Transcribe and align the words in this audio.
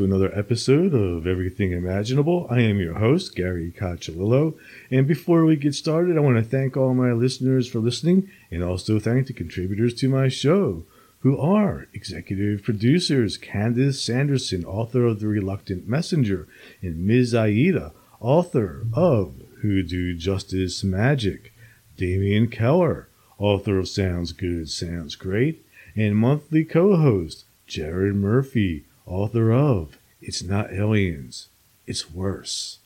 to 0.00 0.04
another 0.06 0.32
episode 0.34 0.94
of 0.94 1.26
Everything 1.26 1.72
Imaginable. 1.72 2.46
I 2.48 2.60
am 2.60 2.80
your 2.80 2.94
host, 2.94 3.34
Gary 3.34 3.70
Cocciolillo. 3.70 4.54
And 4.90 5.06
before 5.06 5.44
we 5.44 5.56
get 5.56 5.74
started, 5.74 6.16
I 6.16 6.20
want 6.20 6.38
to 6.38 6.42
thank 6.42 6.74
all 6.74 6.94
my 6.94 7.12
listeners 7.12 7.68
for 7.68 7.80
listening 7.80 8.30
and 8.50 8.64
also 8.64 8.98
thank 8.98 9.26
the 9.26 9.34
contributors 9.34 9.92
to 9.96 10.08
my 10.08 10.28
show, 10.28 10.84
who 11.18 11.36
are 11.38 11.86
executive 11.92 12.62
producers 12.62 13.36
Candace 13.36 14.00
Sanderson, 14.00 14.64
author 14.64 15.04
of 15.04 15.20
The 15.20 15.28
Reluctant 15.28 15.86
Messenger, 15.86 16.48
and 16.80 17.06
Ms. 17.06 17.34
Aida, 17.34 17.92
author 18.20 18.86
of 18.94 19.34
Hoodoo 19.60 20.16
Justice 20.16 20.82
Magic, 20.82 21.52
Damian 21.98 22.48
Keller, 22.48 23.08
author 23.38 23.78
of 23.78 23.86
Sounds 23.86 24.32
Good, 24.32 24.70
Sounds 24.70 25.14
Great, 25.14 25.62
and 25.94 26.16
monthly 26.16 26.64
co 26.64 26.96
host 26.96 27.44
Jared 27.66 28.14
Murphy, 28.14 28.86
author 29.10 29.52
of 29.52 29.98
It's 30.22 30.42
Not 30.42 30.72
Aliens, 30.72 31.48
It's 31.86 32.10
Worse, 32.10 32.78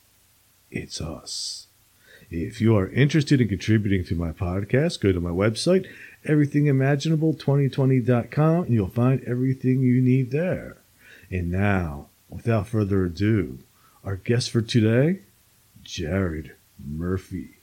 It's 0.71 1.01
Us. 1.01 1.67
If 2.31 2.61
you 2.61 2.77
are 2.77 2.89
interested 2.89 3.41
in 3.41 3.49
contributing 3.49 4.05
to 4.07 4.15
my 4.15 4.31
podcast, 4.33 5.01
go 5.01 5.11
to 5.13 5.21
my 5.21 5.31
website, 5.31 5.87
everythingimaginable2020.com, 6.27 8.65
and 8.65 8.73
you'll 8.73 8.89
find 8.89 9.23
everything 9.25 9.81
you 9.81 10.01
need 10.01 10.31
there. 10.31 10.79
And 11.31 11.51
now, 11.51 12.07
without 12.31 12.69
further 12.69 13.05
ado, 13.05 13.59
our 14.03 14.17
guest 14.17 14.51
for 14.51 14.63
today, 14.63 15.19
Jared 15.83 16.55
Murphy. 16.83 17.59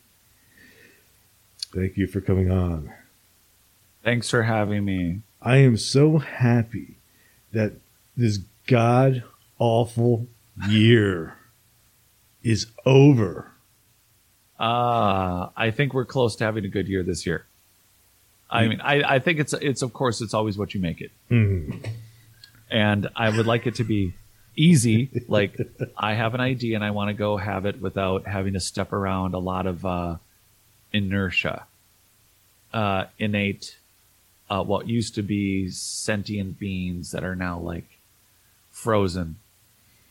Thank 1.74 1.98
you 1.98 2.06
for 2.06 2.22
coming 2.22 2.52
on. 2.52 2.94
Thanks 4.04 4.30
for 4.30 4.44
having 4.44 4.86
me. 4.86 5.22
I 5.42 5.58
am 5.58 5.78
so 5.78 6.20
happy 6.20 6.98
that 7.52 7.74
this 8.16 8.38
god 8.68 9.24
awful 9.60 10.28
year 10.70 11.36
is 12.44 12.68
over. 12.86 13.52
Uh, 14.60 15.50
I 15.58 15.72
think 15.72 15.94
we're 15.94 16.06
close 16.06 16.36
to 16.38 16.44
having 16.44 16.66
a 16.66 16.68
good 16.68 16.88
year 16.88 17.04
this 17.04 17.26
year. 17.26 17.46
I 18.50 18.68
mean, 18.68 18.82
I, 18.82 19.16
I 19.16 19.20
think 19.20 19.40
it's 19.40 19.54
it's 19.54 19.82
of 19.82 19.94
course 19.94 20.22
it's 20.22 20.34
always 20.34 20.58
what 20.58 20.74
you 20.74 20.82
make 20.82 21.00
it, 21.02 21.12
Mhm. 21.30 21.88
and 22.70 23.08
I 23.16 23.30
would 23.30 23.46
like 23.48 23.66
it 23.66 23.76
to 23.76 23.86
be 23.86 24.14
easy. 24.58 25.10
Like 25.30 25.56
I 25.98 26.16
have 26.16 26.34
an 26.36 26.42
idea 26.42 26.76
and 26.76 26.84
I 26.84 26.92
want 26.92 27.08
to 27.10 27.14
go 27.14 27.38
have 27.38 27.66
it 27.66 27.80
without 27.82 28.28
having 28.28 28.54
to 28.54 28.60
step 28.60 28.92
around 28.92 29.34
a 29.34 29.40
lot 29.40 29.66
of 29.68 29.86
uh, 29.86 30.18
inertia, 30.92 31.66
uh, 32.74 33.06
innate, 33.18 33.78
uh, 34.50 34.62
what 34.64 34.86
used 34.90 35.16
to 35.16 35.22
be 35.22 35.70
sentient 35.70 36.60
beings 36.60 37.12
that 37.12 37.24
are 37.24 37.36
now 37.38 37.58
like 37.58 37.86
frozen. 38.82 39.36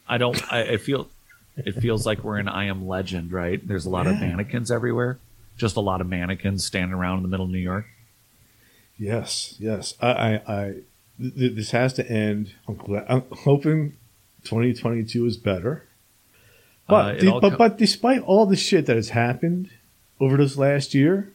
I 0.08 0.18
don't. 0.18 0.40
I, 0.52 0.72
I 0.72 0.76
feel 0.76 1.08
it 1.56 1.72
feels 1.80 2.06
like 2.06 2.22
we're 2.24 2.38
in 2.38 2.48
I 2.48 2.64
Am 2.64 2.86
Legend, 2.86 3.32
right? 3.32 3.66
There's 3.66 3.86
a 3.86 3.90
lot 3.90 4.06
of 4.06 4.18
mannequins 4.20 4.70
everywhere. 4.70 5.18
Just 5.56 5.76
a 5.76 5.80
lot 5.80 6.00
of 6.00 6.08
mannequins 6.08 6.64
standing 6.64 6.94
around 6.94 7.18
in 7.18 7.22
the 7.22 7.28
middle 7.28 7.46
of 7.46 7.52
New 7.52 7.58
York. 7.58 7.86
Yes, 8.98 9.56
yes. 9.58 9.94
I, 10.00 10.08
I, 10.10 10.32
I 10.46 10.64
th- 11.20 11.34
th- 11.34 11.54
this 11.54 11.70
has 11.72 11.92
to 11.94 12.10
end. 12.10 12.52
I'm 12.68 12.76
glad. 12.76 13.06
I'm 13.08 13.22
hoping 13.30 13.92
2022 14.44 15.26
is 15.26 15.36
better. 15.36 15.84
Uh, 16.88 16.92
But, 16.92 17.14
it 17.16 17.20
de- 17.20 17.40
but, 17.40 17.50
co- 17.50 17.56
but 17.56 17.78
despite 17.78 18.22
all 18.22 18.46
the 18.46 18.56
shit 18.56 18.86
that 18.86 18.96
has 18.96 19.10
happened 19.10 19.70
over 20.18 20.36
this 20.36 20.56
last 20.56 20.94
year, 20.94 21.30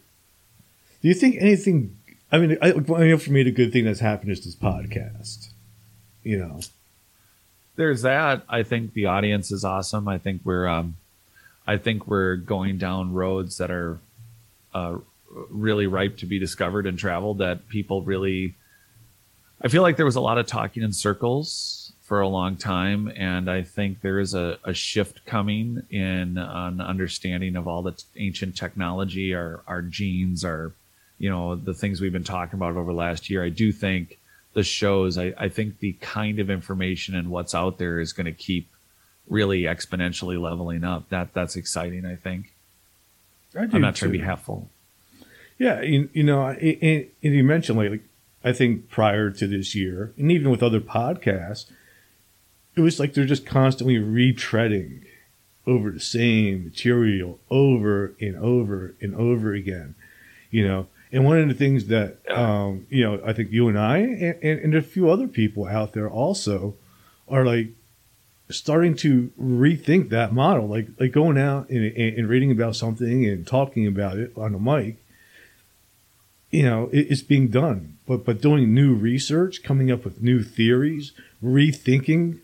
do 1.02 1.08
you 1.08 1.14
think 1.14 1.36
anything? 1.40 1.98
I 2.32 2.40
mean, 2.40 2.58
I, 2.62 2.70
I 2.72 3.08
know 3.08 3.18
for 3.18 3.32
me, 3.32 3.44
the 3.44 3.52
good 3.52 3.72
thing 3.72 3.86
that's 3.86 4.00
happened 4.00 4.32
is 4.32 4.44
this 4.44 4.56
podcast. 4.56 5.50
You 6.24 6.40
know, 6.40 6.59
There's 7.75 8.03
that. 8.03 8.44
I 8.47 8.63
think 8.63 8.94
the 8.94 9.08
audience 9.08 9.52
is 9.52 9.66
awesome. 9.66 10.08
I 10.08 10.18
think 10.18 10.41
we're, 10.44 10.68
um, 10.68 10.96
I 11.68 11.78
think 11.78 12.08
we're 12.08 12.36
going 12.36 12.78
down 12.78 13.13
roads 13.13 13.58
that 13.58 13.72
are 13.72 14.00
uh, 14.74 14.97
really 15.50 15.88
ripe 15.88 16.18
to 16.18 16.25
be 16.25 16.40
discovered 16.40 16.85
and 16.85 16.97
traveled. 16.97 17.40
That 17.40 17.68
people 17.68 18.02
really, 18.02 18.56
I 19.62 19.68
feel 19.68 19.81
like 19.81 19.97
there 19.97 20.06
was 20.06 20.16
a 20.16 20.22
lot 20.22 20.38
of 20.38 20.47
talking 20.47 20.84
in 20.84 20.94
circles 20.94 21.94
for 22.02 22.22
a 22.22 22.28
long 22.28 22.56
time, 22.56 23.12
and 23.16 23.50
I 23.50 23.64
think 23.64 24.02
there 24.02 24.19
is 24.19 24.35
a, 24.35 24.59
a 24.64 24.74
shift 24.74 25.25
coming 25.25 25.81
in 25.90 26.38
an 26.38 26.80
understanding 26.80 27.56
of 27.56 27.68
all 27.68 27.81
the 27.81 27.94
t- 27.94 28.03
ancient 28.18 28.56
technology, 28.56 29.34
our 29.34 29.64
our 29.68 29.81
genes, 29.81 30.46
our 30.46 30.72
you 31.18 31.30
know 31.30 31.56
the 31.56 31.74
things 31.74 32.00
we've 32.00 32.14
been 32.14 32.24
talking 32.24 32.58
about 32.58 32.78
over 32.78 32.91
the 32.91 32.97
last 32.97 33.30
year. 33.30 33.44
I 33.44 33.50
do 33.50 33.72
think 33.72 34.19
the 34.56 34.64
shows. 34.64 35.18
I, 35.18 35.34
I 35.38 35.50
think 35.50 35.80
the 35.80 35.94
kind 36.02 36.40
of 36.40 36.50
information 36.50 37.14
and 37.14 37.30
what's 37.30 37.54
out 37.54 37.78
there 37.78 38.00
is 38.00 38.14
going 38.14 38.26
to 38.26 38.32
keep 38.32 38.70
really 39.28 39.64
exponentially 39.64 40.42
leveling 40.42 40.84
up. 40.84 41.10
That 41.10 41.34
that's 41.34 41.56
exciting. 41.56 42.06
I 42.06 42.16
think. 42.16 42.54
I 43.56 43.64
I'm 43.64 43.82
not 43.82 43.96
trying 43.96 44.12
to 44.12 44.18
be 44.18 44.24
half-full. 44.24 44.70
Yeah, 45.58 45.82
you, 45.82 46.10
you 46.12 46.24
know, 46.24 46.48
and, 46.48 47.08
you 47.22 47.44
mentioned 47.44 47.78
like, 47.78 48.02
I 48.44 48.52
think 48.52 48.90
prior 48.90 49.30
to 49.30 49.48
this 49.48 49.76
year, 49.76 50.14
and 50.18 50.32
even 50.32 50.50
with 50.50 50.64
other 50.64 50.82
podcasts, 50.82 51.72
it 52.76 52.82
was 52.82 53.00
like 53.00 53.14
they're 53.14 53.26
just 53.26 53.46
constantly 53.46 53.96
retreading 53.96 55.06
over 55.66 55.92
the 55.92 56.00
same 56.00 56.66
material 56.66 57.40
over 57.50 58.14
and 58.20 58.36
over 58.38 58.96
and 59.00 59.16
over 59.16 59.54
again, 59.54 59.96
you 60.50 60.68
know. 60.68 60.88
And 61.16 61.24
one 61.24 61.40
of 61.40 61.48
the 61.48 61.53
things 61.53 61.88
that, 61.88 62.18
um, 62.30 62.88
you 62.90 63.03
know, 63.03 63.22
I 63.26 63.31
think 63.31 63.52
you 63.52 63.70
and 63.70 63.80
I 63.80 64.00
and, 64.00 64.44
and, 64.44 64.59
and 64.59 64.76
a 64.76 64.81
few 64.81 65.09
other 65.09 65.28
people 65.28 65.66
out 65.66 65.94
there 65.94 66.09
also 66.09 66.76
are 67.30 67.46
like 67.46 67.70
starting 68.50 68.96
to 68.98 69.31
rethink 69.42 70.09
that 70.09 70.34
model, 70.34 70.68
like 70.68 70.88
like 71.00 71.14
going 71.14 71.38
out 71.38 71.70
and, 71.70 71.86
and, 71.86 72.18
and 72.18 72.30
reading 72.30 72.52
about 72.52 72.76
something 72.76 73.26
and 73.26 73.48
talking 73.48 73.88
about 73.88 74.18
it 74.18 74.34
on 74.36 74.53
a 74.53 74.59
mic 74.59 74.98
you 76.56 76.64
know 76.64 76.90
it, 76.92 77.08
it's 77.09 77.22
being 77.22 77.50
done. 77.50 77.97
But 78.08 78.26
but 78.26 78.42
doing 78.42 78.74
new 78.74 78.94
research 78.94 79.64
coming 79.64 79.92
up 79.92 80.03
with 80.06 80.22
new 80.22 80.44
theories 80.44 81.12
rethinking 81.44 82.40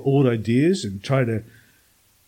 old 0.00 0.26
ideas 0.26 0.84
and 0.84 1.02
try 1.02 1.24
to 1.24 1.42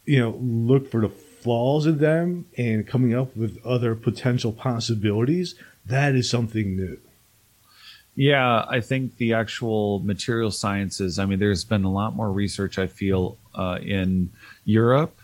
you 0.04 0.18
know 0.18 0.30
look 0.40 0.90
for 0.90 1.00
the 1.02 1.08
flaws 1.42 1.86
in 1.86 1.98
them 1.98 2.46
and 2.56 2.86
coming 2.86 3.14
up 3.14 3.36
with 3.36 3.64
other 3.64 3.94
potential 3.94 4.52
possibilities 4.52 5.54
that 5.86 6.14
is 6.14 6.30
something 6.30 6.76
new 6.76 6.98
Yeah, 8.14 8.64
I 8.68 8.80
think 8.80 9.16
the 9.16 9.32
actual 9.34 10.00
material 10.00 10.50
sciences. 10.50 11.18
I 11.18 11.24
mean, 11.24 11.38
there's 11.38 11.64
been 11.64 11.84
a 11.84 11.90
lot 11.90 12.14
more 12.14 12.30
research. 12.30 12.78
I 12.78 12.86
feel 12.86 13.38
uh, 13.54 13.78
in 13.80 14.30
Europe 14.64 15.18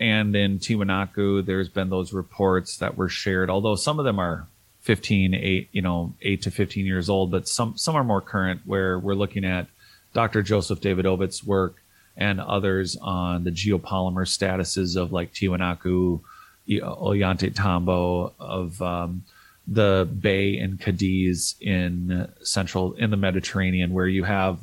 and 0.00 0.34
in 0.34 0.58
Tiwanaku. 0.58 1.46
There's 1.46 1.68
been 1.68 1.88
those 1.88 2.12
reports 2.12 2.78
that 2.78 2.96
were 2.96 3.08
shared, 3.08 3.48
although 3.48 3.76
some 3.76 3.98
of 3.98 4.04
them 4.04 4.18
are 4.18 4.48
15, 4.80 5.34
eight, 5.34 5.68
you 5.70 5.82
know, 5.82 6.12
eight 6.22 6.42
to 6.42 6.50
15 6.50 6.84
years 6.84 7.08
old, 7.08 7.30
but 7.30 7.46
some 7.46 7.78
some 7.78 7.94
are 7.94 8.04
more 8.04 8.20
current. 8.20 8.62
Where 8.64 8.98
we're 8.98 9.14
looking 9.14 9.44
at 9.44 9.68
Dr. 10.12 10.42
Joseph 10.42 10.80
Davidovits' 10.80 11.44
work 11.44 11.81
and 12.16 12.40
others 12.40 12.96
on 12.96 13.44
the 13.44 13.50
geopolymer 13.50 14.26
statuses 14.26 14.96
of 14.96 15.12
like 15.12 15.32
Tiwanaku, 15.32 16.20
Ollantay 16.68 17.54
Tambo, 17.54 18.32
of 18.38 18.80
um, 18.82 19.24
the 19.66 20.08
bay 20.20 20.58
in 20.58 20.78
Cadiz 20.78 21.54
in 21.60 22.30
central 22.42 22.92
in 22.94 23.10
the 23.10 23.16
Mediterranean, 23.16 23.92
where 23.92 24.06
you 24.06 24.24
have 24.24 24.58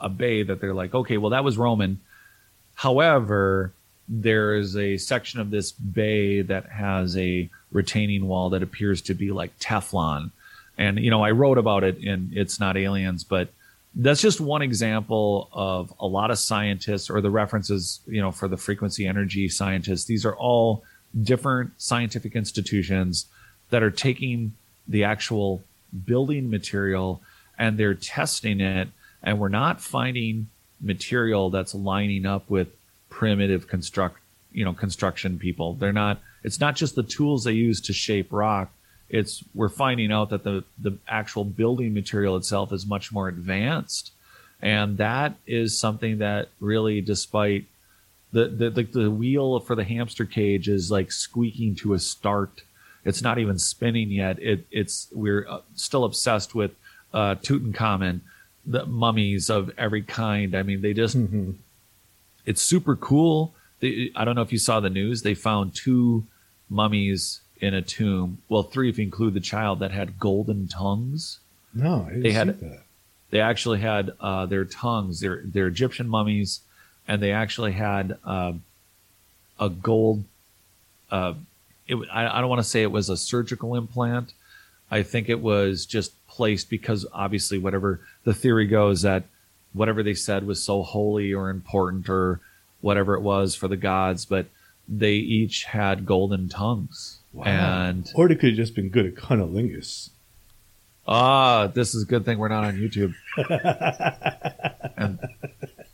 a 0.00 0.08
bay 0.08 0.42
that 0.42 0.60
they're 0.60 0.74
like, 0.74 0.94
okay, 0.94 1.18
well 1.18 1.30
that 1.30 1.44
was 1.44 1.58
Roman. 1.58 2.00
However, 2.74 3.72
there 4.08 4.54
is 4.56 4.76
a 4.76 4.96
section 4.98 5.40
of 5.40 5.50
this 5.50 5.72
bay 5.72 6.42
that 6.42 6.66
has 6.66 7.16
a 7.16 7.48
retaining 7.70 8.28
wall 8.28 8.50
that 8.50 8.62
appears 8.62 9.00
to 9.02 9.14
be 9.14 9.30
like 9.30 9.58
Teflon. 9.58 10.30
And 10.76 10.98
you 10.98 11.10
know, 11.10 11.22
I 11.22 11.30
wrote 11.30 11.58
about 11.58 11.84
it 11.84 11.98
in 11.98 12.30
It's 12.34 12.58
Not 12.58 12.76
Aliens, 12.76 13.24
but 13.24 13.48
that's 13.96 14.20
just 14.20 14.40
one 14.40 14.62
example 14.62 15.48
of 15.52 15.92
a 16.00 16.06
lot 16.06 16.30
of 16.30 16.38
scientists 16.38 17.08
or 17.08 17.20
the 17.20 17.30
references, 17.30 18.00
you 18.06 18.20
know, 18.20 18.32
for 18.32 18.48
the 18.48 18.56
frequency 18.56 19.06
energy 19.06 19.48
scientists. 19.48 20.04
These 20.04 20.26
are 20.26 20.34
all 20.36 20.82
different 21.22 21.70
scientific 21.78 22.34
institutions 22.34 23.26
that 23.70 23.82
are 23.82 23.90
taking 23.90 24.54
the 24.88 25.04
actual 25.04 25.62
building 26.04 26.50
material 26.50 27.22
and 27.56 27.78
they're 27.78 27.94
testing 27.94 28.60
it. 28.60 28.88
And 29.22 29.38
we're 29.38 29.48
not 29.48 29.80
finding 29.80 30.48
material 30.80 31.50
that's 31.50 31.74
lining 31.74 32.26
up 32.26 32.50
with 32.50 32.68
primitive 33.08 33.68
construct 33.68 34.18
you 34.50 34.64
know 34.64 34.72
construction 34.72 35.38
people. 35.38 35.74
They're 35.74 35.92
not 35.92 36.20
it's 36.42 36.60
not 36.60 36.76
just 36.76 36.94
the 36.94 37.02
tools 37.02 37.44
they 37.44 37.52
use 37.52 37.80
to 37.82 37.92
shape 37.92 38.32
rock 38.32 38.72
it's 39.08 39.44
we're 39.54 39.68
finding 39.68 40.12
out 40.12 40.30
that 40.30 40.44
the 40.44 40.64
the 40.78 40.96
actual 41.08 41.44
building 41.44 41.94
material 41.94 42.36
itself 42.36 42.72
is 42.72 42.86
much 42.86 43.12
more 43.12 43.28
advanced 43.28 44.12
and 44.62 44.98
that 44.98 45.34
is 45.46 45.78
something 45.78 46.18
that 46.18 46.48
really 46.60 47.00
despite 47.00 47.64
the 48.32 48.46
the 48.46 48.70
the, 48.70 48.82
the 48.82 49.10
wheel 49.10 49.60
for 49.60 49.74
the 49.74 49.84
hamster 49.84 50.24
cage 50.24 50.68
is 50.68 50.90
like 50.90 51.12
squeaking 51.12 51.74
to 51.74 51.94
a 51.94 51.98
start 51.98 52.62
it's 53.04 53.22
not 53.22 53.38
even 53.38 53.58
spinning 53.58 54.10
yet 54.10 54.38
it 54.42 54.66
it's 54.70 55.08
we're 55.12 55.46
uh, 55.48 55.60
still 55.74 56.04
obsessed 56.04 56.54
with 56.54 56.72
uh 57.12 57.34
Tutankhamun 57.36 58.20
the 58.66 58.86
mummies 58.86 59.50
of 59.50 59.70
every 59.76 60.02
kind. 60.02 60.54
I 60.54 60.62
mean, 60.62 60.80
they 60.80 60.92
just 60.92 61.14
hmm 61.14 61.52
it's 62.46 62.60
super 62.60 62.94
cool. 62.94 63.54
They, 63.80 64.10
I 64.14 64.26
don't 64.26 64.34
know 64.34 64.42
if 64.42 64.52
you 64.52 64.58
saw 64.58 64.78
the 64.78 64.90
news. 64.90 65.22
They 65.22 65.32
found 65.34 65.74
two 65.74 66.26
mummies 66.68 67.40
in 67.60 67.74
a 67.74 67.82
tomb. 67.82 68.38
Well, 68.48 68.62
three 68.62 68.88
if 68.88 68.98
you 68.98 69.04
include 69.04 69.34
the 69.34 69.40
child 69.40 69.78
that 69.80 69.90
had 69.90 70.18
golden 70.18 70.68
tongues. 70.68 71.40
No, 71.72 72.08
They 72.12 72.32
had-. 72.32 72.80
They 73.30 73.40
actually 73.40 73.80
had 73.80 74.12
uh, 74.20 74.46
their 74.46 74.64
tongues. 74.64 75.20
They're 75.20 75.42
they're 75.44 75.66
Egyptian 75.66 76.08
mummies, 76.08 76.60
and 77.08 77.20
they 77.20 77.32
actually 77.32 77.72
had 77.72 78.16
uh, 78.24 78.52
a 79.58 79.68
gold. 79.68 80.24
Uh, 81.10 81.34
it, 81.88 81.96
I, 82.12 82.38
I 82.38 82.40
don't 82.40 82.48
want 82.48 82.62
to 82.62 82.68
say 82.68 82.82
it 82.82 82.92
was 82.92 83.08
a 83.08 83.16
surgical 83.16 83.74
implant. 83.74 84.32
I 84.90 85.02
think 85.02 85.28
it 85.28 85.40
was 85.40 85.84
just 85.84 86.12
placed 86.28 86.70
because 86.70 87.06
obviously 87.12 87.58
whatever 87.58 88.00
the 88.22 88.34
theory 88.34 88.66
goes 88.66 89.02
that 89.02 89.24
whatever 89.72 90.02
they 90.02 90.14
said 90.14 90.46
was 90.46 90.62
so 90.62 90.82
holy 90.82 91.32
or 91.32 91.50
important 91.50 92.08
or 92.08 92.40
whatever 92.80 93.14
it 93.14 93.20
was 93.20 93.54
for 93.54 93.66
the 93.66 93.76
gods, 93.76 94.24
but 94.24 94.46
they 94.88 95.14
each 95.14 95.64
had 95.64 96.06
golden 96.06 96.48
tongues. 96.48 97.18
Wow. 97.34 97.44
And 97.46 98.10
Or 98.14 98.28
they 98.28 98.36
could 98.36 98.50
have 98.50 98.56
just 98.56 98.74
been 98.74 98.88
good 98.88 99.06
at 99.06 99.14
cunnilingus. 99.16 100.10
ah, 101.06 101.66
this 101.66 101.94
is 101.94 102.04
a 102.04 102.06
good 102.06 102.24
thing 102.24 102.38
we're 102.38 102.48
not 102.48 102.64
on 102.64 102.76
YouTube. 102.76 103.14
and 104.96 105.18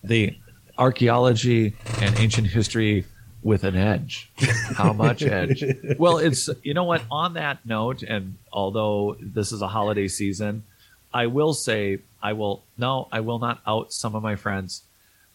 the 0.05 0.37
archaeology 0.79 1.75
and 2.01 2.19
ancient 2.19 2.49
history 2.49 3.07
with 3.43 3.65
an 3.65 3.75
edge. 3.75 4.31
How 4.77 4.93
much 4.93 5.23
edge? 5.23 5.65
Well, 5.99 6.19
it's 6.19 6.49
you 6.63 6.75
know 6.75 6.85
what. 6.85 7.03
On 7.11 7.35
that 7.35 7.65
note, 7.65 8.03
and 8.03 8.37
although 8.53 9.17
this 9.19 9.51
is 9.53 9.63
a 9.63 9.69
holiday 9.69 10.09
season, 10.09 10.65
I 11.13 11.27
will 11.27 11.55
say 11.55 11.99
I 12.23 12.35
will 12.35 12.63
no, 12.77 13.09
I 13.11 13.21
will 13.21 13.39
not 13.39 13.61
out 13.67 13.93
some 13.93 14.15
of 14.15 14.23
my 14.23 14.37
friends. 14.37 14.83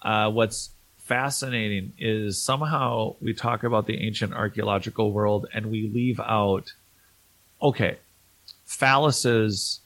Uh, 0.01 0.29
what's 0.29 0.69
fascinating 1.05 1.93
is 1.99 2.41
somehow 2.41 3.15
we 3.21 3.33
talk 3.33 3.63
about 3.63 3.85
the 3.85 4.05
ancient 4.05 4.33
archaeological 4.33 5.11
world 5.11 5.47
and 5.53 5.67
we 5.67 5.87
leave 5.87 6.19
out. 6.19 6.73
Okay, 7.61 7.97
phalluses 8.67 9.79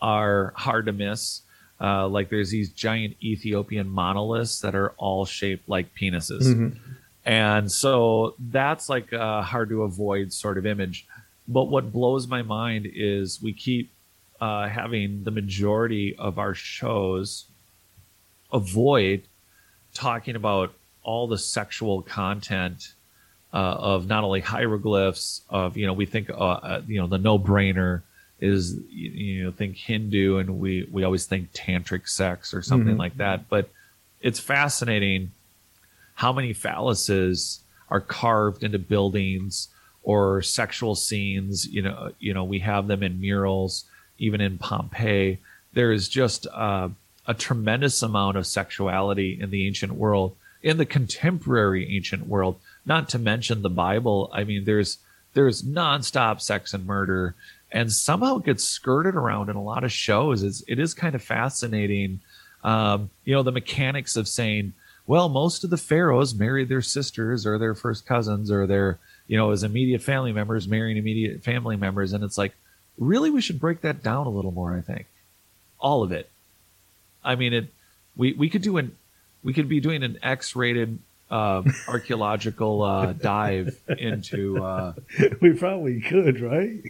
are 0.00 0.52
hard 0.56 0.86
to 0.86 0.92
miss. 0.92 1.42
Uh, 1.80 2.08
like 2.08 2.30
there's 2.30 2.50
these 2.50 2.70
giant 2.70 3.16
Ethiopian 3.22 3.88
monoliths 3.88 4.60
that 4.60 4.74
are 4.74 4.90
all 4.96 5.24
shaped 5.24 5.68
like 5.68 5.94
penises. 5.94 6.42
Mhm. 6.42 6.78
And 7.24 7.70
so 7.70 8.34
that's 8.38 8.88
like 8.88 9.12
a 9.12 9.42
hard 9.42 9.68
to 9.68 9.82
avoid 9.82 10.32
sort 10.32 10.58
of 10.58 10.66
image. 10.66 11.06
But 11.46 11.64
what 11.64 11.92
blows 11.92 12.26
my 12.26 12.42
mind 12.42 12.88
is 12.92 13.42
we 13.42 13.52
keep 13.52 13.90
uh, 14.40 14.68
having 14.68 15.24
the 15.24 15.30
majority 15.30 16.16
of 16.16 16.38
our 16.38 16.54
shows 16.54 17.46
avoid 18.52 19.22
talking 19.94 20.36
about 20.36 20.72
all 21.02 21.26
the 21.26 21.38
sexual 21.38 22.02
content 22.02 22.92
uh, 23.52 23.56
of 23.56 24.06
not 24.06 24.24
only 24.24 24.40
hieroglyphs 24.40 25.42
of 25.50 25.76
you 25.76 25.86
know 25.86 25.92
we 25.92 26.06
think 26.06 26.30
uh, 26.30 26.34
uh, 26.34 26.82
you 26.86 27.00
know 27.00 27.06
the 27.06 27.18
no 27.18 27.38
brainer 27.38 28.02
is 28.40 28.74
you, 28.90 29.10
you 29.10 29.44
know 29.44 29.50
think 29.50 29.76
Hindu 29.76 30.38
and 30.38 30.58
we 30.58 30.88
we 30.90 31.04
always 31.04 31.26
think 31.26 31.52
tantric 31.52 32.08
sex 32.08 32.54
or 32.54 32.62
something 32.62 32.96
Mhm. 32.96 32.98
like 32.98 33.16
that. 33.18 33.48
But 33.48 33.70
it's 34.20 34.40
fascinating 34.40 35.32
how 36.14 36.32
many 36.32 36.54
phalluses 36.54 37.58
are 37.90 38.00
carved 38.00 38.62
into 38.62 38.78
buildings 38.78 39.68
or 40.02 40.40
sexual 40.42 40.94
scenes. 40.94 41.66
You 41.66 41.82
know 41.82 42.12
you 42.18 42.32
know 42.32 42.44
we 42.44 42.60
have 42.60 42.86
them 42.86 43.02
in 43.02 43.20
murals 43.20 43.84
even 44.18 44.40
in 44.40 44.56
Pompeii. 44.56 45.38
There 45.74 45.92
is 45.92 46.08
just 46.08 46.46
uh, 46.52 46.88
a 47.26 47.34
tremendous 47.34 48.02
amount 48.02 48.36
of 48.36 48.46
sexuality 48.46 49.38
in 49.40 49.50
the 49.50 49.66
ancient 49.66 49.92
world 49.92 50.36
in 50.62 50.76
the 50.76 50.86
contemporary 50.86 51.94
ancient 51.96 52.26
world 52.26 52.58
not 52.84 53.08
to 53.08 53.18
mention 53.18 53.62
the 53.62 53.70
bible. 53.70 54.30
I 54.32 54.44
mean 54.44 54.64
there's 54.64 54.98
there's 55.34 55.62
nonstop 55.62 56.40
sex 56.40 56.74
and 56.74 56.86
murder 56.86 57.34
and 57.70 57.92
somehow 57.92 58.38
it 58.38 58.44
gets 58.44 58.64
skirted 58.64 59.14
around 59.14 59.48
in 59.48 59.56
a 59.56 59.62
lot 59.62 59.82
of 59.82 59.90
shows. 59.90 60.42
It's, 60.42 60.62
it 60.68 60.78
is 60.78 60.92
kind 60.92 61.14
of 61.14 61.22
fascinating. 61.22 62.20
Um, 62.64 63.10
you 63.24 63.34
know 63.34 63.42
the 63.42 63.52
mechanics 63.52 64.16
of 64.16 64.28
saying 64.28 64.72
well 65.06 65.28
most 65.28 65.64
of 65.64 65.70
the 65.70 65.76
pharaohs 65.76 66.34
married 66.34 66.68
their 66.68 66.82
sisters 66.82 67.44
or 67.46 67.58
their 67.58 67.74
first 67.74 68.06
cousins 68.06 68.50
or 68.50 68.66
their 68.66 68.98
you 69.26 69.36
know 69.36 69.50
as 69.50 69.62
immediate 69.62 70.02
family 70.02 70.32
members 70.32 70.68
marrying 70.68 70.96
immediate 70.96 71.42
family 71.42 71.76
members. 71.76 72.12
And 72.12 72.24
it's 72.24 72.38
like 72.38 72.54
really 72.98 73.30
we 73.30 73.40
should 73.40 73.60
break 73.60 73.80
that 73.80 74.02
down 74.02 74.26
a 74.26 74.30
little 74.30 74.52
more 74.52 74.76
i 74.76 74.80
think. 74.80 75.06
All 75.80 76.02
of 76.02 76.12
it 76.12 76.30
i 77.24 77.34
mean 77.34 77.52
it 77.52 77.72
we 78.16 78.32
we 78.32 78.48
could 78.48 78.62
do 78.62 78.76
an 78.76 78.96
we 79.42 79.52
could 79.52 79.68
be 79.68 79.80
doing 79.80 80.02
an 80.02 80.18
x-rated 80.22 80.98
uh, 81.32 81.62
archaeological 81.88 82.82
uh, 82.82 83.12
dive 83.14 83.76
into 83.98 84.62
uh, 84.62 84.92
we 85.40 85.54
probably 85.54 86.00
could, 86.00 86.40
right? 86.40 86.82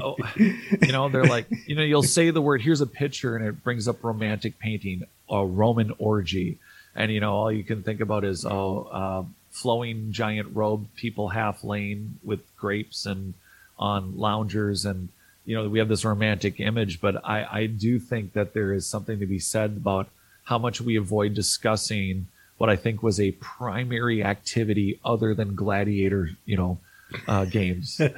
Oh, 0.00 0.16
you 0.36 0.92
know, 0.92 1.08
they're 1.08 1.24
like, 1.24 1.46
you 1.66 1.74
know, 1.74 1.82
you'll 1.82 2.04
say 2.04 2.30
the 2.30 2.40
word, 2.40 2.62
here's 2.62 2.80
a 2.80 2.86
picture, 2.86 3.36
and 3.36 3.44
it 3.44 3.64
brings 3.64 3.88
up 3.88 4.04
romantic 4.04 4.58
painting, 4.60 5.02
a 5.28 5.44
Roman 5.44 5.92
orgy. 5.98 6.58
And, 6.94 7.12
you 7.12 7.20
know, 7.20 7.34
all 7.34 7.52
you 7.52 7.64
can 7.64 7.82
think 7.82 8.00
about 8.00 8.24
is, 8.24 8.44
oh, 8.44 8.88
uh, 8.92 9.24
flowing 9.50 10.12
giant 10.12 10.54
robe, 10.54 10.86
people 10.94 11.28
half 11.28 11.64
laying 11.64 12.18
with 12.22 12.40
grapes 12.56 13.06
and 13.06 13.34
on 13.76 14.16
loungers. 14.16 14.84
And, 14.84 15.08
you 15.48 15.54
know, 15.54 15.68
we 15.68 15.78
have 15.78 15.88
this 15.88 16.04
romantic 16.04 16.60
image, 16.60 17.00
but 17.00 17.24
I, 17.24 17.46
I 17.50 17.66
do 17.66 17.98
think 17.98 18.34
that 18.34 18.52
there 18.52 18.72
is 18.74 18.86
something 18.86 19.18
to 19.18 19.26
be 19.26 19.38
said 19.38 19.70
about 19.78 20.08
how 20.44 20.58
much 20.58 20.80
we 20.80 20.96
avoid 20.96 21.32
discussing 21.32 22.26
what 22.58 22.68
I 22.68 22.76
think 22.76 23.02
was 23.02 23.18
a 23.18 23.32
primary 23.32 24.22
activity 24.22 25.00
other 25.04 25.34
than 25.34 25.54
gladiator, 25.54 26.30
you 26.44 26.56
know, 26.58 26.78
uh, 27.26 27.46
games. 27.46 28.00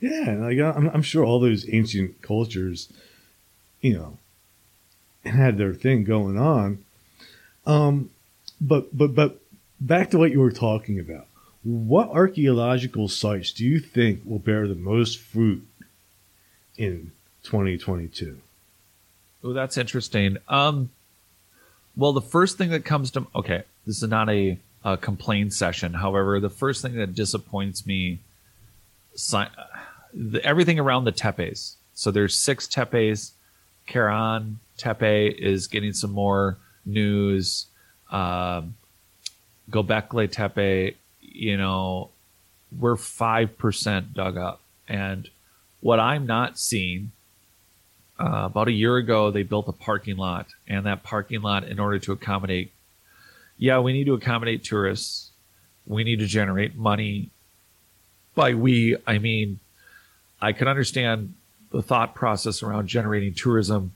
Yeah, 0.00 0.36
like 0.38 0.58
I'm, 0.58 0.88
I'm 0.90 1.02
sure 1.02 1.24
all 1.24 1.40
those 1.40 1.66
ancient 1.72 2.22
cultures, 2.22 2.92
you 3.80 3.94
know, 3.98 4.18
had 5.24 5.58
their 5.58 5.74
thing 5.74 6.04
going 6.04 6.38
on. 6.38 6.84
Um, 7.66 8.10
but 8.60 8.96
but 8.96 9.14
but 9.14 9.40
back 9.80 10.10
to 10.10 10.18
what 10.18 10.30
you 10.30 10.40
were 10.40 10.52
talking 10.52 11.00
about. 11.00 11.26
What 11.62 12.08
archaeological 12.10 13.08
sites 13.08 13.52
do 13.52 13.64
you 13.64 13.80
think 13.80 14.22
will 14.24 14.38
bear 14.38 14.68
the 14.68 14.74
most 14.74 15.18
fruit 15.18 15.66
in 16.76 17.12
2022? 17.42 18.38
Oh, 19.44 19.52
that's 19.52 19.76
interesting. 19.76 20.38
Um, 20.48 20.90
well, 21.96 22.12
the 22.12 22.20
first 22.20 22.58
thing 22.58 22.70
that 22.70 22.84
comes 22.84 23.10
to 23.12 23.26
okay, 23.34 23.64
this 23.86 24.02
is 24.02 24.08
not 24.08 24.28
a, 24.28 24.58
a 24.84 24.96
complaint 24.96 25.52
session. 25.52 25.94
However, 25.94 26.40
the 26.40 26.50
first 26.50 26.82
thing 26.82 26.94
that 26.94 27.14
disappoints 27.14 27.86
me, 27.86 28.18
si- 29.14 29.44
the, 30.14 30.44
everything 30.44 30.78
around 30.78 31.04
the 31.04 31.12
tepes. 31.12 31.74
So 31.94 32.10
there's 32.10 32.34
six 32.34 32.68
tepes. 32.68 33.32
Karahan 33.88 34.56
Tepe 34.76 35.34
is 35.38 35.66
getting 35.66 35.92
some 35.92 36.12
more 36.12 36.56
news. 36.86 37.66
Um, 38.10 38.76
Gobekli 39.70 40.30
Tepe, 40.30 40.94
you 41.38 41.56
know, 41.56 42.10
we're 42.76 42.96
five 42.96 43.56
percent 43.56 44.12
dug 44.12 44.36
up, 44.36 44.60
and 44.88 45.28
what 45.80 46.00
I'm 46.00 46.26
not 46.26 46.58
seeing 46.58 47.12
uh, 48.18 48.42
about 48.46 48.68
a 48.68 48.72
year 48.72 48.96
ago, 48.96 49.30
they 49.30 49.44
built 49.44 49.68
a 49.68 49.72
parking 49.72 50.16
lot, 50.16 50.48
and 50.66 50.84
that 50.86 51.02
parking 51.02 51.40
lot, 51.40 51.64
in 51.64 51.78
order 51.78 51.98
to 52.00 52.12
accommodate, 52.12 52.72
yeah, 53.56 53.78
we 53.78 53.92
need 53.92 54.06
to 54.06 54.14
accommodate 54.14 54.64
tourists. 54.64 55.30
We 55.86 56.04
need 56.04 56.18
to 56.18 56.26
generate 56.26 56.76
money. 56.76 57.30
By 58.34 58.54
we, 58.54 58.96
I 59.06 59.18
mean, 59.18 59.60
I 60.40 60.52
can 60.52 60.68
understand 60.68 61.34
the 61.70 61.82
thought 61.82 62.14
process 62.14 62.62
around 62.62 62.88
generating 62.88 63.34
tourism. 63.34 63.92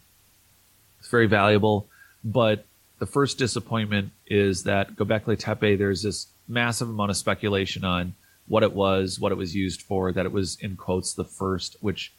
It's 1.00 1.08
very 1.08 1.26
valuable, 1.26 1.87
but 2.25 2.64
the 2.99 3.06
first 3.06 3.37
disappointment 3.37 4.12
is 4.26 4.62
that 4.62 4.94
Gobekli 4.94 5.37
Tepe. 5.38 5.76
There's 5.76 6.02
this 6.02 6.28
massive 6.52 6.88
amount 6.88 7.11
of 7.11 7.16
speculation 7.16 7.85
on 7.85 8.14
what 8.47 8.62
it 8.62 8.73
was, 8.73 9.18
what 9.18 9.32
it 9.32 9.38
was 9.38 9.54
used 9.54 9.82
for, 9.82 10.12
that 10.12 10.26
it 10.26 10.32
was 10.32 10.59
in 10.61 10.76
quotes 10.76 11.14
the 11.14 11.25
first, 11.25 11.76
which 11.80 12.12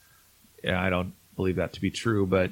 yeah, 0.63 0.81
I 0.81 0.89
don't 0.89 1.13
believe 1.35 1.57
that 1.57 1.73
to 1.73 1.81
be 1.81 1.91
true, 1.91 2.25
but 2.25 2.51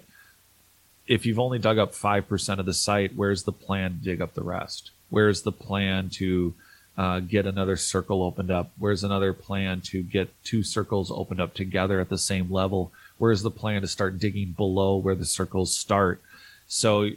if 1.08 1.26
you've 1.26 1.40
only 1.40 1.60
dug 1.60 1.78
up 1.78 1.94
5% 1.94 2.60
of 2.60 2.66
the 2.66 2.74
site, 2.74 3.16
where's 3.16 3.44
the 3.44 3.52
plan 3.52 3.92
to 3.92 4.04
dig 4.04 4.22
up 4.22 4.34
the 4.34 4.44
rest? 4.44 4.92
Where's 5.10 5.42
the 5.42 5.52
plan 5.52 6.10
to 6.12 6.54
uh, 6.98 7.20
get 7.20 7.46
another 7.46 7.76
circle 7.76 8.24
opened 8.24 8.52
up? 8.52 8.72
Where's 8.78 9.04
another 9.04 9.34
plan 9.34 9.82
to 9.82 10.04
get 10.04 10.30
two 10.44 10.64
circles 10.64 11.12
opened 11.12 11.42
up 11.42 11.54
together 11.54 12.00
at 12.00 12.10
the 12.10 12.18
same 12.18 12.52
level? 12.52 12.92
Where's 13.18 13.42
the 13.42 13.52
plan 13.52 13.82
to 13.82 13.88
start 13.88 14.20
digging 14.20 14.54
below 14.54 14.96
where 14.98 15.16
the 15.16 15.26
circles 15.26 15.76
start? 15.76 16.22
So 16.68 17.10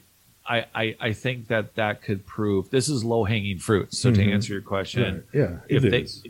I, 0.47 0.67
I, 0.75 0.97
I 1.01 1.13
think 1.13 1.49
that 1.49 1.75
that 1.77 2.03
could 2.03 2.27
prove 2.27 2.71
this 2.71 2.89
is 2.89 3.03
low 3.05 3.25
hanging 3.25 3.59
fruit. 3.59 3.95
So 3.95 4.11
Mhm. 4.11 4.15
to 4.17 4.33
answer 4.33 4.53
your 4.53 4.63
question, 4.63 5.25
yeah, 5.33 5.59
if 5.69 5.85
it 5.85 5.91
they 5.91 6.01
is. 6.03 6.23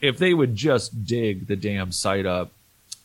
if 0.00 0.18
they 0.18 0.32
would 0.32 0.54
just 0.54 1.04
dig 1.04 1.46
the 1.48 1.56
damn 1.56 1.90
site 1.92 2.26
up, 2.26 2.52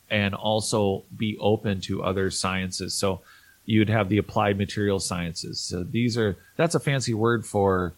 and 0.09 0.35
also 0.35 1.03
be 1.17 1.35
open 1.39 1.81
to 1.81 2.03
other 2.03 2.29
sciences. 2.29 2.93
So 2.93 3.21
you'd 3.65 3.89
have 3.89 4.09
the 4.09 4.19
applied 4.19 4.57
material 4.59 4.99
sciences. 4.99 5.59
So 5.59 5.81
these 5.83 6.17
are 6.19 6.35
that's 6.55 6.75
a 6.75 6.79
fancy 6.79 7.13
word 7.15 7.45
for 7.47 7.93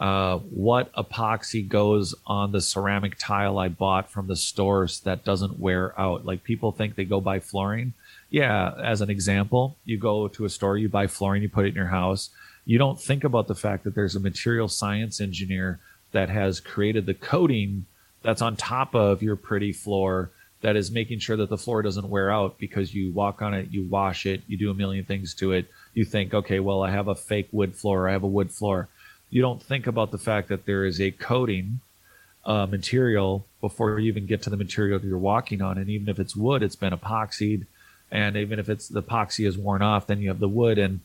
uh, 0.00 0.38
what 0.38 0.90
epoxy 0.94 1.68
goes 1.68 2.14
on 2.26 2.50
the 2.52 2.60
ceramic 2.60 3.16
tile 3.18 3.58
I 3.58 3.68
bought 3.68 4.10
from 4.10 4.26
the 4.26 4.34
stores 4.34 5.00
that 5.00 5.24
doesn't 5.24 5.60
wear 5.60 5.98
out. 6.00 6.24
Like 6.24 6.42
people 6.42 6.72
think 6.72 6.94
they 6.96 7.04
go 7.04 7.20
buy 7.20 7.38
flooring. 7.38 7.92
Yeah, 8.30 8.72
as 8.82 9.00
an 9.00 9.10
example, 9.10 9.76
you 9.84 9.98
go 9.98 10.28
to 10.28 10.44
a 10.44 10.48
store, 10.48 10.78
you 10.78 10.88
buy 10.88 11.06
flooring, 11.06 11.42
you 11.42 11.48
put 11.48 11.66
it 11.66 11.70
in 11.70 11.74
your 11.74 11.86
house. 11.86 12.30
You 12.64 12.78
don't 12.78 13.00
think 13.00 13.24
about 13.24 13.48
the 13.48 13.54
fact 13.54 13.84
that 13.84 13.94
there's 13.94 14.16
a 14.16 14.20
material 14.20 14.68
science 14.68 15.20
engineer 15.20 15.80
that 16.12 16.28
has 16.28 16.60
created 16.60 17.06
the 17.06 17.14
coating 17.14 17.86
that's 18.22 18.42
on 18.42 18.56
top 18.56 18.94
of 18.94 19.22
your 19.22 19.36
pretty 19.36 19.72
floor 19.72 20.30
that 20.60 20.76
is 20.76 20.90
making 20.90 21.18
sure 21.18 21.36
that 21.36 21.48
the 21.48 21.56
floor 21.58 21.82
doesn't 21.82 22.10
wear 22.10 22.30
out 22.30 22.58
because 22.58 22.94
you 22.94 23.10
walk 23.12 23.40
on 23.42 23.54
it, 23.54 23.68
you 23.70 23.82
wash 23.84 24.26
it, 24.26 24.42
you 24.46 24.56
do 24.56 24.70
a 24.70 24.74
million 24.74 25.04
things 25.04 25.34
to 25.34 25.52
it. 25.52 25.66
You 25.94 26.04
think, 26.04 26.34
okay, 26.34 26.60
well, 26.60 26.82
I 26.82 26.90
have 26.90 27.08
a 27.08 27.14
fake 27.14 27.48
wood 27.50 27.74
floor, 27.74 28.08
I 28.08 28.12
have 28.12 28.22
a 28.22 28.28
wood 28.28 28.52
floor 28.52 28.88
you 29.30 29.40
don't 29.40 29.62
think 29.62 29.86
about 29.86 30.10
the 30.10 30.18
fact 30.18 30.48
that 30.48 30.66
there 30.66 30.84
is 30.84 31.00
a 31.00 31.12
coating 31.12 31.80
uh, 32.44 32.66
material 32.66 33.46
before 33.60 33.98
you 33.98 34.08
even 34.08 34.26
get 34.26 34.42
to 34.42 34.50
the 34.50 34.56
material 34.56 34.98
that 34.98 35.06
you're 35.06 35.18
walking 35.18 35.62
on. 35.62 35.78
And 35.78 35.88
even 35.88 36.08
if 36.08 36.18
it's 36.18 36.36
wood, 36.36 36.62
it's 36.62 36.76
been 36.76 36.92
epoxied. 36.92 37.66
And 38.10 38.36
even 38.36 38.58
if 38.58 38.68
it's 38.68 38.88
the 38.88 39.02
epoxy 39.02 39.46
is 39.46 39.56
worn 39.56 39.82
off, 39.82 40.06
then 40.06 40.20
you 40.20 40.28
have 40.28 40.40
the 40.40 40.48
wood 40.48 40.78
and 40.78 41.00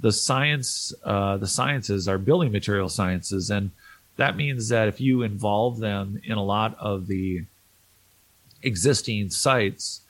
the 0.00 0.12
science, 0.12 0.92
uh, 1.04 1.36
the 1.36 1.46
sciences 1.46 2.08
are 2.08 2.18
building 2.18 2.52
material 2.52 2.88
sciences. 2.88 3.50
And 3.50 3.70
that 4.16 4.36
means 4.36 4.68
that 4.68 4.88
if 4.88 5.00
you 5.00 5.22
involve 5.22 5.78
them 5.78 6.20
in 6.24 6.32
a 6.32 6.44
lot 6.44 6.76
of 6.78 7.06
the 7.06 7.44
existing 8.62 9.30
sites 9.30 10.02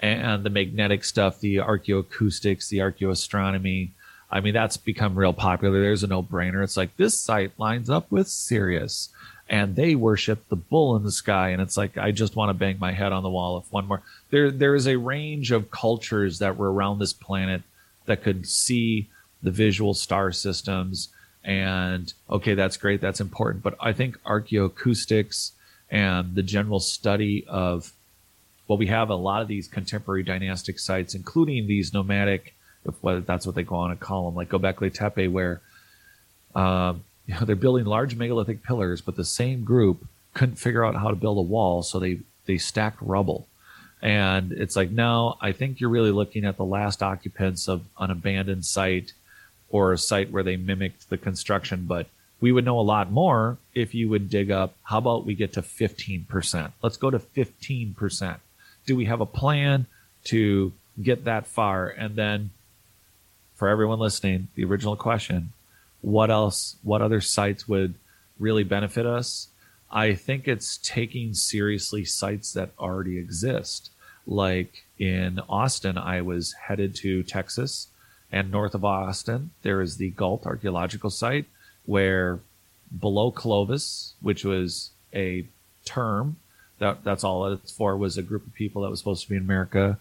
and 0.00 0.44
the 0.44 0.50
magnetic 0.50 1.04
stuff, 1.04 1.40
the 1.40 1.56
archaeoacoustics, 1.56 2.68
the 2.68 2.78
archaeoastronomy, 2.78 3.90
I 4.30 4.40
mean, 4.40 4.54
that's 4.54 4.76
become 4.76 5.18
real 5.18 5.32
popular. 5.32 5.80
There's 5.80 6.04
a 6.04 6.06
no 6.06 6.22
brainer. 6.22 6.62
It's 6.62 6.76
like 6.76 6.96
this 6.96 7.18
site 7.18 7.58
lines 7.58 7.88
up 7.88 8.10
with 8.12 8.28
Sirius 8.28 9.08
and 9.48 9.76
they 9.76 9.94
worship 9.94 10.48
the 10.48 10.56
bull 10.56 10.96
in 10.96 11.04
the 11.04 11.12
sky. 11.12 11.50
And 11.50 11.62
it's 11.62 11.76
like, 11.76 11.96
I 11.96 12.10
just 12.10 12.36
want 12.36 12.50
to 12.50 12.54
bang 12.54 12.78
my 12.78 12.92
head 12.92 13.12
on 13.12 13.22
the 13.22 13.30
wall 13.30 13.58
if 13.58 13.72
one 13.72 13.86
more. 13.86 14.02
There, 14.30 14.50
there 14.50 14.74
is 14.74 14.86
a 14.86 14.96
range 14.96 15.52
of 15.52 15.70
cultures 15.70 16.38
that 16.38 16.56
were 16.56 16.72
around 16.72 16.98
this 16.98 17.12
planet 17.12 17.62
that 18.06 18.22
could 18.22 18.46
see 18.46 19.08
the 19.42 19.50
visual 19.50 19.94
star 19.94 20.32
systems. 20.32 21.08
And 21.44 22.12
okay, 22.28 22.54
that's 22.54 22.76
great. 22.76 23.00
That's 23.00 23.20
important. 23.20 23.62
But 23.62 23.76
I 23.80 23.92
think 23.92 24.20
archaeoacoustics 24.22 25.52
and 25.90 26.34
the 26.34 26.42
general 26.42 26.80
study 26.80 27.46
of, 27.48 27.92
well, 28.66 28.76
we 28.76 28.88
have 28.88 29.08
a 29.08 29.14
lot 29.14 29.40
of 29.40 29.48
these 29.48 29.66
contemporary 29.66 30.22
dynastic 30.22 30.78
sites, 30.78 31.14
including 31.14 31.66
these 31.66 31.94
nomadic 31.94 32.54
if 32.84 33.26
that's 33.26 33.46
what 33.46 33.54
they 33.54 33.62
go 33.62 33.76
on 33.76 33.90
a 33.90 33.96
column, 33.96 34.34
like 34.34 34.48
Göbekli 34.48 34.92
Tepe, 34.92 35.28
where 35.28 35.60
um, 36.54 37.04
you 37.32 37.34
know, 37.34 37.44
they're 37.44 37.56
building 37.56 37.84
large 37.84 38.16
megalithic 38.16 38.62
pillars, 38.62 39.02
but 39.02 39.16
the 39.16 39.24
same 39.24 39.62
group 39.62 40.06
couldn't 40.32 40.56
figure 40.56 40.84
out 40.84 40.96
how 40.96 41.10
to 41.10 41.16
build 41.16 41.36
a 41.36 41.42
wall, 41.42 41.82
so 41.82 41.98
they 41.98 42.20
they 42.46 42.56
stacked 42.56 43.00
rubble. 43.02 43.46
And 44.00 44.52
it's 44.52 44.76
like, 44.76 44.90
no, 44.90 45.36
I 45.40 45.52
think 45.52 45.80
you're 45.80 45.90
really 45.90 46.12
looking 46.12 46.44
at 46.44 46.56
the 46.56 46.64
last 46.64 47.02
occupants 47.02 47.68
of 47.68 47.82
an 47.98 48.10
abandoned 48.10 48.64
site 48.64 49.12
or 49.68 49.92
a 49.92 49.98
site 49.98 50.30
where 50.30 50.42
they 50.42 50.56
mimicked 50.56 51.10
the 51.10 51.18
construction. 51.18 51.84
But 51.86 52.06
we 52.40 52.52
would 52.52 52.64
know 52.64 52.78
a 52.78 52.82
lot 52.82 53.10
more 53.10 53.58
if 53.74 53.94
you 53.94 54.08
would 54.08 54.30
dig 54.30 54.50
up. 54.50 54.74
How 54.84 54.98
about 54.98 55.26
we 55.26 55.34
get 55.34 55.52
to 55.54 55.62
15%? 55.62 56.72
Let's 56.80 56.96
go 56.96 57.10
to 57.10 57.18
15%. 57.18 58.36
Do 58.86 58.96
we 58.96 59.04
have 59.06 59.20
a 59.20 59.26
plan 59.26 59.86
to 60.24 60.72
get 61.02 61.24
that 61.24 61.46
far? 61.46 61.88
And 61.88 62.14
then 62.14 62.50
for 63.56 63.68
everyone 63.68 63.98
listening, 63.98 64.48
the 64.54 64.64
original 64.64 64.96
question, 64.96 65.52
what 66.00 66.30
else, 66.30 66.76
what 66.82 67.02
other 67.02 67.20
sites 67.20 67.68
would 67.68 67.94
really 68.38 68.64
benefit 68.64 69.06
us? 69.06 69.48
I 69.90 70.14
think 70.14 70.46
it's 70.46 70.78
taking 70.78 71.34
seriously 71.34 72.04
sites 72.04 72.52
that 72.52 72.70
already 72.78 73.18
exist. 73.18 73.90
Like 74.26 74.84
in 74.98 75.40
Austin, 75.48 75.96
I 75.96 76.20
was 76.20 76.52
headed 76.52 76.94
to 76.96 77.22
Texas, 77.22 77.88
and 78.30 78.50
north 78.50 78.74
of 78.74 78.84
Austin, 78.84 79.50
there 79.62 79.80
is 79.80 79.96
the 79.96 80.10
Gault 80.10 80.44
Archaeological 80.44 81.08
Site, 81.08 81.46
where 81.86 82.40
below 83.00 83.30
Clovis, 83.30 84.14
which 84.20 84.44
was 84.44 84.90
a 85.14 85.46
term 85.84 86.36
that 86.78 87.02
that's 87.04 87.24
all 87.24 87.46
it's 87.46 87.72
for, 87.72 87.96
was 87.96 88.18
a 88.18 88.22
group 88.22 88.46
of 88.46 88.54
people 88.54 88.82
that 88.82 88.90
was 88.90 89.00
supposed 89.00 89.22
to 89.24 89.30
be 89.30 89.36
in 89.36 89.42
America 89.42 89.98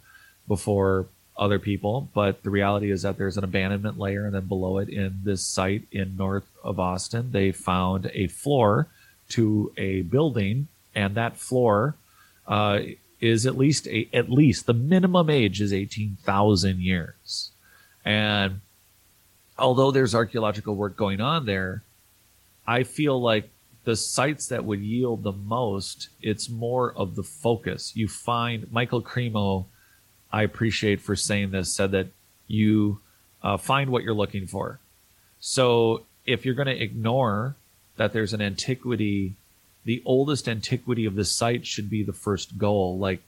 before 0.48 1.08
other 1.38 1.60
people, 1.60 2.10
but 2.14 2.42
the 2.44 2.50
reality 2.50 2.90
is 2.92 3.04
that 3.04 3.18
there's 3.18 3.38
an 3.38 3.44
abandonment 3.44 4.00
layer, 4.00 4.26
and 4.26 4.34
then 4.34 4.48
below 4.48 4.80
it, 4.80 4.90
in 4.90 5.20
this 5.24 5.46
site 5.46 5.84
in 5.92 6.18
north 6.18 6.48
of 6.64 6.80
Austin, 6.80 7.32
they 7.32 7.52
found 7.52 8.10
a 8.14 8.28
floor 8.28 8.88
to 9.30 9.72
a 9.78 10.02
building, 10.02 10.68
and 10.96 11.16
that 11.16 11.38
floor 11.38 11.96
uh, 12.48 12.80
is 13.22 13.46
at 13.46 13.58
least 13.58 13.88
a, 13.88 14.08
at 14.14 14.32
least 14.32 14.66
the 14.66 14.74
minimum 14.74 15.30
age 15.30 15.62
is 15.62 15.72
eighteen 15.72 16.18
thousand 16.24 16.82
years, 16.82 17.52
and 18.04 18.62
although 19.60 19.92
there's 19.92 20.16
archaeological 20.16 20.76
work 20.76 20.96
going 20.96 21.22
on 21.22 21.46
there, 21.46 21.84
I 22.66 22.84
feel 22.84 23.22
like 23.22 23.50
the 23.86 23.96
sites 23.96 24.48
that 24.48 24.66
would 24.66 24.82
yield 24.82 25.24
the 25.24 25.32
most, 25.32 26.10
it's 26.22 26.50
more 26.50 26.92
of 26.94 27.16
the 27.16 27.24
focus. 27.24 27.96
You 27.96 28.08
find 28.08 28.72
Michael 28.72 29.02
Cremo 29.02 29.66
I 30.32 30.44
appreciate 30.44 31.02
for 31.02 31.16
saying 31.16 31.52
this 31.52 31.74
said 31.74 31.92
that 31.92 32.08
you 32.48 33.00
uh, 33.44 33.58
find 33.58 33.90
what 33.90 34.04
you're 34.04 34.14
looking 34.14 34.48
for. 34.48 34.80
So 35.40 36.04
if 36.26 36.46
you're 36.46 36.56
going 36.56 36.68
to 36.68 36.84
ignore 36.84 37.56
that 37.98 38.14
there's 38.14 38.34
an 38.34 38.42
antiquity, 38.42 39.36
the 39.86 40.02
oldest 40.06 40.48
antiquity 40.48 41.06
of 41.06 41.16
the 41.16 41.26
site 41.26 41.66
should 41.66 41.90
be 41.90 42.04
the 42.04 42.14
first 42.14 42.58
goal. 42.58 42.98
Like 42.98 43.22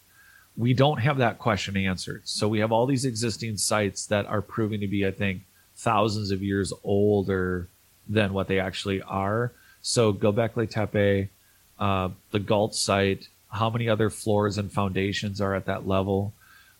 we 0.57 0.73
don't 0.73 0.99
have 0.99 1.17
that 1.17 1.39
question 1.39 1.77
answered. 1.77 2.23
So 2.25 2.47
we 2.47 2.59
have 2.59 2.71
all 2.71 2.85
these 2.85 3.05
existing 3.05 3.57
sites 3.57 4.05
that 4.07 4.25
are 4.25 4.41
proving 4.41 4.81
to 4.81 4.87
be, 4.87 5.05
I 5.07 5.11
think, 5.11 5.43
thousands 5.75 6.31
of 6.31 6.43
years 6.43 6.73
older 6.83 7.69
than 8.07 8.33
what 8.33 8.47
they 8.47 8.59
actually 8.59 9.01
are. 9.01 9.53
So 9.81 10.11
Göbekli 10.11 10.69
Tepe, 10.69 11.29
uh, 11.79 12.09
the 12.31 12.39
Gault 12.39 12.75
site, 12.75 13.27
how 13.51 13.69
many 13.69 13.87
other 13.87 14.09
floors 14.09 14.57
and 14.57 14.71
foundations 14.71 15.39
are 15.39 15.55
at 15.55 15.65
that 15.65 15.87
level? 15.87 16.33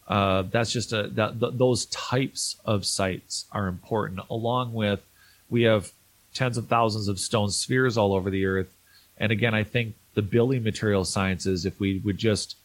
Uh, 0.10 0.42
that's 0.42 0.72
just 0.72 0.92
a 0.92 1.04
that 1.14 1.40
th- 1.40 1.54
those 1.56 1.86
types 1.86 2.58
of 2.66 2.84
sites 2.86 3.46
are 3.52 3.68
important. 3.68 4.20
Along 4.30 4.74
with 4.74 5.02
we 5.50 5.64
have 5.64 5.92
tens 6.34 6.58
of 6.58 6.68
thousands 6.68 7.08
of 7.08 7.20
stone 7.20 7.52
spheres 7.52 7.98
all 7.98 8.14
over 8.14 8.32
the 8.32 8.46
earth, 8.46 8.74
and 9.20 9.32
again, 9.32 9.54
I 9.54 9.64
think 9.64 9.94
the 10.16 10.24
building 10.24 10.64
material 10.64 11.06
sciences, 11.06 11.64
if 11.64 11.80
we 11.80 12.00
would 12.00 12.18
just 12.18 12.56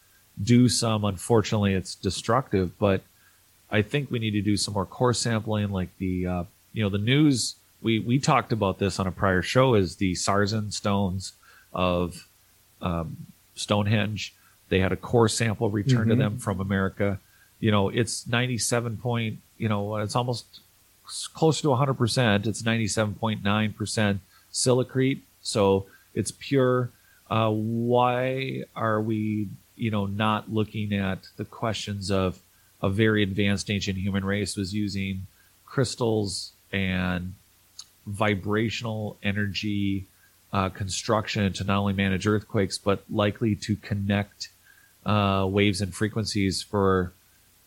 do 0.41 0.67
some, 0.67 1.05
unfortunately, 1.05 1.73
it's 1.73 1.93
destructive, 1.93 2.77
but 2.79 3.01
I 3.69 3.83
think 3.83 4.09
we 4.09 4.19
need 4.19 4.31
to 4.31 4.41
do 4.41 4.57
some 4.57 4.73
more 4.73 4.85
core 4.85 5.13
sampling, 5.13 5.71
like 5.71 5.95
the 5.99 6.25
uh, 6.25 6.43
you 6.73 6.83
know 6.83 6.89
the 6.89 6.97
news. 6.97 7.55
We 7.81 7.99
we 7.99 8.17
talked 8.17 8.51
about 8.53 8.79
this 8.79 8.99
on 8.99 9.05
a 9.05 9.11
prior 9.11 9.43
show. 9.43 9.75
Is 9.75 9.97
the 9.97 10.13
Sarsen 10.13 10.73
stones 10.73 11.33
of 11.73 12.27
um, 12.81 13.17
Stonehenge? 13.53 14.33
They 14.69 14.79
had 14.79 14.91
a 14.91 14.95
core 14.95 15.29
sample 15.29 15.69
returned 15.69 16.09
mm-hmm. 16.09 16.19
to 16.19 16.23
them 16.23 16.37
from 16.39 16.59
America 16.59 17.19
you 17.59 17.71
know, 17.71 17.89
it's 17.89 18.27
97 18.27 18.97
point, 18.97 19.39
you 19.57 19.69
know, 19.69 19.97
it's 19.97 20.15
almost 20.15 20.59
close 21.33 21.61
to 21.61 21.67
100%. 21.69 22.47
It's 22.47 22.61
97.9% 22.61 24.19
silicrete. 24.51 25.23
So 25.41 25.85
it's 26.13 26.31
pure. 26.31 26.91
Uh, 27.29 27.49
why 27.51 28.63
are 28.75 29.01
we, 29.01 29.49
you 29.75 29.91
know, 29.91 30.05
not 30.05 30.51
looking 30.51 30.93
at 30.93 31.27
the 31.37 31.45
questions 31.45 32.11
of 32.11 32.39
a 32.81 32.89
very 32.89 33.23
advanced 33.23 33.69
ancient 33.69 33.97
human 33.97 34.23
race 34.23 34.55
was 34.55 34.73
using 34.73 35.27
crystals 35.65 36.53
and 36.71 37.33
vibrational 38.05 39.17
energy 39.23 40.05
uh, 40.53 40.69
construction 40.69 41.51
to 41.53 41.63
not 41.63 41.79
only 41.79 41.93
manage 41.93 42.27
earthquakes, 42.27 42.77
but 42.77 43.03
likely 43.09 43.55
to 43.55 43.75
connect 43.75 44.49
uh, 45.05 45.45
waves 45.49 45.81
and 45.81 45.93
frequencies 45.93 46.61
for 46.61 47.13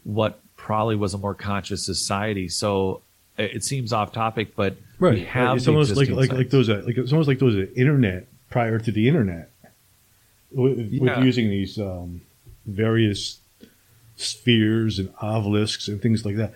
what 0.09 0.41
probably 0.57 0.97
was 0.97 1.13
a 1.13 1.19
more 1.19 1.35
conscious 1.35 1.85
society. 1.85 2.49
So 2.49 3.03
it 3.37 3.63
seems 3.63 3.93
off 3.93 4.11
topic, 4.11 4.57
but 4.57 4.77
right. 4.99 5.15
we 5.15 5.25
have 5.25 5.59
it's 5.59 5.69
almost 5.69 5.95
like 5.97 6.09
like, 6.09 6.33
like 6.33 6.51
those 6.51 6.71
uh, 6.71 6.83
like 6.87 6.97
it's 6.97 7.13
almost 7.13 7.29
like 7.29 7.39
those 7.39 7.55
uh, 7.55 7.71
internet 7.77 8.27
prior 8.49 8.79
to 8.79 8.91
the 8.91 9.07
internet 9.07 9.51
with, 10.51 10.79
yeah. 10.79 11.17
with 11.17 11.25
using 11.27 11.51
these 11.51 11.79
um, 11.79 12.23
various 12.65 13.41
spheres 14.17 14.99
and 14.99 15.13
obelisks 15.23 15.89
and 15.89 16.01
things 16.01 16.25
like 16.25 16.37
that. 16.37 16.55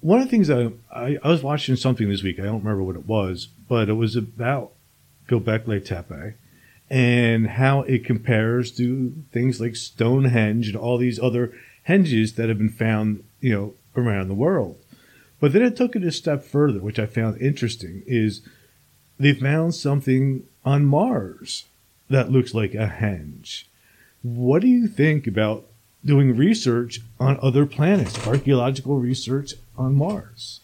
One 0.00 0.20
of 0.20 0.24
the 0.24 0.30
things 0.30 0.48
I, 0.48 0.70
I, 0.90 1.18
I 1.22 1.28
was 1.28 1.42
watching 1.42 1.76
something 1.76 2.08
this 2.08 2.22
week. 2.22 2.38
I 2.38 2.44
don't 2.44 2.62
remember 2.62 2.84
what 2.84 2.96
it 2.96 3.06
was, 3.06 3.48
but 3.68 3.88
it 3.88 3.94
was 3.94 4.16
about 4.16 4.72
Göbekli 5.28 5.84
Tepe 5.84 6.36
and 6.88 7.48
how 7.48 7.82
it 7.82 8.04
compares 8.04 8.72
to 8.76 9.12
things 9.30 9.60
like 9.60 9.76
Stonehenge 9.76 10.68
and 10.68 10.76
all 10.76 10.96
these 10.96 11.20
other 11.20 11.52
henges 11.88 12.36
that 12.36 12.48
have 12.48 12.58
been 12.58 12.68
found, 12.68 13.24
you 13.40 13.52
know, 13.52 13.74
around 13.96 14.28
the 14.28 14.34
world. 14.34 14.76
But 15.40 15.52
then 15.52 15.62
it 15.62 15.76
took 15.76 15.96
it 15.96 16.04
a 16.04 16.12
step 16.12 16.44
further, 16.44 16.80
which 16.80 16.98
I 16.98 17.06
found 17.06 17.40
interesting, 17.40 18.02
is 18.06 18.42
they 19.18 19.32
found 19.32 19.74
something 19.74 20.44
on 20.64 20.84
Mars 20.84 21.64
that 22.10 22.30
looks 22.30 22.54
like 22.54 22.74
a 22.74 22.86
henge. 23.00 23.64
What 24.22 24.62
do 24.62 24.68
you 24.68 24.86
think 24.88 25.26
about 25.26 25.64
doing 26.04 26.36
research 26.36 27.00
on 27.18 27.38
other 27.40 27.66
planets, 27.66 28.26
archaeological 28.26 28.98
research 28.98 29.54
on 29.76 29.94
Mars? 29.94 30.60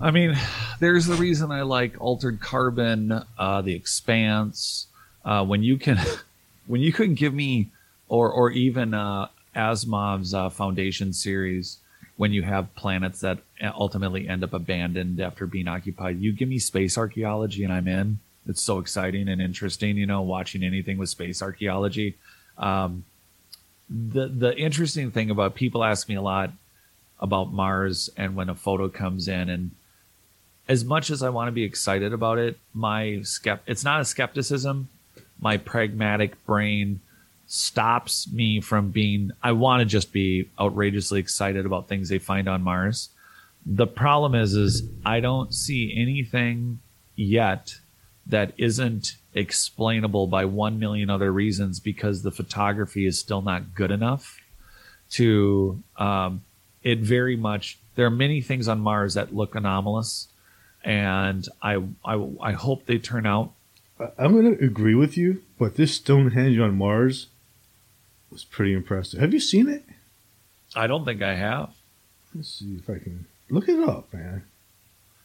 I 0.00 0.10
mean, 0.12 0.36
there's 0.78 1.06
the 1.06 1.16
reason 1.16 1.50
I 1.50 1.62
like 1.62 2.00
Altered 2.00 2.40
Carbon, 2.40 3.24
uh, 3.36 3.62
The 3.62 3.74
Expanse. 3.74 4.86
Uh, 5.24 5.44
when 5.44 5.62
you 5.62 5.76
can, 5.76 5.98
when 6.66 6.80
you 6.80 6.92
can 6.92 7.14
give 7.14 7.34
me, 7.34 7.70
or 8.08 8.30
or 8.30 8.50
even 8.50 8.94
uh, 8.94 9.28
Asimov's 9.58 10.32
uh, 10.32 10.48
Foundation 10.48 11.12
series, 11.12 11.78
when 12.16 12.32
you 12.32 12.42
have 12.42 12.74
planets 12.74 13.20
that 13.20 13.38
ultimately 13.74 14.28
end 14.28 14.42
up 14.44 14.52
abandoned 14.52 15.20
after 15.20 15.46
being 15.46 15.68
occupied, 15.68 16.20
you 16.20 16.32
give 16.32 16.48
me 16.48 16.58
space 16.58 16.96
archaeology 16.96 17.64
and 17.64 17.72
I'm 17.72 17.88
in. 17.88 18.20
It's 18.46 18.62
so 18.62 18.78
exciting 18.78 19.28
and 19.28 19.42
interesting, 19.42 19.96
you 19.96 20.06
know, 20.06 20.22
watching 20.22 20.62
anything 20.62 20.96
with 20.96 21.10
space 21.10 21.42
archaeology. 21.42 22.16
Um, 22.56 23.04
the 23.90 24.28
the 24.28 24.56
interesting 24.56 25.10
thing 25.10 25.30
about 25.30 25.54
people 25.54 25.84
ask 25.84 26.08
me 26.08 26.14
a 26.14 26.22
lot 26.22 26.50
about 27.20 27.52
Mars 27.52 28.10
and 28.16 28.36
when 28.36 28.48
a 28.48 28.54
photo 28.54 28.88
comes 28.88 29.28
in 29.28 29.48
and 29.48 29.70
as 30.68 30.84
much 30.84 31.10
as 31.10 31.22
I 31.22 31.30
want 31.30 31.48
to 31.48 31.52
be 31.52 31.64
excited 31.64 32.12
about 32.12 32.38
it, 32.38 32.58
my 32.74 33.20
skept 33.22 33.60
it's 33.66 33.84
not 33.84 34.00
a 34.00 34.04
skepticism. 34.04 34.88
My 35.40 35.56
pragmatic 35.56 36.44
brain 36.44 37.00
stops 37.48 38.30
me 38.30 38.60
from 38.60 38.90
being 38.90 39.32
I 39.42 39.52
want 39.52 39.80
to 39.80 39.86
just 39.86 40.12
be 40.12 40.48
outrageously 40.60 41.18
excited 41.18 41.64
about 41.64 41.88
things 41.88 42.10
they 42.10 42.18
find 42.18 42.46
on 42.46 42.62
Mars. 42.62 43.08
The 43.64 43.86
problem 43.86 44.34
is 44.34 44.52
is 44.52 44.82
I 45.04 45.20
don't 45.20 45.52
see 45.54 45.94
anything 45.96 46.80
yet 47.16 47.76
that 48.26 48.52
isn't 48.58 49.16
explainable 49.34 50.26
by 50.26 50.44
1 50.44 50.78
million 50.78 51.08
other 51.08 51.32
reasons 51.32 51.80
because 51.80 52.22
the 52.22 52.30
photography 52.30 53.06
is 53.06 53.18
still 53.18 53.40
not 53.40 53.74
good 53.74 53.90
enough 53.90 54.38
to 55.12 55.82
um, 55.96 56.42
it 56.82 56.98
very 56.98 57.34
much 57.34 57.78
there 57.94 58.04
are 58.04 58.10
many 58.10 58.42
things 58.42 58.68
on 58.68 58.78
Mars 58.78 59.14
that 59.14 59.34
look 59.34 59.54
anomalous 59.54 60.28
and 60.84 61.48
I 61.62 61.82
I, 62.04 62.28
I 62.42 62.52
hope 62.52 62.84
they 62.84 62.98
turn 62.98 63.24
out 63.24 63.52
I'm 64.18 64.32
going 64.32 64.56
to 64.56 64.64
agree 64.64 64.94
with 64.94 65.16
you, 65.16 65.42
but 65.58 65.74
this 65.74 65.94
Stonehenge 65.94 66.56
on 66.60 66.76
Mars 66.76 67.26
was 68.30 68.44
pretty 68.44 68.74
impressive. 68.74 69.20
Have 69.20 69.32
you 69.32 69.40
seen 69.40 69.68
it? 69.68 69.84
I 70.74 70.86
don't 70.86 71.04
think 71.04 71.22
I 71.22 71.34
have. 71.34 71.70
Let's 72.34 72.58
see 72.58 72.76
if 72.76 72.88
I 72.90 72.98
can 72.98 73.26
look 73.50 73.68
it 73.68 73.80
up, 73.80 74.12
man. 74.12 74.44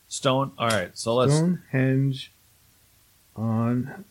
Stone. 0.07 0.51
All 0.57 0.69
right, 0.69 0.97
so 0.97 1.15
let's. 1.15 1.33
Stonehenge 1.33 2.31
on 3.35 4.05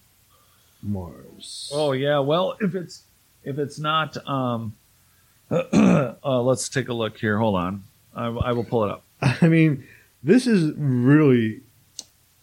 Mars. 0.82 1.70
Oh 1.72 1.92
yeah. 1.92 2.18
Well, 2.18 2.56
if 2.60 2.74
it's 2.74 3.04
if 3.44 3.58
it's 3.58 3.78
not, 3.78 4.16
um, 4.28 4.74
uh, 5.50 6.14
let's 6.22 6.68
take 6.68 6.88
a 6.88 6.94
look 6.94 7.18
here. 7.18 7.38
Hold 7.38 7.56
on. 7.56 7.84
I, 8.14 8.26
I 8.26 8.52
will 8.52 8.64
pull 8.64 8.84
it 8.84 8.90
up. 8.90 9.04
I 9.22 9.48
mean, 9.48 9.86
this 10.22 10.46
is 10.46 10.72
really, 10.76 11.60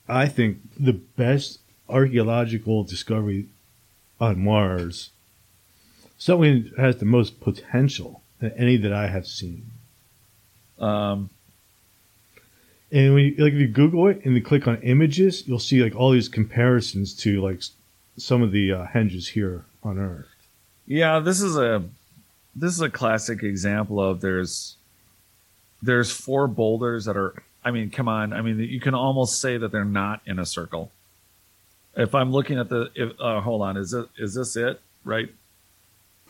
I 0.07 0.27
think, 0.27 0.59
the 0.79 0.93
best 0.93 1.59
archaeological 1.87 2.83
discovery 2.83 3.47
on 4.19 4.43
Mars 4.43 5.11
something 6.19 6.69
that 6.75 6.79
has 6.79 6.97
the 6.97 7.05
most 7.05 7.39
potential 7.39 8.21
than 8.39 8.51
any 8.51 8.77
that 8.77 8.93
I 8.93 9.07
have 9.07 9.25
seen. 9.25 9.65
Um, 10.77 11.31
and 12.91 13.13
when 13.13 13.25
you, 13.25 13.35
like 13.43 13.53
if 13.53 13.59
you 13.59 13.67
Google 13.67 14.07
it 14.07 14.23
and 14.23 14.35
you 14.35 14.41
click 14.41 14.67
on 14.67 14.81
images, 14.81 15.47
you'll 15.47 15.59
see 15.59 15.81
like 15.81 15.95
all 15.95 16.11
these 16.11 16.29
comparisons 16.29 17.13
to 17.15 17.41
like 17.41 17.61
some 18.17 18.43
of 18.43 18.51
the 18.51 18.71
uh, 18.71 18.87
henges 18.87 19.29
here 19.29 19.65
on 19.83 19.97
Earth. 19.97 20.27
Yeah, 20.85 21.19
this 21.19 21.41
is 21.41 21.57
a 21.57 21.83
this 22.55 22.73
is 22.73 22.81
a 22.81 22.89
classic 22.89 23.41
example 23.43 23.99
of 24.01 24.21
there's 24.21 24.75
there's 25.81 26.11
four 26.11 26.47
boulders 26.47 27.05
that 27.05 27.17
are. 27.17 27.33
I 27.63 27.71
mean, 27.71 27.91
come 27.91 28.07
on. 28.07 28.31
I 28.31 28.41
mean, 28.41 28.57
you 28.59 28.79
can 28.79 28.95
almost 28.95 29.41
say 29.41 29.57
that 29.57 29.71
they're 29.71 29.83
not 29.83 30.21
in 30.25 30.39
a 30.39 30.45
circle. 30.45 30.91
If 31.95 32.15
I'm 32.15 32.31
looking 32.31 32.57
at 32.57 32.69
the, 32.69 32.89
if, 32.95 33.19
uh, 33.19 33.41
hold 33.41 33.61
on, 33.61 33.75
is 33.75 33.93
it 33.93 34.07
is 34.17 34.33
this 34.33 34.55
it? 34.55 34.81
Right 35.03 35.29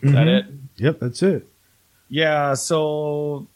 Mm-hmm. 0.02 0.14
That 0.14 0.28
it? 0.28 0.46
Yep, 0.78 1.00
that's 1.00 1.24
it. 1.24 1.48
Yeah. 2.10 2.54
So, 2.56 3.48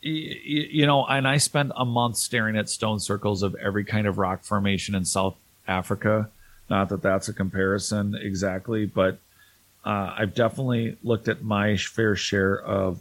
you 0.00 0.86
know, 0.86 1.04
and 1.06 1.26
I 1.26 1.36
spent 1.38 1.72
a 1.76 1.84
month 1.84 2.16
staring 2.16 2.56
at 2.56 2.68
stone 2.68 3.00
circles 3.00 3.42
of 3.42 3.54
every 3.56 3.84
kind 3.84 4.06
of 4.06 4.18
rock 4.18 4.44
formation 4.44 4.94
in 4.94 5.04
South 5.04 5.36
Africa. 5.66 6.30
Not 6.70 6.88
that 6.90 7.02
that's 7.02 7.28
a 7.28 7.32
comparison 7.32 8.14
exactly, 8.14 8.86
but 8.86 9.18
uh, 9.84 10.14
I've 10.18 10.34
definitely 10.34 10.96
looked 11.02 11.28
at 11.28 11.42
my 11.42 11.76
fair 11.76 12.16
share 12.16 12.60
of 12.60 12.98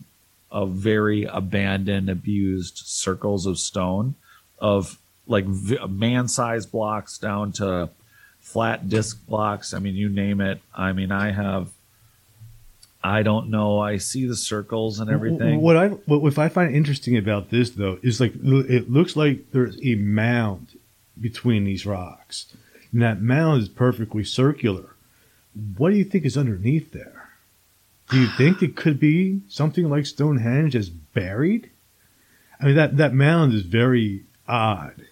of 0.50 0.72
very 0.72 1.26
abandoned, 1.26 2.10
abused 2.10 2.78
circles 2.86 3.46
of 3.46 3.60
stone, 3.60 4.16
of 4.60 4.98
like 5.28 5.46
man-sized 5.46 6.72
blocks 6.72 7.18
down 7.18 7.52
to 7.52 7.90
flat 8.40 8.88
disc 8.88 9.26
blocks. 9.28 9.74
I 9.74 9.80
mean, 9.80 9.96
you 9.96 10.08
name 10.08 10.40
it. 10.40 10.62
I 10.74 10.94
mean, 10.94 11.12
I 11.12 11.32
have 11.32 11.70
I 13.04 13.24
don't 13.24 13.50
know. 13.50 13.80
I 13.80 13.98
see 13.98 14.26
the 14.26 14.36
circles 14.36 15.00
and 15.00 15.10
everything. 15.10 15.62
What 15.62 15.78
I 15.78 15.90
what 15.90 16.28
if 16.28 16.40
I 16.40 16.50
find 16.50 16.76
interesting 16.76 17.16
about 17.18 17.50
this 17.50 17.72
though 17.72 18.00
is 18.02 18.20
like 18.20 18.34
it 18.36 18.92
looks 18.92 19.16
like 19.16 19.52
there's 19.52 19.78
a 19.84 19.96
mound 19.96 20.78
between 21.20 21.64
these 21.64 21.86
rocks, 21.86 22.54
and 22.92 23.02
that 23.02 23.22
mound 23.22 23.62
is 23.62 23.70
perfectly 23.70 24.24
circular. 24.24 24.96
What 25.78 25.92
do 25.92 25.96
you 25.98 26.04
think 26.04 26.26
is 26.26 26.38
underneath 26.38 26.92
there? 26.92 27.30
Do 28.10 28.20
you 28.20 28.28
think 28.38 28.62
it 28.62 28.76
could 28.76 29.00
be 29.00 29.42
something 29.48 29.90
like 29.90 30.06
Stonehenge 30.06 30.76
as 30.76 30.90
buried? 30.90 31.70
I 32.60 32.66
mean 32.66 32.76
that 32.76 32.98
that 32.98 33.14
mound 33.14 33.54
is 33.54 33.62
very 33.62 34.24
odd. 34.48 35.06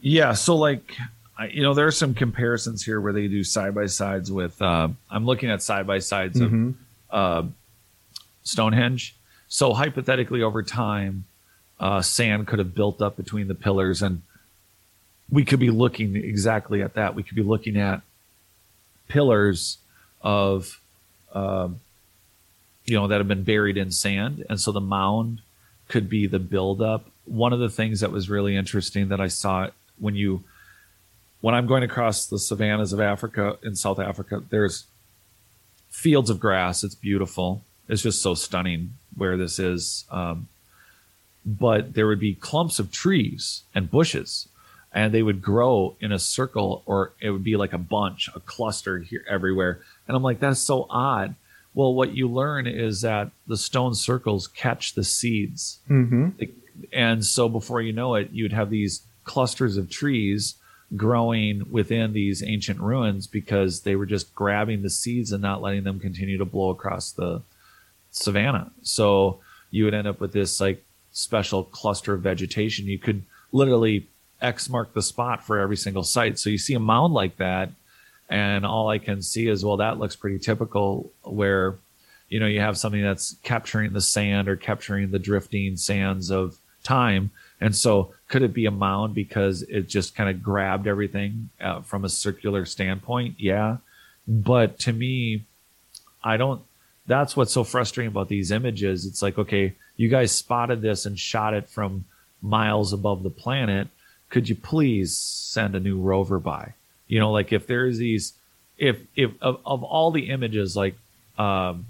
Yeah. 0.00 0.34
So 0.34 0.56
like 0.56 0.96
I, 1.38 1.48
you 1.48 1.62
know, 1.62 1.74
there 1.74 1.86
are 1.86 1.92
some 1.92 2.14
comparisons 2.14 2.84
here 2.84 3.00
where 3.00 3.12
they 3.12 3.28
do 3.28 3.44
side 3.44 3.74
by 3.74 3.86
sides 3.86 4.32
with. 4.32 4.60
Uh, 4.60 4.88
I'm 5.10 5.26
looking 5.26 5.50
at 5.50 5.62
side 5.62 5.86
by 5.86 5.98
sides 5.98 6.40
mm-hmm. 6.40 6.70
of 7.10 7.44
uh, 7.44 7.48
Stonehenge. 8.42 9.14
So 9.48 9.74
hypothetically, 9.74 10.42
over 10.42 10.62
time, 10.62 11.24
uh, 11.78 12.00
sand 12.02 12.46
could 12.46 12.58
have 12.58 12.74
built 12.74 13.02
up 13.02 13.16
between 13.16 13.48
the 13.48 13.54
pillars, 13.54 14.02
and 14.02 14.22
we 15.30 15.44
could 15.44 15.60
be 15.60 15.70
looking 15.70 16.16
exactly 16.16 16.82
at 16.82 16.94
that. 16.94 17.14
We 17.14 17.22
could 17.22 17.36
be 17.36 17.42
looking 17.42 17.76
at 17.76 18.00
pillars 19.08 19.78
of, 20.22 20.80
um, 21.32 21.80
you 22.86 22.96
know, 22.96 23.08
that 23.08 23.18
have 23.18 23.28
been 23.28 23.44
buried 23.44 23.76
in 23.76 23.90
sand, 23.90 24.44
and 24.48 24.58
so 24.58 24.72
the 24.72 24.80
mound 24.80 25.42
could 25.88 26.08
be 26.08 26.26
the 26.26 26.38
buildup. 26.38 27.06
One 27.26 27.52
of 27.52 27.58
the 27.58 27.68
things 27.68 28.00
that 28.00 28.10
was 28.10 28.30
really 28.30 28.56
interesting 28.56 29.08
that 29.08 29.20
I 29.20 29.28
saw 29.28 29.68
when 29.98 30.14
you 30.14 30.44
when 31.46 31.54
I'm 31.54 31.68
going 31.68 31.84
across 31.84 32.26
the 32.26 32.40
savannas 32.40 32.92
of 32.92 33.00
Africa 33.00 33.56
in 33.62 33.76
South 33.76 34.00
Africa, 34.00 34.42
there's 34.50 34.84
fields 35.88 36.28
of 36.28 36.40
grass. 36.40 36.82
It's 36.82 36.96
beautiful. 36.96 37.62
It's 37.88 38.02
just 38.02 38.20
so 38.20 38.34
stunning 38.34 38.94
where 39.16 39.36
this 39.36 39.60
is. 39.60 40.06
Um, 40.10 40.48
but 41.44 41.94
there 41.94 42.08
would 42.08 42.18
be 42.18 42.34
clumps 42.34 42.80
of 42.80 42.90
trees 42.90 43.62
and 43.76 43.88
bushes, 43.88 44.48
and 44.92 45.14
they 45.14 45.22
would 45.22 45.40
grow 45.40 45.94
in 46.00 46.10
a 46.10 46.18
circle, 46.18 46.82
or 46.84 47.12
it 47.20 47.30
would 47.30 47.44
be 47.44 47.54
like 47.54 47.72
a 47.72 47.78
bunch, 47.78 48.28
a 48.34 48.40
cluster 48.40 48.98
here 48.98 49.24
everywhere. 49.30 49.78
And 50.08 50.16
I'm 50.16 50.24
like, 50.24 50.40
that's 50.40 50.58
so 50.58 50.88
odd. 50.90 51.36
Well, 51.74 51.94
what 51.94 52.16
you 52.16 52.26
learn 52.26 52.66
is 52.66 53.02
that 53.02 53.30
the 53.46 53.56
stone 53.56 53.94
circles 53.94 54.48
catch 54.48 54.94
the 54.94 55.04
seeds. 55.04 55.78
Mm-hmm. 55.88 56.42
And 56.92 57.24
so 57.24 57.48
before 57.48 57.82
you 57.82 57.92
know 57.92 58.16
it, 58.16 58.30
you'd 58.32 58.52
have 58.52 58.68
these 58.68 59.02
clusters 59.22 59.76
of 59.76 59.88
trees 59.88 60.56
growing 60.94 61.70
within 61.70 62.12
these 62.12 62.42
ancient 62.42 62.80
ruins 62.80 63.26
because 63.26 63.80
they 63.80 63.96
were 63.96 64.06
just 64.06 64.34
grabbing 64.34 64.82
the 64.82 64.90
seeds 64.90 65.32
and 65.32 65.42
not 65.42 65.62
letting 65.62 65.82
them 65.82 65.98
continue 65.98 66.38
to 66.38 66.44
blow 66.44 66.70
across 66.70 67.10
the 67.10 67.42
savannah. 68.10 68.70
So 68.82 69.40
you 69.70 69.84
would 69.84 69.94
end 69.94 70.06
up 70.06 70.20
with 70.20 70.32
this 70.32 70.60
like 70.60 70.84
special 71.12 71.64
cluster 71.64 72.14
of 72.14 72.20
vegetation. 72.20 72.86
You 72.86 72.98
could 72.98 73.22
literally 73.50 74.06
X 74.40 74.68
mark 74.68 74.92
the 74.92 75.02
spot 75.02 75.44
for 75.44 75.58
every 75.58 75.76
single 75.76 76.04
site. 76.04 76.38
So 76.38 76.50
you 76.50 76.58
see 76.58 76.74
a 76.74 76.80
mound 76.80 77.14
like 77.14 77.36
that, 77.38 77.70
and 78.28 78.66
all 78.66 78.88
I 78.88 78.98
can 78.98 79.22
see 79.22 79.48
is, 79.48 79.64
well, 79.64 79.78
that 79.78 79.98
looks 79.98 80.16
pretty 80.16 80.38
typical 80.38 81.10
where, 81.22 81.74
you 82.28 82.40
know, 82.40 82.46
you 82.46 82.60
have 82.60 82.76
something 82.76 83.02
that's 83.02 83.36
capturing 83.42 83.92
the 83.92 84.00
sand 84.00 84.48
or 84.48 84.56
capturing 84.56 85.10
the 85.10 85.18
drifting 85.18 85.76
sands 85.76 86.30
of 86.30 86.58
time 86.82 87.30
and 87.60 87.74
so, 87.74 88.12
could 88.28 88.42
it 88.42 88.52
be 88.52 88.66
a 88.66 88.70
mound 88.70 89.14
because 89.14 89.62
it 89.62 89.88
just 89.88 90.14
kind 90.14 90.28
of 90.28 90.42
grabbed 90.42 90.86
everything 90.86 91.50
uh, 91.60 91.80
from 91.80 92.04
a 92.04 92.08
circular 92.08 92.64
standpoint? 92.64 93.36
Yeah. 93.38 93.78
But 94.28 94.78
to 94.80 94.92
me, 94.92 95.44
I 96.22 96.36
don't, 96.36 96.60
that's 97.06 97.36
what's 97.36 97.52
so 97.52 97.64
frustrating 97.64 98.08
about 98.08 98.28
these 98.28 98.50
images. 98.50 99.06
It's 99.06 99.22
like, 99.22 99.38
okay, 99.38 99.74
you 99.96 100.08
guys 100.08 100.32
spotted 100.32 100.82
this 100.82 101.06
and 101.06 101.18
shot 101.18 101.54
it 101.54 101.68
from 101.68 102.04
miles 102.42 102.92
above 102.92 103.22
the 103.22 103.30
planet. 103.30 103.88
Could 104.28 104.48
you 104.48 104.56
please 104.56 105.16
send 105.16 105.74
a 105.74 105.80
new 105.80 105.98
rover 105.98 106.38
by? 106.38 106.74
You 107.06 107.20
know, 107.20 107.30
like 107.30 107.52
if 107.52 107.66
there's 107.66 107.98
these, 107.98 108.32
if 108.76 108.98
if 109.14 109.30
of, 109.40 109.60
of 109.64 109.84
all 109.84 110.10
the 110.10 110.28
images, 110.28 110.76
like 110.76 110.96
um, 111.38 111.86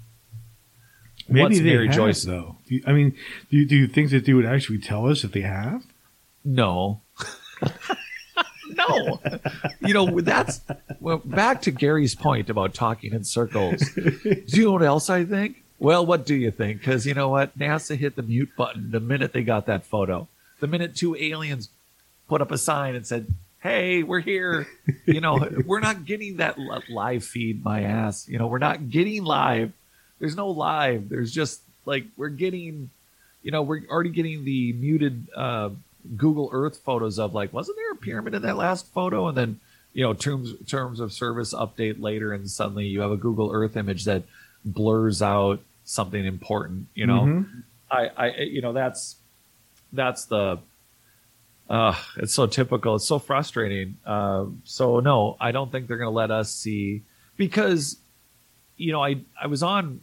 Maybe 1.29 1.43
what's 1.43 1.57
they 1.57 1.63
Mary 1.63 1.87
have, 1.87 1.95
Joyce? 1.95 2.23
though. 2.23 2.55
Do 2.67 2.75
you- 2.75 2.83
I 2.87 2.93
mean, 2.93 3.15
do 3.49 3.57
you, 3.57 3.65
do 3.67 3.75
you 3.75 3.87
think 3.87 4.11
that 4.11 4.25
they 4.25 4.33
would 4.33 4.45
actually 4.45 4.79
tell 4.79 5.07
us 5.07 5.23
if 5.23 5.31
they 5.31 5.41
have? 5.41 5.83
No. 6.45 7.01
no. 8.69 9.19
You 9.81 9.93
know, 9.93 10.21
that's 10.21 10.61
well, 10.99 11.17
back 11.23 11.61
to 11.63 11.71
Gary's 11.71 12.15
point 12.15 12.49
about 12.49 12.73
talking 12.73 13.13
in 13.13 13.23
circles. 13.23 13.81
Do 13.95 14.41
you 14.47 14.65
know 14.65 14.71
what 14.73 14.83
else 14.83 15.09
I 15.09 15.25
think? 15.25 15.63
Well, 15.79 16.05
what 16.05 16.25
do 16.25 16.35
you 16.35 16.51
think? 16.51 16.79
Because 16.79 17.05
you 17.05 17.13
know 17.13 17.29
what? 17.29 17.57
NASA 17.57 17.95
hit 17.95 18.15
the 18.15 18.23
mute 18.23 18.49
button 18.57 18.91
the 18.91 18.99
minute 18.99 19.33
they 19.33 19.43
got 19.43 19.65
that 19.67 19.85
photo. 19.85 20.27
The 20.59 20.67
minute 20.67 20.95
two 20.95 21.15
aliens 21.15 21.69
put 22.27 22.41
up 22.41 22.51
a 22.51 22.57
sign 22.57 22.95
and 22.95 23.05
said, 23.05 23.27
Hey, 23.59 24.03
we're 24.03 24.19
here. 24.21 24.67
You 25.05 25.19
know, 25.21 25.47
we're 25.65 25.79
not 25.79 26.05
getting 26.05 26.37
that 26.37 26.57
live 26.89 27.23
feed, 27.23 27.63
my 27.63 27.81
ass. 27.81 28.27
You 28.27 28.37
know, 28.39 28.47
we're 28.47 28.57
not 28.59 28.89
getting 28.89 29.23
live. 29.23 29.71
There's 30.19 30.35
no 30.35 30.49
live. 30.49 31.09
There's 31.09 31.31
just 31.31 31.61
like, 31.85 32.05
we're 32.17 32.29
getting, 32.29 32.89
you 33.43 33.51
know, 33.51 33.61
we're 33.61 33.83
already 33.89 34.09
getting 34.09 34.43
the 34.45 34.73
muted 34.73 35.27
uh, 35.35 35.69
Google 36.15 36.49
Earth 36.51 36.77
photos 36.83 37.19
of 37.19 37.33
like, 37.33 37.53
wasn't 37.53 37.77
there 37.77 37.91
a 37.91 37.95
pyramid 37.95 38.33
in 38.33 38.41
that 38.41 38.57
last 38.57 38.91
photo? 38.93 39.27
And 39.27 39.37
then, 39.37 39.59
you 39.93 40.03
know, 40.03 40.13
terms 40.13 40.53
terms 40.67 40.99
of 40.99 41.11
service 41.11 41.53
update 41.53 42.01
later, 42.01 42.33
and 42.33 42.49
suddenly 42.49 42.85
you 42.85 43.01
have 43.01 43.11
a 43.11 43.17
Google 43.17 43.51
Earth 43.51 43.75
image 43.77 44.05
that 44.05 44.23
blurs 44.63 45.21
out 45.21 45.59
something 45.85 46.23
important. 46.25 46.87
You 46.93 47.07
know, 47.07 47.21
Mhm. 47.21 47.63
I, 47.89 48.07
I, 48.17 48.27
you 48.41 48.61
know, 48.61 48.73
that's 48.73 49.15
that's 49.93 50.25
the. 50.25 50.59
Uh, 51.69 51.95
it's 52.17 52.33
so 52.33 52.47
typical. 52.47 52.95
It's 52.95 53.05
so 53.07 53.19
frustrating. 53.19 53.97
Uh, 54.05 54.45
so 54.63 54.99
no, 54.99 55.35
I 55.39 55.51
don't 55.51 55.71
think 55.71 55.87
they're 55.87 55.97
going 55.97 56.11
to 56.11 56.15
let 56.15 56.31
us 56.31 56.51
see 56.51 57.01
because, 57.35 57.97
you 58.77 58.91
know, 58.91 59.03
I 59.03 59.17
I 59.41 59.47
was 59.47 59.63
on. 59.63 60.01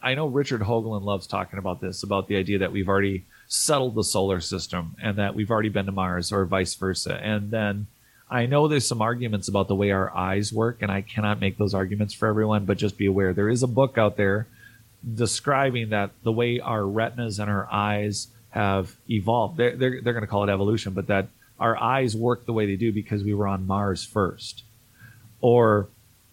I 0.00 0.14
know 0.14 0.26
Richard 0.26 0.60
Hoagland 0.60 1.02
loves 1.02 1.26
talking 1.26 1.58
about 1.58 1.80
this 1.80 2.02
about 2.02 2.28
the 2.28 2.36
idea 2.36 2.58
that 2.58 2.72
we've 2.72 2.88
already 2.88 3.24
settled 3.48 3.94
the 3.94 4.04
solar 4.04 4.40
system 4.40 4.94
and 5.02 5.16
that 5.16 5.34
we've 5.34 5.50
already 5.50 5.70
been 5.70 5.86
to 5.86 5.92
Mars 5.92 6.32
or 6.32 6.44
vice 6.44 6.74
versa. 6.74 7.18
And 7.20 7.50
then 7.50 7.86
I 8.30 8.46
know 8.46 8.68
there's 8.68 8.86
some 8.86 9.02
arguments 9.02 9.48
about 9.48 9.68
the 9.68 9.74
way 9.74 9.90
our 9.90 10.14
eyes 10.14 10.52
work, 10.52 10.82
and 10.82 10.92
I 10.92 11.00
cannot 11.00 11.40
make 11.40 11.56
those 11.56 11.74
arguments 11.74 12.12
for 12.14 12.28
everyone, 12.28 12.66
but 12.66 12.76
just 12.76 12.98
be 12.98 13.06
aware 13.06 13.32
there 13.32 13.48
is 13.48 13.62
a 13.62 13.68
book 13.68 13.96
out 13.96 14.16
there 14.16 14.46
describing 15.14 15.90
that 15.90 16.10
the 16.22 16.32
way 16.32 16.60
our 16.60 16.86
retinas 16.86 17.38
and 17.38 17.50
our 17.50 17.66
eyes 17.72 18.28
have 18.50 18.96
evolved. 19.08 19.56
They're, 19.56 19.76
they're, 19.76 20.02
they're 20.02 20.12
going 20.12 20.22
to 20.22 20.28
call 20.28 20.44
it 20.44 20.52
evolution, 20.52 20.92
but 20.92 21.06
that 21.06 21.28
our 21.58 21.76
eyes 21.76 22.14
work 22.14 22.46
the 22.46 22.52
way 22.52 22.66
they 22.66 22.76
do 22.76 22.92
because 22.92 23.24
we 23.24 23.34
were 23.34 23.46
on 23.46 23.66
Mars 23.66 24.04
first. 24.04 24.62
Or 25.40 25.88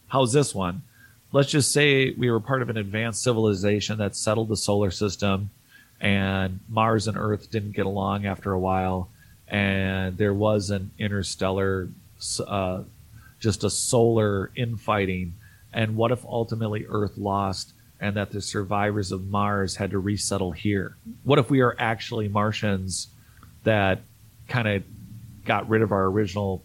how's 0.07 0.33
this 0.33 0.53
one? 0.53 0.83
Let's 1.31 1.49
just 1.49 1.71
say 1.71 2.11
we 2.11 2.31
were 2.31 2.39
part 2.39 2.61
of 2.61 2.69
an 2.69 2.77
advanced 2.77 3.21
civilization 3.23 3.97
that 3.97 4.15
settled 4.15 4.49
the 4.49 4.57
solar 4.57 4.91
system 4.91 5.49
and 6.01 6.59
Mars 6.69 7.07
and 7.07 7.17
Earth 7.17 7.49
didn't 7.49 7.71
get 7.71 7.85
along 7.85 8.25
after 8.25 8.51
a 8.51 8.59
while, 8.59 9.09
and 9.47 10.17
there 10.17 10.33
was 10.33 10.69
an 10.69 10.91
interstellar, 10.99 11.89
uh, 12.45 12.83
just 13.39 13.63
a 13.63 13.69
solar 13.69 14.51
infighting. 14.55 15.33
And 15.73 15.95
what 15.95 16.11
if 16.11 16.25
ultimately 16.25 16.85
Earth 16.87 17.17
lost, 17.17 17.73
and 17.99 18.15
that 18.15 18.31
the 18.31 18.41
survivors 18.41 19.11
of 19.11 19.27
Mars 19.27 19.77
had 19.77 19.91
to 19.91 19.99
resettle 19.99 20.51
here? 20.51 20.95
What 21.23 21.39
if 21.39 21.49
we 21.49 21.61
are 21.61 21.75
actually 21.79 22.27
Martians 22.27 23.07
that 23.63 24.01
kind 24.47 24.67
of 24.67 24.83
got 25.45 25.67
rid 25.69 25.81
of 25.81 25.91
our 25.91 26.05
original 26.05 26.63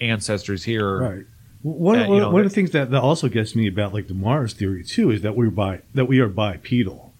ancestors 0.00 0.64
here? 0.64 0.98
Right. 0.98 1.26
One, 1.64 1.98
Uh, 1.98 2.08
one, 2.08 2.18
know, 2.18 2.30
one 2.30 2.42
of 2.42 2.50
the 2.50 2.54
things 2.54 2.72
that, 2.72 2.90
that 2.90 3.00
also 3.00 3.28
gets 3.30 3.56
me 3.56 3.66
about 3.66 3.94
like 3.94 4.06
the 4.06 4.12
Mars 4.14 4.52
theory 4.52 4.84
too 4.84 5.10
is 5.10 5.22
that 5.22 5.34
we're 5.34 5.48
bi 5.48 5.80
that 5.94 6.04
we 6.04 6.20
are 6.20 6.28
bipedal. 6.28 7.14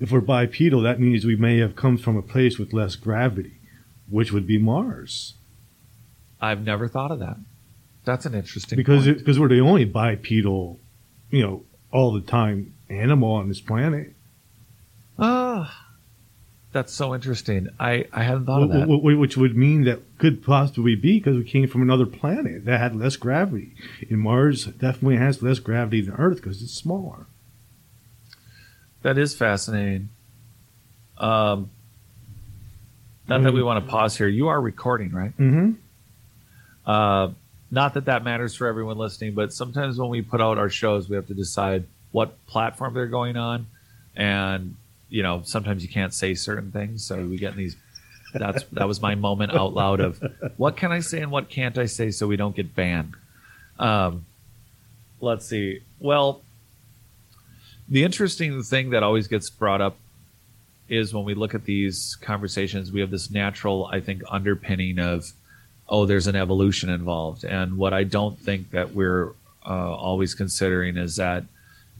If 0.00 0.10
we're 0.10 0.20
bipedal, 0.20 0.80
that 0.82 0.98
means 0.98 1.24
we 1.24 1.36
may 1.36 1.58
have 1.58 1.76
come 1.76 1.96
from 1.96 2.16
a 2.16 2.22
place 2.22 2.58
with 2.58 2.72
less 2.72 2.96
gravity, 2.96 3.52
which 4.10 4.32
would 4.32 4.44
be 4.44 4.58
Mars. 4.58 5.34
I've 6.40 6.62
never 6.64 6.88
thought 6.88 7.12
of 7.12 7.20
that. 7.20 7.36
That's 8.04 8.26
an 8.26 8.34
interesting 8.34 8.76
Because 8.76 9.06
it, 9.06 9.18
because 9.18 9.38
we're 9.38 9.48
the 9.48 9.60
only 9.60 9.84
bipedal, 9.84 10.80
you 11.30 11.42
know, 11.42 11.64
all 11.92 12.12
the 12.12 12.20
time 12.20 12.74
animal 12.90 13.30
on 13.30 13.46
this 13.46 13.60
planet. 13.60 14.14
Ah, 15.16 15.85
that's 16.76 16.92
so 16.92 17.14
interesting. 17.14 17.70
I, 17.80 18.06
I 18.12 18.22
hadn't 18.22 18.44
thought 18.44 18.62
of 18.62 18.68
that. 18.70 18.84
wh- 18.86 19.18
which 19.18 19.38
would 19.38 19.56
mean 19.56 19.84
that 19.84 20.02
could 20.18 20.44
possibly 20.44 20.94
be 20.94 21.18
because 21.18 21.34
we 21.34 21.42
came 21.42 21.66
from 21.68 21.80
another 21.80 22.04
planet 22.04 22.66
that 22.66 22.78
had 22.78 22.94
less 22.94 23.16
gravity. 23.16 23.72
And 24.10 24.20
Mars 24.20 24.66
definitely 24.66 25.16
has 25.16 25.42
less 25.42 25.58
gravity 25.58 26.02
than 26.02 26.16
Earth 26.16 26.36
because 26.36 26.62
it's 26.62 26.74
smaller. 26.74 27.24
That 29.00 29.16
is 29.16 29.34
fascinating. 29.34 30.10
Um, 31.16 31.70
not 33.26 33.42
that 33.42 33.54
we 33.54 33.62
want 33.62 33.82
to 33.82 33.90
pause 33.90 34.14
here. 34.14 34.28
You 34.28 34.48
are 34.48 34.60
recording, 34.60 35.12
right? 35.12 35.36
Mm-hmm. 35.38 35.72
Uh, 36.84 37.30
not 37.70 37.94
that 37.94 38.04
that 38.04 38.22
matters 38.22 38.54
for 38.54 38.66
everyone 38.66 38.98
listening, 38.98 39.32
but 39.32 39.50
sometimes 39.50 39.98
when 39.98 40.10
we 40.10 40.20
put 40.20 40.42
out 40.42 40.58
our 40.58 40.68
shows, 40.68 41.08
we 41.08 41.16
have 41.16 41.26
to 41.28 41.34
decide 41.34 41.84
what 42.12 42.44
platform 42.46 42.92
they're 42.92 43.06
going 43.06 43.36
on, 43.38 43.66
and 44.14 44.76
you 45.08 45.22
know 45.22 45.42
sometimes 45.44 45.82
you 45.82 45.88
can't 45.88 46.12
say 46.14 46.34
certain 46.34 46.70
things, 46.70 47.04
so 47.04 47.16
we 47.24 47.36
get 47.36 47.52
in 47.52 47.58
these. 47.58 47.76
That's 48.34 48.64
that 48.72 48.88
was 48.88 49.00
my 49.00 49.14
moment 49.14 49.54
out 49.54 49.74
loud 49.74 50.00
of 50.00 50.22
what 50.56 50.76
can 50.76 50.92
I 50.92 51.00
say 51.00 51.20
and 51.20 51.30
what 51.30 51.48
can't 51.48 51.78
I 51.78 51.86
say 51.86 52.10
so 52.10 52.26
we 52.26 52.36
don't 52.36 52.56
get 52.56 52.74
banned. 52.74 53.14
Um, 53.78 54.24
let's 55.20 55.46
see. 55.46 55.80
Well, 55.98 56.42
the 57.88 58.04
interesting 58.04 58.62
thing 58.62 58.90
that 58.90 59.02
always 59.02 59.28
gets 59.28 59.48
brought 59.50 59.80
up 59.80 59.96
is 60.88 61.12
when 61.12 61.24
we 61.24 61.34
look 61.34 61.54
at 61.54 61.64
these 61.64 62.16
conversations, 62.20 62.92
we 62.92 63.00
have 63.00 63.10
this 63.10 63.30
natural, 63.30 63.88
I 63.92 64.00
think, 64.00 64.22
underpinning 64.30 64.98
of 64.98 65.32
oh, 65.88 66.04
there's 66.04 66.26
an 66.26 66.36
evolution 66.36 66.88
involved. 66.88 67.44
And 67.44 67.78
what 67.78 67.92
I 67.92 68.02
don't 68.02 68.38
think 68.38 68.70
that 68.72 68.92
we're 68.92 69.30
uh, 69.64 69.94
always 69.94 70.34
considering 70.34 70.96
is 70.96 71.16
that 71.16 71.44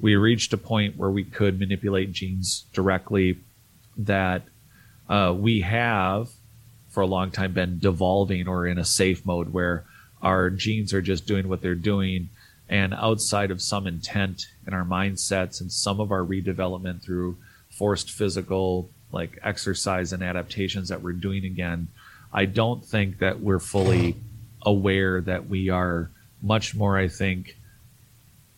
we 0.00 0.16
reached 0.16 0.52
a 0.52 0.58
point 0.58 0.96
where 0.96 1.10
we 1.10 1.24
could 1.24 1.58
manipulate 1.58 2.12
genes 2.12 2.66
directly, 2.72 3.38
that 3.96 4.42
uh, 5.08 5.34
we 5.36 5.62
have 5.62 6.28
for 6.90 7.02
a 7.02 7.06
long 7.06 7.30
time 7.30 7.52
been 7.52 7.78
devolving 7.78 8.48
or 8.48 8.66
in 8.66 8.78
a 8.78 8.84
safe 8.84 9.24
mode 9.24 9.52
where 9.52 9.84
our 10.22 10.50
genes 10.50 10.92
are 10.92 11.02
just 11.02 11.26
doing 11.26 11.48
what 11.48 11.62
they're 11.62 11.74
doing. 11.74 12.28
And 12.68 12.92
outside 12.94 13.50
of 13.50 13.62
some 13.62 13.86
intent 13.86 14.46
in 14.66 14.74
our 14.74 14.84
mindsets 14.84 15.60
and 15.60 15.70
some 15.70 16.00
of 16.00 16.10
our 16.10 16.22
redevelopment 16.22 17.02
through 17.02 17.36
forced 17.70 18.10
physical 18.10 18.90
like 19.12 19.38
exercise 19.42 20.12
and 20.12 20.22
adaptations 20.22 20.88
that 20.88 21.00
we're 21.00 21.12
doing 21.12 21.44
again, 21.44 21.88
I 22.32 22.44
don't 22.46 22.84
think 22.84 23.18
that 23.18 23.40
we're 23.40 23.60
fully 23.60 24.16
aware 24.62 25.20
that 25.20 25.48
we 25.48 25.70
are 25.70 26.10
much 26.42 26.74
more, 26.74 26.98
I 26.98 27.08
think, 27.08 27.56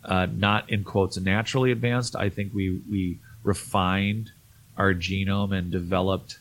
uh, 0.04 0.26
not 0.26 0.70
in 0.70 0.84
quotes 0.84 1.18
naturally 1.18 1.72
advanced. 1.72 2.16
I 2.16 2.28
think 2.28 2.52
we, 2.54 2.80
we 2.90 3.18
refined 3.42 4.32
our 4.76 4.94
genome 4.94 5.56
and 5.56 5.70
developed 5.70 6.38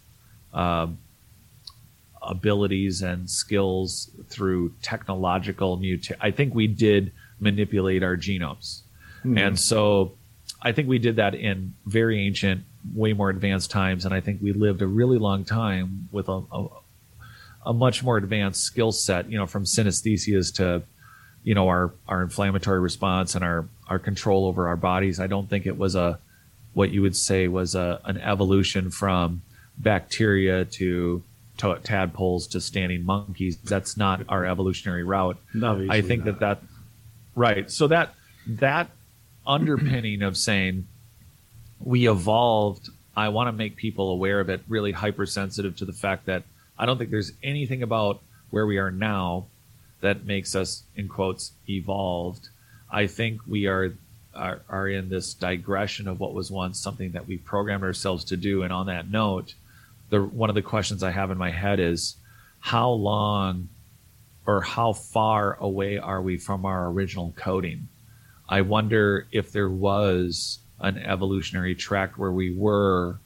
uh, 0.53 0.87
abilities 2.21 3.01
and 3.01 3.29
skills 3.29 4.11
through 4.29 4.73
technological 4.81 5.77
mutation. 5.77 6.17
I 6.21 6.31
think 6.31 6.53
we 6.53 6.67
did 6.67 7.11
manipulate 7.39 8.03
our 8.03 8.17
genomes. 8.17 8.81
And 9.37 9.59
so 9.59 10.13
I 10.61 10.71
think 10.71 10.87
we 10.87 10.99
did 10.99 11.17
that 11.17 11.35
in 11.35 11.73
very 11.85 12.25
ancient, 12.25 12.63
way 12.93 13.13
more 13.13 13.29
advanced 13.29 13.71
times. 13.71 14.05
And 14.05 14.13
I 14.13 14.21
think 14.21 14.41
we 14.41 14.53
lived 14.53 14.81
a 14.81 14.87
really 14.87 15.17
long 15.17 15.43
time 15.45 16.09
with 16.11 16.29
a, 16.29 16.41
a, 16.51 16.67
a 17.65 17.73
much 17.73 18.03
more 18.03 18.17
advanced 18.17 18.63
skill 18.63 18.91
set, 18.91 19.29
you 19.29 19.37
know, 19.37 19.45
from 19.45 19.65
synesthesias 19.65 20.53
to, 20.55 20.83
you 21.47 21.55
know, 21.55 21.69
our, 21.69 21.93
our 22.09 22.23
inflammatory 22.23 22.81
response 22.81 23.33
and 23.33 23.41
our, 23.41 23.69
our 23.87 23.99
control 23.99 24.47
over 24.47 24.67
our 24.67 24.75
bodies. 24.75 25.17
I 25.17 25.27
don't 25.27 25.49
think 25.49 25.65
it 25.65 25.77
was 25.77 25.95
a, 25.95 26.19
what 26.73 26.91
you 26.91 27.01
would 27.01 27.15
say 27.15 27.47
was 27.47 27.73
a, 27.73 28.01
an 28.03 28.17
evolution 28.17 28.91
from 28.91 29.43
bacteria 29.77 30.65
to, 30.65 31.23
to 31.59 31.79
tadpoles 31.83 32.47
to 32.47 32.59
standing 32.59 33.05
monkeys. 33.05 33.55
That's 33.59 33.95
not 33.95 34.23
our 34.27 34.45
evolutionary 34.45 35.05
route. 35.05 35.37
I 35.89 36.01
think 36.01 36.25
that 36.25 36.41
that 36.41 36.61
right. 37.33 37.71
So 37.71 37.87
that 37.87 38.13
that 38.45 38.89
underpinning 39.45 40.23
of 40.23 40.35
saying 40.35 40.85
we 41.79 42.09
evolved. 42.09 42.89
I 43.15 43.29
want 43.29 43.47
to 43.47 43.53
make 43.53 43.77
people 43.77 44.09
aware 44.09 44.41
of 44.41 44.49
it. 44.49 44.63
Really 44.67 44.91
hypersensitive 44.91 45.77
to 45.77 45.85
the 45.85 45.93
fact 45.93 46.25
that 46.25 46.43
I 46.77 46.85
don't 46.85 46.97
think 46.97 47.09
there's 47.09 47.31
anything 47.41 47.83
about 47.83 48.21
where 48.49 48.67
we 48.67 48.79
are 48.79 48.91
now 48.91 49.45
that 50.01 50.25
makes 50.25 50.55
us 50.55 50.83
in 50.95 51.07
quotes 51.07 51.51
evolved. 51.67 52.49
I 52.91 53.07
think 53.07 53.41
we 53.47 53.67
are 53.67 53.93
are, 54.37 54.61
are 54.69 54.87
in 54.87 55.09
this 55.09 55.33
digression 55.33 56.07
of 56.07 56.19
what 56.19 56.33
was 56.33 56.51
once 56.51 56.79
something 56.79 57.11
that 57.11 57.27
we 57.27 57.37
programmed 57.37 57.83
ourselves 57.83 58.23
to 58.25 58.37
do. 58.37 58.61
And 58.61 58.71
on 58.71 58.85
that 58.85 59.09
note, 59.09 59.55
the 60.09 60.21
one 60.21 60.49
of 60.49 60.55
the 60.55 60.61
questions 60.61 61.03
I 61.03 61.11
have 61.11 61.31
in 61.31 61.37
my 61.37 61.51
head 61.51 61.79
is 61.79 62.15
how 62.59 62.89
long 62.89 63.69
or 64.45 64.61
how 64.61 64.93
far 64.93 65.57
away 65.59 65.97
are 65.97 66.21
we 66.21 66.37
from 66.37 66.65
our 66.65 66.87
original 66.87 67.33
coding? 67.35 67.87
I 68.47 68.61
wonder 68.61 69.27
if 69.31 69.51
there 69.51 69.69
was 69.69 70.59
an 70.79 70.97
evolutionary 70.97 71.75
track 71.75 72.13
where 72.17 72.31
we 72.31 72.53
were 72.53 73.17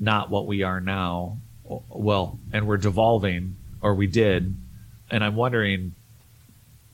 not 0.00 0.30
what 0.30 0.46
we 0.46 0.62
are 0.62 0.80
now. 0.80 1.38
Well, 1.88 2.38
and 2.52 2.66
we're 2.66 2.76
devolving, 2.76 3.56
or 3.80 3.94
we 3.94 4.06
did. 4.06 4.56
And 5.10 5.22
I'm 5.22 5.36
wondering, 5.36 5.94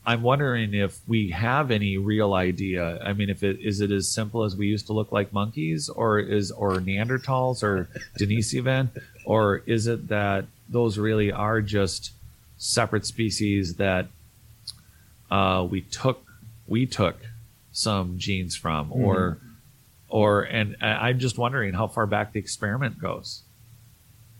I'm 0.05 0.21
wondering 0.21 0.73
if 0.73 0.99
we 1.07 1.29
have 1.29 1.71
any 1.71 1.97
real 1.97 2.33
idea. 2.33 2.99
I 3.01 3.13
mean, 3.13 3.29
if 3.29 3.41
it 3.41 3.59
is 3.61 3.79
it 3.79 3.89
as 3.89 4.09
simple 4.09 4.43
as 4.43 4.55
we 4.55 4.67
used 4.67 4.87
to 4.87 4.93
look 4.93 5.11
like 5.11 5.31
monkeys, 5.31 5.87
or 5.87 6.19
is 6.19 6.51
or 6.51 6.73
Neanderthals, 6.73 7.63
or 7.63 7.87
Denisovan, 8.19 8.89
or 9.25 9.63
is 9.65 9.87
it 9.87 10.09
that 10.09 10.45
those 10.67 10.97
really 10.97 11.31
are 11.31 11.61
just 11.61 12.11
separate 12.57 13.05
species 13.05 13.75
that 13.75 14.07
uh, 15.31 15.65
we 15.69 15.81
took 15.81 16.25
we 16.67 16.85
took 16.85 17.17
some 17.71 18.17
genes 18.17 18.55
from, 18.55 18.89
mm-hmm. 18.89 19.05
or 19.05 19.37
or 20.09 20.41
and 20.41 20.75
I'm 20.81 21.19
just 21.19 21.37
wondering 21.37 21.73
how 21.73 21.87
far 21.87 22.05
back 22.05 22.33
the 22.33 22.39
experiment 22.39 22.99
goes. 22.99 23.43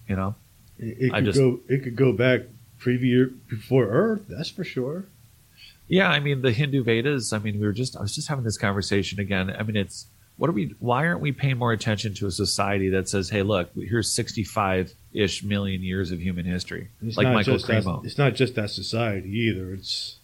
You 0.10 0.18
know, 0.18 0.36
it, 0.78 0.98
it 1.00 1.14
could 1.14 1.26
just, 1.26 1.40
go 1.40 1.60
it 1.70 1.84
could 1.84 1.96
go 1.96 2.12
back 2.12 2.42
previous 2.80 3.30
before 3.48 3.86
Earth. 3.88 4.26
That's 4.28 4.50
for 4.50 4.66
sure. 4.66 5.06
Yeah, 5.94 6.10
I 6.10 6.20
mean 6.20 6.42
the 6.42 6.52
Hindu 6.52 6.84
Vedas. 6.84 7.34
I 7.34 7.38
mean, 7.38 7.60
we 7.60 7.68
were 7.68 7.72
just 7.72 7.96
I 7.96 8.02
was 8.02 8.16
just 8.16 8.28
having 8.28 8.44
this 8.44 8.58
conversation 8.58 9.20
again. 9.20 9.56
I 9.56 9.62
mean, 9.62 9.76
it's 9.76 10.08
what 10.38 10.50
are 10.50 10.54
we? 10.54 10.74
Why 10.80 11.06
aren't 11.06 11.20
we 11.20 11.32
paying 11.32 11.60
more 11.60 11.72
attention 11.72 12.16
to 12.16 12.26
a 12.26 12.32
society 12.32 12.90
that 12.90 13.08
says, 13.08 13.30
"Hey, 13.30 13.44
look, 13.44 13.70
here's 13.76 14.12
65 14.12 14.96
ish 15.14 15.44
million 15.44 15.84
years 15.84 16.10
of 16.10 16.20
human 16.20 16.46
history," 16.46 16.90
it's 17.04 17.16
like 17.16 17.28
Michael 17.28 17.58
Cremo. 17.58 18.02
That, 18.02 18.08
it's 18.08 18.18
not 18.18 18.34
just 18.34 18.56
that 18.56 18.72
society 18.72 19.30
either. 19.30 19.72
It's 19.72 20.18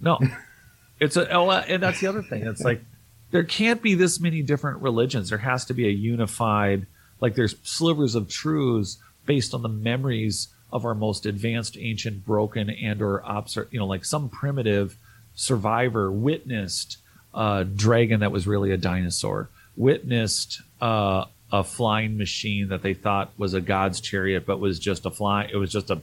no, 0.00 0.18
it's 1.00 1.16
a 1.16 1.30
oh, 1.30 1.48
and 1.52 1.80
that's 1.80 2.00
the 2.00 2.08
other 2.08 2.22
thing. 2.22 2.44
It's 2.44 2.62
like 2.62 2.82
there 3.30 3.44
can't 3.44 3.80
be 3.80 3.94
this 3.94 4.18
many 4.18 4.42
different 4.42 4.82
religions. 4.82 5.28
There 5.28 5.38
has 5.38 5.66
to 5.66 5.74
be 5.74 5.86
a 5.86 5.92
unified. 5.92 6.88
Like 7.20 7.36
there's 7.36 7.54
slivers 7.62 8.16
of 8.16 8.28
truths 8.28 8.98
based 9.24 9.54
on 9.54 9.62
the 9.62 9.68
memories 9.68 10.48
of 10.72 10.84
our 10.84 10.96
most 10.96 11.26
advanced, 11.26 11.76
ancient, 11.78 12.26
broken, 12.26 12.70
and 12.70 13.00
or 13.00 13.22
obser- 13.24 13.68
you 13.70 13.78
know, 13.78 13.86
like 13.86 14.04
some 14.04 14.28
primitive 14.28 14.96
survivor 15.34 16.10
witnessed 16.10 16.98
a 17.34 17.64
dragon 17.64 18.20
that 18.20 18.32
was 18.32 18.46
really 18.46 18.70
a 18.72 18.76
dinosaur, 18.76 19.48
witnessed 19.76 20.60
uh, 20.80 21.24
a 21.50 21.64
flying 21.64 22.16
machine 22.16 22.68
that 22.68 22.82
they 22.82 22.94
thought 22.94 23.30
was 23.36 23.54
a 23.54 23.60
god's 23.60 24.00
chariot, 24.00 24.46
but 24.46 24.58
was 24.58 24.78
just 24.78 25.06
a 25.06 25.10
fly. 25.10 25.48
It 25.52 25.56
was 25.56 25.70
just 25.70 25.90
a, 25.90 26.00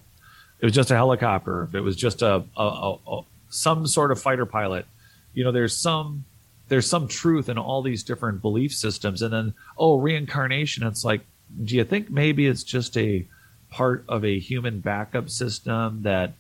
it 0.60 0.66
was 0.66 0.74
just 0.74 0.92
a 0.92 0.96
helicopter. 0.96 1.70
It 1.74 1.82
was 1.82 1.96
just 1.96 2.22
a, 2.22 2.44
a, 2.58 2.64
a, 2.64 2.98
a 3.08 3.22
some 3.50 3.88
sort 3.88 4.12
of 4.12 4.22
fighter 4.22 4.46
pilot. 4.46 4.86
You 5.34 5.44
know, 5.44 5.52
there's 5.52 5.76
some 5.76 6.26
there's 6.68 6.88
some 6.88 7.08
truth 7.08 7.50
in 7.50 7.58
all 7.58 7.82
these 7.82 8.04
different 8.04 8.42
belief 8.42 8.74
systems, 8.74 9.22
and 9.22 9.34
then 9.34 9.54
oh, 9.78 9.98
reincarnation. 9.98 10.86
It's 10.86 11.04
like, 11.04 11.22
do 11.64 11.76
you 11.76 11.84
think 11.84 12.10
maybe 12.10 12.46
it's 12.48 12.64
just 12.64 12.96
a 12.98 13.26
part 13.72 14.04
of 14.08 14.24
a 14.24 14.40
human 14.40 14.80
backup 14.80 15.30
system 15.30 16.04
that 16.04 16.34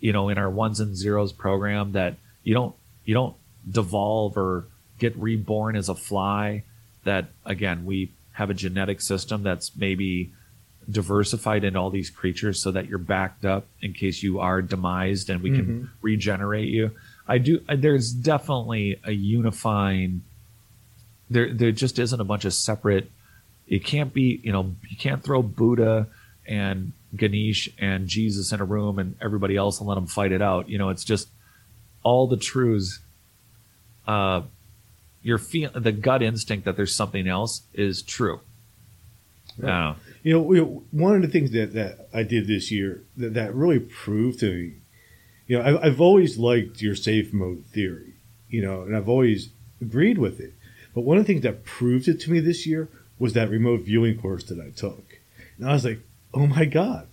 you 0.00 0.12
know 0.12 0.28
in 0.28 0.38
our 0.38 0.50
ones 0.50 0.80
and 0.80 0.96
zeros 0.96 1.32
program 1.32 1.92
that 1.92 2.14
you 2.46 2.54
don't 2.54 2.74
you 3.04 3.12
don't 3.12 3.34
devolve 3.68 4.38
or 4.38 4.66
get 4.98 5.14
reborn 5.16 5.76
as 5.76 5.88
a 5.90 5.94
fly 5.94 6.62
that 7.04 7.26
again 7.44 7.84
we 7.84 8.12
have 8.32 8.48
a 8.48 8.54
genetic 8.54 9.00
system 9.00 9.42
that's 9.42 9.76
maybe 9.76 10.32
diversified 10.88 11.64
in 11.64 11.74
all 11.74 11.90
these 11.90 12.08
creatures 12.08 12.62
so 12.62 12.70
that 12.70 12.86
you're 12.86 12.98
backed 12.98 13.44
up 13.44 13.66
in 13.82 13.92
case 13.92 14.22
you 14.22 14.38
are 14.38 14.62
demised 14.62 15.28
and 15.28 15.42
we 15.42 15.50
mm-hmm. 15.50 15.60
can 15.60 15.90
regenerate 16.00 16.68
you 16.68 16.92
i 17.26 17.36
do 17.36 17.60
there's 17.76 18.12
definitely 18.12 18.98
a 19.04 19.10
unifying 19.10 20.22
there 21.28 21.52
there 21.52 21.72
just 21.72 21.98
isn't 21.98 22.20
a 22.20 22.24
bunch 22.24 22.44
of 22.44 22.54
separate 22.54 23.10
it 23.66 23.84
can't 23.84 24.14
be 24.14 24.40
you 24.44 24.52
know 24.52 24.72
you 24.88 24.96
can't 24.96 25.24
throw 25.24 25.42
buddha 25.42 26.06
and 26.46 26.92
ganesh 27.16 27.68
and 27.80 28.06
jesus 28.06 28.52
in 28.52 28.60
a 28.60 28.64
room 28.64 29.00
and 29.00 29.16
everybody 29.20 29.56
else 29.56 29.80
and 29.80 29.88
let 29.88 29.96
them 29.96 30.06
fight 30.06 30.30
it 30.30 30.40
out 30.40 30.68
you 30.68 30.78
know 30.78 30.90
it's 30.90 31.02
just 31.02 31.28
all 32.06 32.28
the 32.28 32.36
truths 32.36 33.00
uh, 34.06 34.42
your 35.22 35.38
feel 35.38 35.70
the 35.74 35.90
gut 35.90 36.22
instinct 36.22 36.64
that 36.64 36.76
there's 36.76 36.94
something 36.94 37.26
else 37.26 37.62
is 37.74 38.00
true. 38.00 38.40
Right. 39.58 39.96
You 40.22 40.32
know, 40.34 40.84
one 40.92 41.16
of 41.16 41.22
the 41.22 41.28
things 41.28 41.50
that, 41.50 41.72
that 41.72 42.08
I 42.14 42.22
did 42.22 42.46
this 42.46 42.70
year 42.70 43.02
that, 43.16 43.34
that 43.34 43.52
really 43.52 43.80
proved 43.80 44.38
to 44.40 44.52
me, 44.52 44.74
you 45.48 45.58
know, 45.58 45.64
I, 45.64 45.86
I've 45.86 46.00
always 46.00 46.38
liked 46.38 46.80
your 46.80 46.94
safe 46.94 47.32
mode 47.32 47.64
theory, 47.66 48.14
you 48.48 48.62
know, 48.62 48.82
and 48.82 48.96
I've 48.96 49.08
always 49.08 49.48
agreed 49.80 50.18
with 50.18 50.38
it. 50.38 50.52
But 50.94 51.00
one 51.00 51.18
of 51.18 51.24
the 51.24 51.32
things 51.32 51.42
that 51.42 51.64
proved 51.64 52.06
it 52.06 52.20
to 52.20 52.30
me 52.30 52.38
this 52.38 52.64
year 52.64 52.88
was 53.18 53.32
that 53.32 53.50
remote 53.50 53.80
viewing 53.80 54.20
course 54.20 54.44
that 54.44 54.60
I 54.60 54.70
took. 54.70 55.18
And 55.58 55.68
I 55.68 55.72
was 55.72 55.84
like, 55.84 56.00
oh 56.34 56.46
my 56.46 56.66
God, 56.66 57.08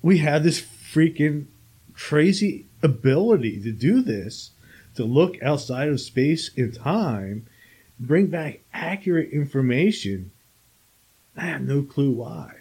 we 0.00 0.18
have 0.18 0.42
this 0.42 0.60
freaking 0.60 1.46
crazy 1.94 2.66
ability 2.82 3.60
to 3.62 3.72
do 3.72 4.02
this 4.02 4.50
to 4.94 5.04
look 5.04 5.42
outside 5.42 5.88
of 5.88 6.00
space 6.00 6.50
and 6.56 6.74
time, 6.74 7.46
bring 7.98 8.26
back 8.26 8.60
accurate 8.72 9.30
information. 9.30 10.30
I 11.36 11.42
have 11.42 11.62
no 11.62 11.82
clue 11.82 12.10
why. 12.10 12.56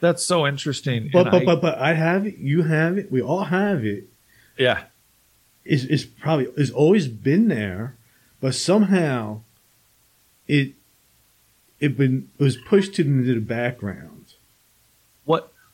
That's 0.00 0.24
so 0.24 0.46
interesting. 0.46 1.10
But 1.12 1.30
but, 1.30 1.34
I, 1.34 1.44
but 1.44 1.62
but 1.62 1.78
I 1.78 1.94
have 1.94 2.26
it. 2.26 2.38
You 2.38 2.62
have 2.62 2.98
it. 2.98 3.12
We 3.12 3.22
all 3.22 3.44
have 3.44 3.84
it. 3.84 4.08
Yeah. 4.58 4.84
It's, 5.64 5.84
it's 5.84 6.04
probably 6.04 6.48
it's 6.56 6.72
always 6.72 7.06
been 7.06 7.46
there, 7.46 7.96
but 8.40 8.56
somehow 8.56 9.42
it 10.48 10.72
it 11.78 11.96
been 11.96 12.30
it 12.36 12.42
was 12.42 12.56
pushed 12.56 12.98
into 12.98 13.32
the 13.32 13.40
background. 13.40 14.11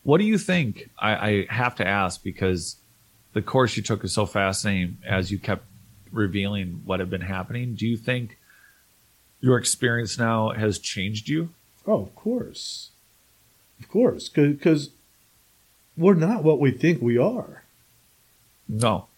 What 0.08 0.22
do 0.22 0.24
you 0.24 0.38
think? 0.38 0.88
I, 0.98 1.28
I 1.28 1.46
have 1.50 1.74
to 1.74 1.86
ask 1.86 2.22
because 2.24 2.76
the 3.34 3.42
course 3.42 3.76
you 3.76 3.82
took 3.82 4.02
is 4.04 4.14
so 4.14 4.24
fascinating 4.24 4.96
as 5.04 5.30
you 5.30 5.38
kept 5.38 5.66
revealing 6.10 6.80
what 6.86 7.00
had 7.00 7.10
been 7.10 7.20
happening. 7.20 7.74
Do 7.74 7.86
you 7.86 7.98
think 7.98 8.38
your 9.42 9.58
experience 9.58 10.18
now 10.18 10.48
has 10.52 10.78
changed 10.78 11.28
you? 11.28 11.50
Oh, 11.86 12.00
of 12.00 12.14
course. 12.14 12.88
Of 13.80 13.90
course. 13.90 14.30
Because 14.30 14.88
we're 15.94 16.14
not 16.14 16.42
what 16.42 16.58
we 16.58 16.70
think 16.70 17.02
we 17.02 17.18
are. 17.18 17.64
No. 18.66 19.08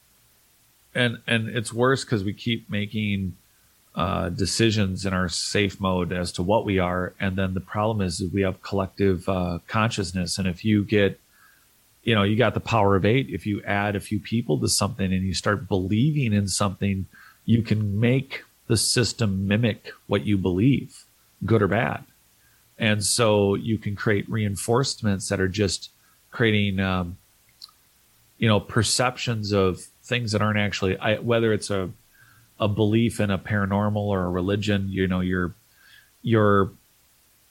And 0.93 1.19
and 1.25 1.51
it's 1.51 1.73
worse 1.73 2.05
because 2.05 2.25
we 2.25 2.33
keep 2.33 2.69
making 2.69 3.37
uh, 3.95 4.29
decisions 4.29 5.05
in 5.05 5.13
our 5.13 5.29
safe 5.29 5.81
mode 5.81 6.13
as 6.13 6.33
to 6.33 6.43
what 6.43 6.65
we 6.65 6.79
are, 6.79 7.15
and 7.19 7.37
then 7.37 7.55
the 7.55 7.61
problem 7.61 8.01
is, 8.07 8.23
we 8.33 8.43
have 8.43 8.63
collective 8.63 9.29
uh, 9.29 9.59
consciousness, 9.67 10.39
and 10.39 10.47
if 10.47 10.65
you 10.65 10.85
get 10.85 11.21
you 12.03 12.15
know, 12.15 12.23
you 12.23 12.37
got 12.37 12.55
the 12.55 12.61
power 12.61 12.97
of 12.97 13.05
eight. 13.05 13.29
If 13.29 13.47
you 13.47 13.63
add 13.65 13.95
a 13.95 14.01
few 14.01 14.19
people 14.19 14.59
to 14.61 14.69
something 14.69 15.13
and 15.13 15.23
you 15.23 15.35
start 15.35 15.69
believing 15.69 16.33
in 16.33 16.49
something, 16.49 17.07
you 17.45 17.63
can 17.63 18.01
make 18.01 18.43
the 18.69 18.77
system 18.77 19.47
mimic 19.47 19.93
what 20.07 20.25
you 20.25 20.39
believe, 20.39 21.05
good 21.45 21.63
or 21.63 21.69
bad. 21.69 22.05
And 22.79 23.05
so 23.05 23.55
you 23.55 23.77
can 23.77 23.97
create 23.97 24.29
reinforcements 24.31 25.29
that 25.29 25.41
are 25.41 25.49
just 25.49 25.91
creating, 26.31 26.81
um, 26.81 27.19
you 28.39 28.49
know, 28.49 28.61
perceptions 28.61 29.53
of 29.53 29.81
things 30.03 30.33
that 30.33 30.41
aren't 30.41 30.59
actually, 30.59 30.97
I, 30.97 31.17
whether 31.17 31.53
it's 31.53 31.69
a, 31.71 31.91
a 32.61 32.69
belief 32.69 33.19
in 33.19 33.31
a 33.31 33.39
paranormal 33.39 33.97
or 33.97 34.25
a 34.25 34.29
religion, 34.29 34.89
you 34.91 35.09
know, 35.09 35.21
you're, 35.21 35.55
you're 36.23 36.71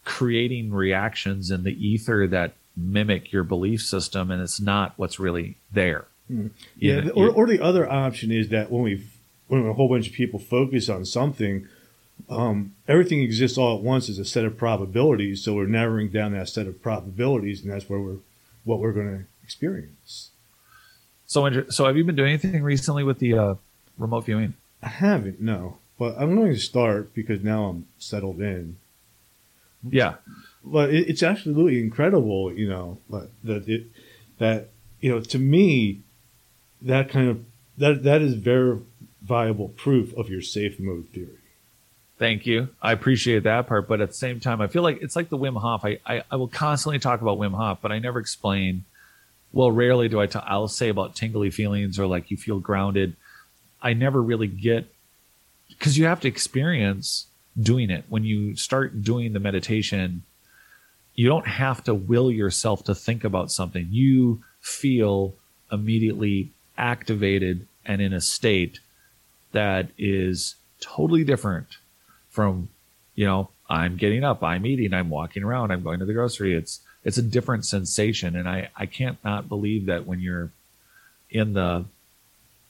creating 0.05 0.71
reactions 0.71 1.51
in 1.51 1.63
the 1.63 1.85
ether 1.85 2.27
that 2.27 2.53
mimic 2.77 3.31
your 3.31 3.43
belief 3.43 3.81
system 3.81 4.31
and 4.31 4.41
it's 4.41 4.61
not 4.61 4.93
what's 4.95 5.19
really 5.19 5.57
there. 5.71 6.05
Mm. 6.31 6.51
Yeah, 6.77 7.01
know, 7.01 7.11
or, 7.11 7.29
or 7.29 7.47
the 7.47 7.59
other 7.59 7.91
option 7.91 8.31
is 8.31 8.49
that 8.49 8.71
when 8.71 8.83
we 8.83 9.03
when 9.47 9.65
a 9.65 9.73
whole 9.73 9.89
bunch 9.89 10.07
of 10.07 10.13
people 10.13 10.39
focus 10.39 10.87
on 10.89 11.03
something, 11.03 11.67
um, 12.29 12.75
everything 12.87 13.21
exists 13.21 13.57
all 13.57 13.77
at 13.77 13.83
once 13.83 14.07
as 14.09 14.19
a 14.19 14.25
set 14.25 14.45
of 14.45 14.55
probabilities. 14.55 15.43
So 15.43 15.55
we're 15.55 15.65
narrowing 15.65 16.09
down 16.09 16.33
that 16.33 16.49
set 16.49 16.67
of 16.67 16.81
probabilities, 16.83 17.63
and 17.63 17.71
that's 17.71 17.89
where 17.89 17.99
we're 17.99 18.17
what 18.63 18.79
we're 18.79 18.91
going 18.91 19.07
to 19.07 19.25
experience. 19.43 20.29
So, 21.25 21.63
so 21.69 21.85
have 21.85 21.97
you 21.97 22.03
been 22.03 22.15
doing 22.15 22.29
anything 22.29 22.61
recently 22.63 23.03
with 23.03 23.19
the 23.19 23.33
uh, 23.33 23.55
remote 23.97 24.25
viewing? 24.25 24.53
I 24.81 24.87
haven't, 24.87 25.41
no. 25.41 25.77
But 25.97 26.15
I'm 26.17 26.35
going 26.35 26.53
to 26.53 26.59
start 26.59 27.13
because 27.13 27.43
now 27.43 27.65
I'm 27.65 27.87
settled 27.97 28.39
in. 28.39 28.77
Yeah 29.89 30.15
but 30.63 30.93
it, 30.93 31.09
it's 31.09 31.23
absolutely 31.23 31.79
incredible, 31.79 32.53
you 32.53 32.67
know, 32.67 32.97
that 33.43 33.67
it 33.67 33.87
that 34.37 34.69
you 34.99 35.09
know 35.09 35.21
to 35.21 35.39
me 35.39 36.01
that 36.81 37.09
kind 37.09 37.29
of 37.29 37.43
that 37.77 38.03
that 38.03 38.21
is 38.21 38.35
ver- 38.35 38.79
viable 39.21 39.69
proof 39.69 40.15
of 40.15 40.29
your 40.29 40.41
safe 40.41 40.79
mode 40.79 41.07
theory. 41.13 41.35
Thank 42.17 42.45
you. 42.45 42.69
I 42.81 42.91
appreciate 42.91 43.43
that 43.43 43.67
part, 43.67 43.87
but 43.87 44.01
at 44.01 44.09
the 44.09 44.15
same 44.15 44.41
time, 44.41 44.59
I 44.59 44.67
feel 44.67 44.83
like 44.83 45.01
it's 45.01 45.15
like 45.15 45.29
the 45.29 45.37
Wim 45.37 45.59
Hof. 45.59 45.85
I, 45.85 45.99
I, 46.05 46.23
I 46.29 46.35
will 46.35 46.49
constantly 46.49 46.99
talk 46.99 47.21
about 47.21 47.37
Wim 47.37 47.55
Hof, 47.55 47.79
but 47.81 47.93
I 47.93 47.99
never 47.99 48.19
explain. 48.19 48.83
Well, 49.53 49.71
rarely 49.71 50.09
do 50.09 50.19
I. 50.19 50.27
T- 50.27 50.39
I'll 50.43 50.67
say 50.67 50.89
about 50.89 51.15
tingly 51.15 51.49
feelings 51.49 51.97
or 51.97 52.07
like 52.07 52.29
you 52.29 52.35
feel 52.35 52.59
grounded. 52.59 53.15
I 53.81 53.93
never 53.93 54.21
really 54.21 54.47
get 54.47 54.93
because 55.67 55.97
you 55.97 56.05
have 56.05 56.19
to 56.21 56.27
experience 56.27 57.27
doing 57.59 57.89
it. 57.89 58.05
When 58.09 58.23
you 58.23 58.55
start 58.55 59.03
doing 59.03 59.33
the 59.33 59.39
meditation, 59.39 60.23
you 61.15 61.27
don't 61.27 61.47
have 61.47 61.83
to 61.85 61.93
will 61.93 62.31
yourself 62.31 62.83
to 62.85 62.95
think 62.95 63.23
about 63.23 63.51
something. 63.51 63.87
You 63.89 64.43
feel 64.61 65.33
immediately 65.71 66.51
activated 66.77 67.67
and 67.85 68.01
in 68.01 68.13
a 68.13 68.21
state 68.21 68.79
that 69.51 69.89
is 69.97 70.55
totally 70.79 71.23
different 71.23 71.77
from, 72.29 72.69
you 73.15 73.25
know, 73.25 73.49
I'm 73.69 73.97
getting 73.97 74.23
up, 74.23 74.43
I'm 74.43 74.65
eating, 74.65 74.93
I'm 74.93 75.09
walking 75.09 75.43
around, 75.43 75.71
I'm 75.71 75.83
going 75.83 75.99
to 75.99 76.05
the 76.05 76.13
grocery. 76.13 76.55
It's 76.55 76.81
it's 77.03 77.17
a 77.17 77.21
different 77.21 77.65
sensation. 77.65 78.35
And 78.35 78.47
I, 78.47 78.69
I 78.75 78.85
can't 78.85 79.17
not 79.23 79.47
believe 79.47 79.85
that 79.85 80.05
when 80.05 80.19
you're 80.19 80.51
in 81.29 81.53
the 81.53 81.85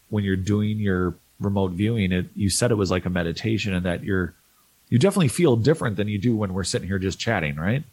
when 0.10 0.24
you're 0.24 0.36
doing 0.36 0.78
your 0.80 1.16
remote 1.40 1.72
viewing, 1.72 2.12
it 2.12 2.26
you 2.36 2.50
said 2.50 2.72
it 2.72 2.76
was 2.76 2.92
like 2.92 3.06
a 3.06 3.10
meditation 3.10 3.74
and 3.74 3.86
that 3.86 4.04
you're 4.04 4.34
you 4.90 4.98
definitely 4.98 5.28
feel 5.28 5.56
different 5.56 5.98
than 5.98 6.08
you 6.08 6.18
do 6.18 6.36
when 6.36 6.54
we're 6.54 6.64
sitting 6.64 6.88
here 6.88 7.00
just 7.00 7.20
chatting, 7.20 7.56
right? 7.56 7.84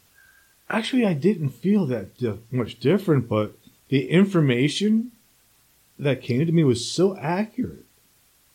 Actually, 0.69 1.07
I 1.07 1.13
didn't 1.13 1.51
feel 1.51 1.87
that 1.87 2.17
di- 2.19 2.39
much 2.51 2.81
different, 2.81 3.29
but 3.29 3.53
the 3.89 4.09
information 4.11 5.13
that 5.99 6.23
came 6.23 6.45
to 6.45 6.53
me 6.53 6.65
was 6.65 6.91
so 6.91 7.17
accurate. 7.17 7.85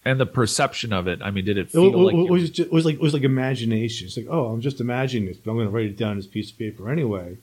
And 0.03 0.19
the 0.19 0.25
perception 0.25 0.91
of 0.91 1.07
it, 1.07 1.19
I 1.21 1.29
mean, 1.29 1.45
did 1.45 1.57
it 1.57 1.67
It, 1.67 1.71
feel 1.71 1.91
wa- 1.91 1.99
like 2.05 2.15
you- 2.15 2.25
was, 2.25 2.49
just, 2.49 2.59
it 2.67 2.71
was 2.73 2.85
like 2.85 2.95
it 2.95 3.01
was 3.01 3.13
like 3.13 3.23
imagination. 3.23 4.07
It's 4.07 4.17
like, 4.17 4.27
oh, 4.29 4.47
I'm 4.47 4.59
just 4.61 4.81
imagining 4.81 5.27
this, 5.27 5.37
but 5.37 5.51
I'm 5.51 5.57
going 5.57 5.67
to 5.67 5.71
write 5.73 5.85
it 5.85 5.97
down 5.97 6.11
on 6.11 6.17
this 6.17 6.25
piece 6.27 6.51
of 6.51 6.57
paper 6.57 6.89
anyway, 6.91 7.37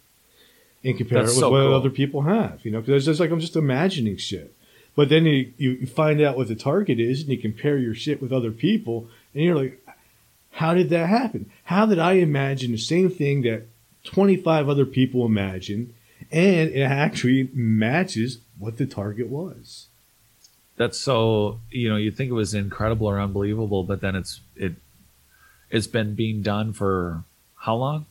and 0.85 0.97
compare 0.99 1.21
That's 1.21 1.33
it 1.33 1.37
with 1.37 1.41
so 1.41 1.51
what 1.51 1.61
cool. 1.63 1.75
other 1.75 1.91
people 1.91 2.23
have. 2.23 2.59
You 2.65 2.73
know, 2.73 2.81
because 2.81 2.97
it's 2.97 3.07
just 3.07 3.21
like 3.21 3.31
I'm 3.31 3.41
just 3.41 3.55
imagining 3.57 4.17
shit. 4.17 4.55
But 4.99 5.11
then 5.11 5.27
you, 5.27 5.53
you 5.59 5.87
find 5.87 6.21
out 6.21 6.37
what 6.37 6.49
the 6.49 6.57
target 6.57 6.99
is, 6.99 7.21
and 7.21 7.31
you 7.31 7.39
compare 7.39 7.79
your 7.79 7.95
shit 7.95 8.21
with 8.21 8.33
other 8.33 8.51
people, 8.51 9.09
and 9.33 9.45
you're 9.45 9.55
like, 9.55 9.81
how 10.51 10.75
did 10.75 10.91
that 10.91 11.09
happen? 11.09 11.49
How 11.63 11.87
did 11.87 12.01
I 12.01 12.15
imagine 12.15 12.73
the 12.73 12.79
same 12.79 13.09
thing 13.09 13.43
that 13.43 13.69
25 14.03 14.69
other 14.69 14.85
people 14.85 15.25
imagined, 15.25 15.95
and 16.33 16.71
it 16.71 16.83
actually 16.83 17.49
matches 17.55 18.39
what 18.59 18.77
the 18.77 18.87
target 18.87 19.29
was? 19.29 19.87
that's 20.77 20.99
so 20.99 21.59
you 21.71 21.89
know 21.89 21.97
you 21.97 22.11
think 22.11 22.31
it 22.31 22.35
was 22.35 22.55
incredible 22.55 23.09
or 23.09 23.19
unbelievable 23.19 23.83
but 23.83 24.01
then 24.01 24.15
it's 24.15 24.41
it 24.55 24.75
it's 25.71 25.89
been 25.89 26.15
being 26.15 26.41
done 26.41 26.73
for 26.73 27.25
how 27.57 27.75
long 27.75 28.07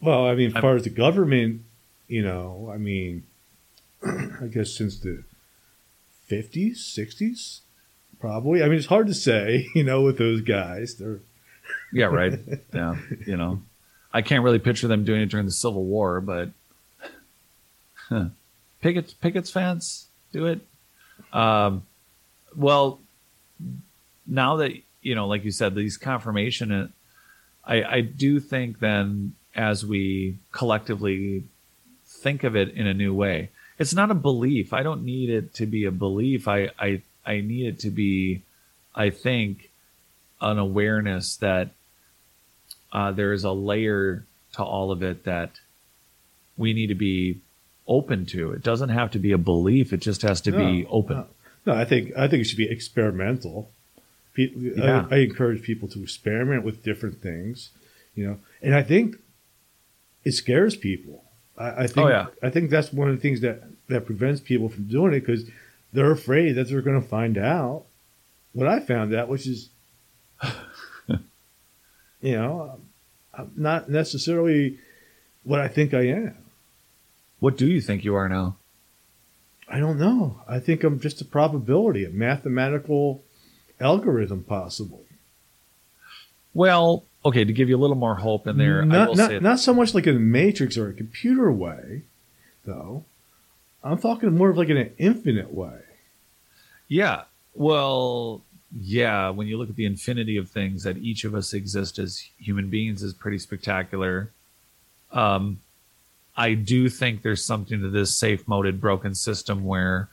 Well, 0.00 0.26
I 0.26 0.34
mean, 0.34 0.56
as 0.56 0.60
far 0.62 0.74
as 0.74 0.84
the 0.84 0.90
government, 0.90 1.62
you 2.08 2.22
know, 2.22 2.70
I 2.72 2.78
mean, 2.78 3.24
I 4.06 4.46
guess 4.50 4.72
since 4.72 4.98
the 4.98 5.22
50s, 6.32 6.78
60s, 6.78 7.60
probably. 8.18 8.62
I 8.62 8.66
mean, 8.66 8.78
it's 8.78 8.86
hard 8.86 9.06
to 9.08 9.14
say, 9.14 9.68
you 9.74 9.84
know, 9.84 10.02
with 10.02 10.18
those 10.18 10.40
guys. 10.40 10.96
They're 10.96 11.20
yeah 11.92 12.06
right 12.06 12.38
yeah 12.72 12.96
you 13.26 13.36
know 13.36 13.60
i 14.12 14.22
can't 14.22 14.42
really 14.42 14.58
picture 14.58 14.88
them 14.88 15.04
doing 15.04 15.20
it 15.20 15.26
during 15.26 15.46
the 15.46 15.52
civil 15.52 15.84
war 15.84 16.20
but 16.20 16.50
huh. 18.08 18.26
pickets 18.80 19.12
pickets 19.14 20.06
do 20.32 20.46
it 20.46 20.60
um 21.32 21.82
well 22.56 22.98
now 24.26 24.56
that 24.56 24.72
you 25.02 25.14
know 25.14 25.26
like 25.26 25.44
you 25.44 25.50
said 25.50 25.74
these 25.74 25.96
confirmation 25.96 26.72
uh, 26.72 26.88
i 27.64 27.82
i 27.82 28.00
do 28.00 28.40
think 28.40 28.78
then 28.80 29.34
as 29.54 29.84
we 29.84 30.38
collectively 30.50 31.44
think 32.06 32.44
of 32.44 32.56
it 32.56 32.70
in 32.70 32.86
a 32.86 32.94
new 32.94 33.14
way 33.14 33.50
it's 33.82 33.94
not 33.94 34.10
a 34.10 34.14
belief 34.14 34.72
i 34.72 34.82
don't 34.82 35.04
need 35.04 35.28
it 35.28 35.52
to 35.54 35.66
be 35.66 35.84
a 35.84 35.90
belief 35.90 36.48
i 36.48 36.70
i 36.78 37.02
i 37.26 37.40
need 37.40 37.66
it 37.66 37.78
to 37.80 37.90
be 37.90 38.42
i 38.94 39.10
think 39.10 39.70
an 40.40 40.58
awareness 40.58 41.36
that 41.36 41.70
uh, 42.92 43.10
there 43.12 43.32
is 43.32 43.44
a 43.44 43.52
layer 43.52 44.24
to 44.54 44.62
all 44.62 44.90
of 44.90 45.02
it 45.02 45.24
that 45.24 45.50
we 46.56 46.72
need 46.72 46.88
to 46.88 46.94
be 46.94 47.40
open 47.88 48.26
to. 48.26 48.52
It 48.52 48.62
doesn't 48.62 48.90
have 48.90 49.10
to 49.12 49.18
be 49.18 49.32
a 49.32 49.38
belief; 49.38 49.92
it 49.92 50.00
just 50.00 50.22
has 50.22 50.40
to 50.42 50.52
be 50.52 50.86
open. 50.90 51.16
No, 51.16 51.26
no, 51.66 51.72
I 51.74 51.84
think 51.84 52.12
I 52.16 52.28
think 52.28 52.42
it 52.42 52.44
should 52.44 52.58
be 52.58 52.70
experimental. 52.70 53.70
Pe- 54.34 54.50
Yeah. 54.54 55.06
I, 55.10 55.16
I 55.16 55.18
encourage 55.20 55.62
people 55.62 55.88
to 55.88 56.02
experiment 56.02 56.64
with 56.64 56.82
different 56.82 57.22
things, 57.22 57.70
you 58.14 58.26
know, 58.26 58.38
and 58.60 58.74
I 58.74 58.82
think 58.82 59.16
it 60.24 60.32
scares 60.32 60.76
people. 60.76 61.24
I, 61.56 61.84
I 61.84 61.86
think 61.86 62.06
Oh, 62.06 62.10
yeah. 62.10 62.26
I 62.42 62.50
think 62.50 62.68
that's 62.70 62.92
one 62.92 63.08
of 63.08 63.14
the 63.16 63.22
things 63.22 63.40
that 63.40 63.62
that 63.92 64.06
prevents 64.06 64.40
people 64.40 64.68
from 64.68 64.84
doing 64.84 65.12
it 65.12 65.20
because 65.20 65.44
they're 65.92 66.10
afraid 66.10 66.52
that 66.52 66.68
they're 66.68 66.82
going 66.82 67.00
to 67.00 67.08
find 67.08 67.38
out 67.38 67.84
what 68.52 68.68
I 68.68 68.80
found 68.80 69.14
out, 69.14 69.28
which 69.28 69.46
is, 69.46 69.68
you 72.20 72.32
know, 72.32 72.78
I'm 73.34 73.52
not 73.56 73.88
necessarily 73.88 74.78
what 75.44 75.60
I 75.60 75.68
think 75.68 75.94
I 75.94 76.06
am. 76.08 76.36
What 77.40 77.56
do 77.56 77.66
you 77.66 77.80
think 77.80 78.04
you 78.04 78.14
are 78.14 78.28
now? 78.28 78.56
I 79.68 79.78
don't 79.78 79.98
know. 79.98 80.40
I 80.46 80.58
think 80.58 80.84
I'm 80.84 81.00
just 81.00 81.20
a 81.20 81.24
probability, 81.24 82.04
a 82.04 82.10
mathematical 82.10 83.22
algorithm, 83.80 84.44
possibly. 84.44 85.04
Well, 86.54 87.04
okay, 87.24 87.44
to 87.44 87.52
give 87.52 87.68
you 87.68 87.76
a 87.76 87.80
little 87.80 87.96
more 87.96 88.16
hope 88.16 88.46
in 88.46 88.58
there, 88.58 88.82
I 88.82 88.84
not, 88.84 89.08
will 89.08 89.16
not, 89.16 89.30
say 89.30 89.38
not 89.40 89.60
so 89.60 89.72
much 89.72 89.94
like 89.94 90.06
a 90.06 90.12
matrix 90.12 90.76
or 90.76 90.88
a 90.88 90.92
computer 90.92 91.50
way, 91.50 92.02
though. 92.64 93.04
I'm 93.84 93.98
talking 93.98 94.36
more 94.36 94.50
of 94.50 94.56
like 94.56 94.68
in 94.68 94.76
an 94.76 94.92
infinite 94.98 95.52
way. 95.52 95.80
Yeah. 96.88 97.22
Well, 97.54 98.42
yeah, 98.78 99.30
when 99.30 99.46
you 99.46 99.58
look 99.58 99.68
at 99.68 99.76
the 99.76 99.86
infinity 99.86 100.36
of 100.36 100.50
things 100.50 100.84
that 100.84 100.98
each 100.98 101.24
of 101.24 101.34
us 101.34 101.52
exist 101.52 101.98
as 101.98 102.22
human 102.38 102.70
beings 102.70 103.02
is 103.02 103.12
pretty 103.12 103.38
spectacular. 103.38 104.32
Um, 105.10 105.60
I 106.36 106.54
do 106.54 106.88
think 106.88 107.22
there's 107.22 107.44
something 107.44 107.80
to 107.80 107.90
this 107.90 108.16
safe 108.16 108.48
moded 108.48 108.80
broken 108.80 109.14
system 109.14 109.64
where 109.64 110.08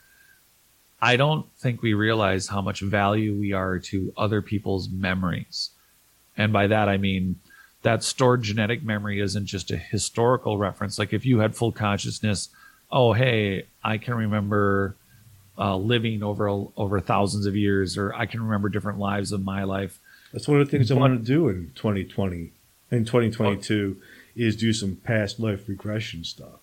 I 1.02 1.16
don't 1.16 1.46
think 1.58 1.82
we 1.82 1.94
realize 1.94 2.48
how 2.48 2.62
much 2.62 2.82
value 2.82 3.34
we 3.34 3.54
are 3.54 3.80
to 3.80 4.12
other 4.18 4.42
people's 4.42 4.90
memories. 4.90 5.70
And 6.36 6.52
by 6.52 6.68
that 6.68 6.90
I 6.90 6.98
mean 6.98 7.40
that 7.84 8.04
stored 8.04 8.44
genetic 8.44 8.84
memory 8.84 9.22
isn't 9.22 9.46
just 9.46 9.72
a 9.72 9.78
historical 9.78 10.58
reference. 10.58 11.00
Like 11.00 11.14
if 11.14 11.26
you 11.26 11.40
had 11.40 11.56
full 11.56 11.72
consciousness, 11.72 12.50
oh 12.92 13.14
hey, 13.14 13.66
I 13.84 13.98
can 13.98 14.16
remember 14.16 14.96
uh, 15.58 15.76
living 15.76 16.24
over 16.24 16.48
over 16.50 17.00
thousands 17.00 17.46
of 17.46 17.56
years, 17.56 17.98
or 17.98 18.14
I 18.14 18.26
can 18.26 18.42
remember 18.42 18.70
different 18.70 19.00
lives 19.00 19.32
of 19.32 19.44
my 19.44 19.64
life. 19.64 20.00
That's 20.32 20.48
one 20.48 20.62
of 20.62 20.68
the 20.68 20.72
things 20.72 20.92
I 20.92 20.96
want 20.96 21.20
to 21.20 21.26
do 21.26 21.50
in 21.50 21.72
2020 21.76 22.52
in 22.92 23.06
2022 23.06 23.98
is 24.36 24.56
do 24.56 24.74
some 24.74 24.96
past 24.96 25.40
life 25.40 25.68
regression 25.68 26.24
stuff. 26.24 26.60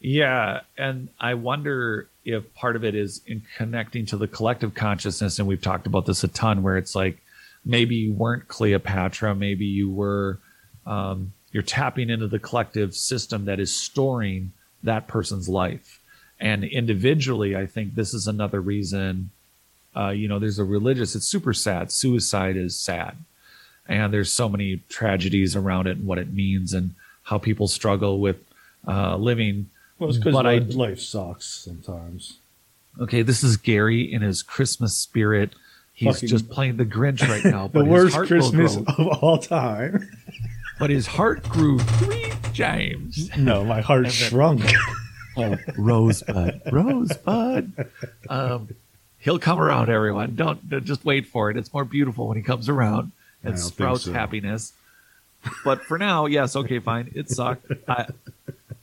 Yeah, 0.00 0.60
and 0.76 1.08
I 1.18 1.34
wonder 1.34 2.08
if 2.24 2.54
part 2.54 2.76
of 2.76 2.84
it 2.84 2.94
is 2.94 3.20
in 3.26 3.42
connecting 3.56 4.06
to 4.06 4.16
the 4.16 4.28
collective 4.28 4.74
consciousness, 4.74 5.38
and 5.38 5.48
we've 5.48 5.62
talked 5.62 5.86
about 5.86 6.06
this 6.06 6.22
a 6.22 6.28
ton, 6.28 6.62
where 6.62 6.76
it's 6.76 6.94
like 6.94 7.18
maybe 7.64 7.96
you 7.96 8.12
weren't 8.12 8.46
Cleopatra, 8.46 9.34
maybe 9.34 9.64
you 9.64 9.90
were, 9.90 10.38
um, 10.86 11.32
you're 11.50 11.64
tapping 11.64 12.10
into 12.10 12.28
the 12.28 12.38
collective 12.38 12.94
system 12.94 13.46
that 13.46 13.58
is 13.58 13.74
storing 13.74 14.52
that 14.82 15.08
person's 15.08 15.48
life, 15.48 16.00
and 16.40 16.64
individually, 16.64 17.56
I 17.56 17.66
think 17.66 17.94
this 17.94 18.14
is 18.14 18.26
another 18.26 18.60
reason. 18.60 19.30
Uh, 19.96 20.10
you 20.10 20.28
know, 20.28 20.38
there's 20.38 20.58
a 20.58 20.64
religious. 20.64 21.14
It's 21.16 21.26
super 21.26 21.52
sad. 21.52 21.90
Suicide 21.90 22.56
is 22.56 22.76
sad, 22.76 23.16
and 23.88 24.12
there's 24.12 24.30
so 24.30 24.48
many 24.48 24.82
tragedies 24.88 25.56
around 25.56 25.86
it 25.88 25.96
and 25.98 26.06
what 26.06 26.18
it 26.18 26.32
means 26.32 26.72
and 26.72 26.94
how 27.24 27.38
people 27.38 27.66
struggle 27.68 28.20
with 28.20 28.36
uh, 28.86 29.16
living 29.16 29.68
Well, 29.98 30.08
it's 30.10 30.18
because 30.18 30.34
life, 30.34 30.74
life 30.74 31.00
sucks 31.00 31.46
sometimes. 31.46 32.38
Okay, 33.00 33.22
this 33.22 33.42
is 33.44 33.56
Gary 33.56 34.02
in 34.12 34.22
his 34.22 34.42
Christmas 34.42 34.94
spirit. 34.96 35.52
He's 35.92 36.14
Fucking- 36.14 36.28
just 36.28 36.48
playing 36.48 36.76
the 36.76 36.84
Grinch 36.84 37.20
right 37.28 37.44
now. 37.44 37.66
The 37.72 37.84
worst 37.84 38.16
Christmas 38.16 38.76
of 38.76 38.86
all 39.22 39.38
time. 39.38 40.08
but 40.78 40.90
his 40.90 41.06
heart 41.06 41.42
grew 41.48 41.78
three 41.78 42.32
times. 42.54 43.30
No, 43.36 43.64
my 43.64 43.80
heart 43.80 44.10
shrunk. 44.10 44.62
Oh, 45.40 45.56
Rosebud, 45.76 46.62
Rosebud. 46.72 47.86
Um, 48.28 48.74
he'll 49.20 49.38
come 49.38 49.60
around, 49.60 49.88
everyone. 49.88 50.34
Don't 50.34 50.68
don't- 50.68 50.84
just 50.84 51.04
wait 51.04 51.26
for 51.28 51.48
it. 51.48 51.56
It's 51.56 51.72
more 51.72 51.84
beautiful 51.84 52.26
when 52.26 52.36
he 52.36 52.42
comes 52.42 52.68
around 52.68 53.12
and 53.44 53.56
sprouts 53.56 54.02
so. 54.02 54.12
happiness. 54.12 54.72
But 55.64 55.84
for 55.84 55.96
now, 55.96 56.26
yes, 56.26 56.56
okay, 56.56 56.80
fine. 56.80 57.12
It 57.14 57.30
sucked. 57.30 57.70
I, 57.86 58.06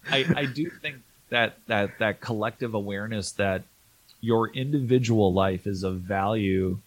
I 0.09 0.25
I 0.33 0.45
do 0.45 0.69
think 0.69 0.97
that 1.27 1.57
that 1.67 1.97
that 1.99 2.21
collective 2.21 2.73
awareness 2.73 3.31
that 3.33 3.63
your 4.21 4.47
individual 4.47 5.33
life 5.33 5.67
is 5.67 5.83
of 5.83 5.95
value 5.99 6.77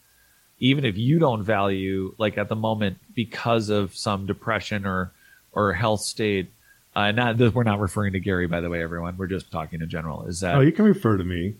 even 0.60 0.84
if 0.84 0.96
you 0.96 1.18
don't 1.18 1.42
value 1.42 2.14
like 2.18 2.38
at 2.38 2.48
the 2.48 2.56
moment 2.56 2.98
because 3.14 3.68
of 3.68 3.96
some 3.96 4.26
depression 4.26 4.86
or 4.86 5.12
or 5.52 5.72
health 5.72 6.00
state. 6.00 6.50
Uh, 6.94 7.12
not 7.12 7.38
we're 7.54 7.62
not 7.62 7.80
referring 7.80 8.12
to 8.12 8.20
Gary, 8.20 8.46
by 8.46 8.60
the 8.60 8.68
way, 8.68 8.82
everyone. 8.82 9.16
We're 9.16 9.28
just 9.28 9.50
talking 9.52 9.80
in 9.80 9.88
general. 9.88 10.24
Is 10.24 10.40
that? 10.40 10.56
Oh, 10.56 10.60
you 10.60 10.72
can 10.72 10.84
refer 10.84 11.16
to 11.16 11.24
me. 11.24 11.54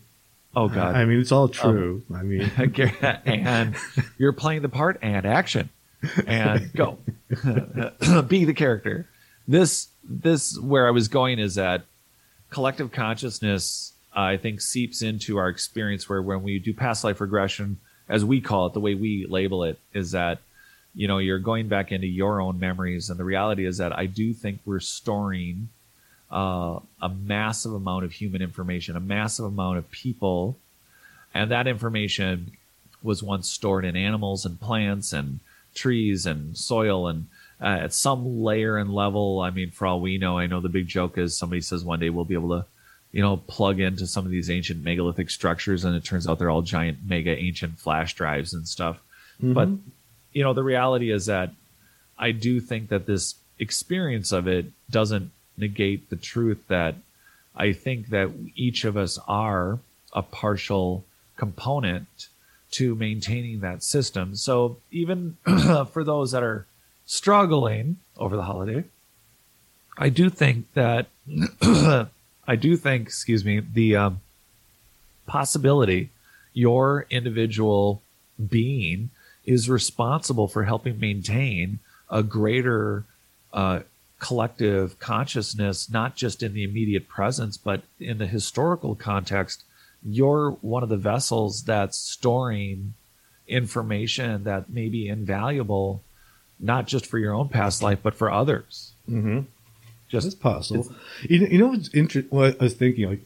Oh 0.55 0.67
God! 0.67 0.95
I 0.95 1.05
mean, 1.05 1.19
it's 1.19 1.31
all 1.31 1.47
true. 1.47 2.03
Um, 2.09 2.15
I 2.15 2.23
mean, 2.23 2.51
and 3.25 3.75
you're 4.17 4.33
playing 4.33 4.63
the 4.63 4.69
part 4.69 4.97
and 5.01 5.25
action 5.25 5.69
and 6.25 6.73
go 6.73 6.97
be 8.27 8.45
the 8.45 8.53
character. 8.55 9.07
This 9.47 9.89
this 10.03 10.57
where 10.59 10.87
I 10.87 10.91
was 10.91 11.07
going 11.07 11.39
is 11.39 11.55
that 11.55 11.83
collective 12.49 12.91
consciousness. 12.91 13.93
I 14.11 14.37
think 14.37 14.59
seeps 14.59 15.03
into 15.03 15.37
our 15.37 15.49
experience 15.49 16.09
where 16.09 16.21
when 16.21 16.41
we 16.41 16.57
do 16.57 16.73
past 16.73 17.03
life 17.03 17.21
regression, 17.21 17.77
as 18.09 18.25
we 18.25 18.41
call 18.41 18.65
it, 18.67 18.73
the 18.73 18.79
way 18.79 18.95
we 18.95 19.25
label 19.27 19.63
it 19.63 19.79
is 19.93 20.11
that 20.11 20.39
you 20.95 21.07
know 21.07 21.19
you're 21.19 21.39
going 21.39 21.67
back 21.67 21.91
into 21.91 22.07
your 22.07 22.41
own 22.41 22.59
memories, 22.59 23.09
and 23.09 23.19
the 23.19 23.23
reality 23.23 23.65
is 23.65 23.77
that 23.77 23.97
I 23.97 24.07
do 24.07 24.33
think 24.33 24.59
we're 24.65 24.79
storing 24.79 25.69
uh, 26.31 26.79
a 27.01 27.09
massive 27.09 27.73
amount 27.73 28.05
of 28.05 28.13
human 28.13 28.41
information, 28.41 28.95
a 28.95 28.99
massive 28.99 29.45
amount 29.45 29.77
of 29.77 29.91
people, 29.91 30.57
and 31.33 31.51
that 31.51 31.67
information 31.67 32.51
was 33.01 33.23
once 33.23 33.47
stored 33.47 33.85
in 33.85 33.95
animals 33.95 34.45
and 34.45 34.59
plants 34.59 35.13
and 35.13 35.39
trees 35.73 36.25
and 36.25 36.57
soil 36.57 37.07
and 37.07 37.27
uh, 37.61 37.79
at 37.83 37.93
some 37.93 38.43
layer 38.43 38.77
and 38.77 38.93
level. 38.93 39.39
I 39.39 39.49
mean, 39.49 39.71
for 39.71 39.87
all 39.87 40.01
we 40.01 40.17
know, 40.17 40.37
I 40.37 40.47
know 40.47 40.59
the 40.59 40.69
big 40.69 40.87
joke 40.87 41.17
is 41.17 41.37
somebody 41.37 41.61
says 41.61 41.83
one 41.83 41.99
day 41.99 42.09
we'll 42.09 42.25
be 42.25 42.33
able 42.33 42.49
to, 42.49 42.65
you 43.11 43.21
know, 43.21 43.37
plug 43.37 43.79
into 43.79 44.05
some 44.05 44.25
of 44.25 44.31
these 44.31 44.49
ancient 44.49 44.83
megalithic 44.83 45.29
structures, 45.29 45.83
and 45.83 45.95
it 45.95 46.03
turns 46.03 46.27
out 46.27 46.39
they're 46.39 46.49
all 46.49 46.61
giant, 46.61 46.99
mega 47.05 47.35
ancient 47.35 47.79
flash 47.79 48.13
drives 48.13 48.53
and 48.53 48.67
stuff. 48.67 48.99
Mm-hmm. 49.41 49.53
But 49.53 49.69
you 50.33 50.43
know, 50.43 50.53
the 50.53 50.63
reality 50.63 51.11
is 51.11 51.25
that 51.25 51.51
I 52.17 52.31
do 52.31 52.59
think 52.59 52.89
that 52.89 53.05
this 53.05 53.35
experience 53.57 54.31
of 54.31 54.47
it 54.47 54.67
doesn't 54.89 55.31
negate 55.57 56.09
the 56.09 56.15
truth 56.15 56.67
that 56.67 56.95
I 57.55 57.73
think 57.73 58.09
that 58.09 58.31
each 58.55 58.85
of 58.85 58.95
us 58.95 59.17
are 59.27 59.79
a 60.13 60.21
partial 60.21 61.03
component 61.35 62.27
to 62.71 62.95
maintaining 62.95 63.61
that 63.61 63.83
system. 63.83 64.35
So 64.35 64.77
even 64.91 65.37
for 65.91 66.03
those 66.03 66.31
that 66.31 66.43
are 66.43 66.65
struggling 67.05 67.97
over 68.17 68.35
the 68.35 68.43
holiday, 68.43 68.83
I 69.97 70.09
do 70.09 70.29
think 70.29 70.71
that 70.73 71.07
I 72.49 72.55
do 72.55 72.75
think, 72.75 73.05
excuse 73.05 73.45
me, 73.45 73.59
the 73.59 73.95
um, 73.95 74.21
possibility 75.27 76.09
your 76.51 77.05
individual 77.11 78.01
being 78.49 79.11
is 79.45 79.69
responsible 79.69 80.47
for 80.47 80.63
helping 80.63 80.99
maintain 80.99 81.77
a 82.09 82.23
greater 82.23 83.03
uh, 83.53 83.81
collective 84.17 84.97
consciousness, 84.97 85.91
not 85.91 86.15
just 86.15 86.41
in 86.41 86.55
the 86.55 86.63
immediate 86.63 87.07
presence, 87.07 87.55
but 87.55 87.83
in 87.99 88.17
the 88.17 88.25
historical 88.25 88.95
context, 88.95 89.63
you're 90.03 90.49
one 90.61 90.81
of 90.81 90.89
the 90.89 90.97
vessels 90.97 91.65
that's 91.65 91.99
storing 91.99 92.95
information 93.47 94.43
that 94.45 94.71
may 94.71 94.89
be 94.89 95.07
invaluable, 95.07 96.01
not 96.59 96.87
just 96.87 97.05
for 97.05 97.19
your 97.19 97.35
own 97.35 97.47
past 97.47 97.83
life, 97.83 97.99
but 98.01 98.15
for 98.15 98.31
others. 98.31 98.93
Mm-hmm. 99.07 99.41
Just 100.09 100.25
it's 100.25 100.35
possible. 100.35 100.91
It's, 101.21 101.31
you, 101.31 101.39
know, 101.39 101.47
you 101.47 101.57
know 101.59 101.67
what's 101.67 101.93
interesting? 101.93 102.35
What 102.35 102.59
I 102.59 102.63
was 102.65 102.73
thinking, 102.73 103.07
like, 103.07 103.21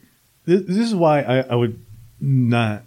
this, 0.46 0.62
this 0.64 0.78
is 0.78 0.94
why 0.94 1.22
I, 1.22 1.40
I 1.40 1.56
would 1.56 1.80
not 2.20 2.84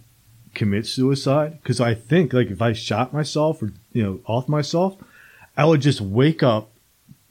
commit 0.53 0.85
suicide 0.85 1.59
because 1.61 1.81
I 1.81 1.95
think, 1.95 2.31
like, 2.31 2.51
if 2.51 2.61
I 2.61 2.73
shot 2.73 3.11
myself 3.11 3.61
or 3.61 3.73
you 3.91 4.03
know 4.03 4.19
off 4.25 4.47
myself, 4.47 4.97
I 5.57 5.65
would 5.65 5.81
just 5.81 5.99
wake 5.99 6.43
up 6.43 6.69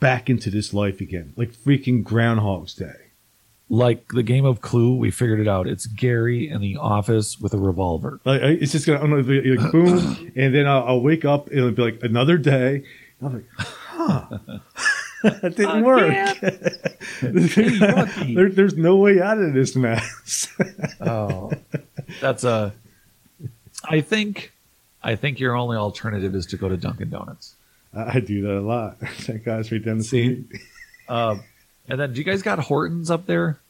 back 0.01 0.29
into 0.29 0.51
this 0.51 0.75
life 0.75 1.01
again, 1.01 1.33
like 1.37 1.53
freaking 1.53 2.03
Groundhog's 2.03 2.75
Day. 2.75 2.95
Like 3.69 4.09
the 4.09 4.23
game 4.23 4.45
of 4.45 4.61
Clue, 4.61 4.97
we 4.97 5.11
figured 5.11 5.41
it 5.41 5.49
out. 5.49 5.67
It's 5.67 5.87
Gary 5.87 6.49
in 6.49 6.61
the 6.61 6.77
office 6.77 7.41
with 7.41 7.55
a 7.55 7.59
revolver. 7.59 8.21
Like 8.25 8.43
it's 8.43 8.73
just 8.73 8.87
gonna 8.87 9.07
know, 9.07 9.17
like, 9.17 9.73
boom, 9.73 10.33
and 10.37 10.55
then 10.55 10.67
I'll, 10.67 10.85
I'll, 10.85 11.01
wake 11.01 11.25
up 11.25 11.49
and 11.49 11.59
it'll 11.59 11.71
be 11.71 11.83
like 11.83 12.03
another 12.03 12.39
day. 12.39 12.83
I'm 13.23 13.35
like. 13.35 13.67
that 15.23 15.57
didn't 15.57 15.85
work. 15.85 16.13
there, 18.35 18.51
there's 18.51 18.77
no 18.77 18.97
way 18.97 19.21
out 19.21 19.39
of 19.39 19.55
this 19.55 19.75
mess. 19.75 20.49
oh, 21.01 21.53
that's 22.21 22.45
a. 22.45 22.75
I 23.85 24.01
think, 24.01 24.53
I 25.03 25.17
think 25.17 25.41
your 25.41 25.55
only 25.55 25.77
alternative 25.77 26.35
is 26.35 26.47
to 26.47 26.57
go 26.57 26.69
to 26.69 26.77
Dunkin' 26.77 27.11
Donuts. 27.11 27.55
I 27.95 28.21
do 28.21 28.43
that 28.43 28.59
a 28.59 28.61
lot. 28.61 28.99
Thank 28.99 29.45
God 29.45 29.67
for 29.67 29.79
down 29.79 29.99
the 29.99 30.05
street. 30.05 30.47
Uh, 31.09 31.37
and 31.89 32.01
then, 32.01 32.13
do 32.13 32.19
you 32.19 32.25
guys 32.25 32.43
got 32.43 32.59
Hortons 32.59 33.11
up 33.11 33.27
there? 33.27 33.61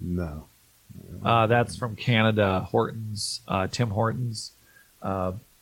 No. 0.00 0.46
Uh, 1.24 1.46
that's 1.46 1.76
from 1.76 1.96
Canada. 1.96 2.66
Hortons, 2.70 3.40
uh, 3.46 3.66
Tim 3.68 3.90
Hortons. 3.90 4.52